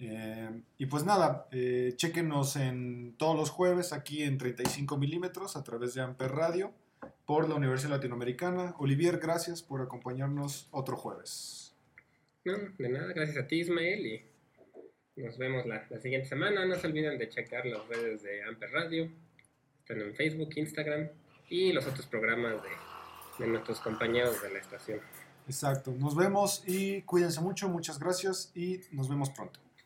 Eh, 0.00 0.62
y 0.78 0.86
pues 0.86 1.04
nada, 1.04 1.48
eh, 1.50 1.92
chéquenos 1.96 2.56
en 2.56 3.16
todos 3.16 3.36
los 3.36 3.50
jueves 3.50 3.92
aquí 3.92 4.22
en 4.22 4.38
35 4.38 4.96
milímetros 4.96 5.56
a 5.56 5.64
través 5.64 5.94
de 5.94 6.02
Amper 6.02 6.30
Radio 6.30 6.72
por 7.26 7.48
la 7.48 7.56
Universidad 7.56 7.90
Latinoamericana. 7.90 8.74
Olivier, 8.78 9.18
gracias 9.18 9.62
por 9.62 9.82
acompañarnos 9.82 10.68
otro 10.70 10.96
jueves. 10.96 11.74
No, 12.44 12.56
de 12.78 12.88
nada, 12.88 13.12
gracias 13.12 13.44
a 13.44 13.46
ti 13.46 13.60
Ismael 13.60 14.06
y 14.06 15.20
nos 15.22 15.36
vemos 15.36 15.66
la, 15.66 15.84
la 15.90 15.98
siguiente 15.98 16.28
semana. 16.28 16.64
No 16.64 16.76
se 16.76 16.86
olviden 16.86 17.18
de 17.18 17.28
checar 17.28 17.66
las 17.66 17.86
redes 17.88 18.22
de 18.22 18.44
Amper 18.44 18.70
Radio. 18.70 19.10
Están 19.80 20.00
en 20.00 20.14
Facebook, 20.14 20.50
Instagram 20.54 21.08
y 21.48 21.72
los 21.72 21.86
otros 21.86 22.06
programas 22.06 22.62
de, 22.62 23.44
de 23.44 23.50
nuestros 23.50 23.80
compañeros 23.80 24.40
de 24.42 24.50
la 24.50 24.60
estación. 24.60 25.00
Exacto, 25.46 25.92
nos 25.98 26.14
vemos 26.14 26.62
y 26.66 27.02
cuídense 27.02 27.40
mucho, 27.40 27.68
muchas 27.68 27.98
gracias 27.98 28.52
y 28.54 28.80
nos 28.92 29.08
vemos 29.08 29.30
pronto. 29.30 29.58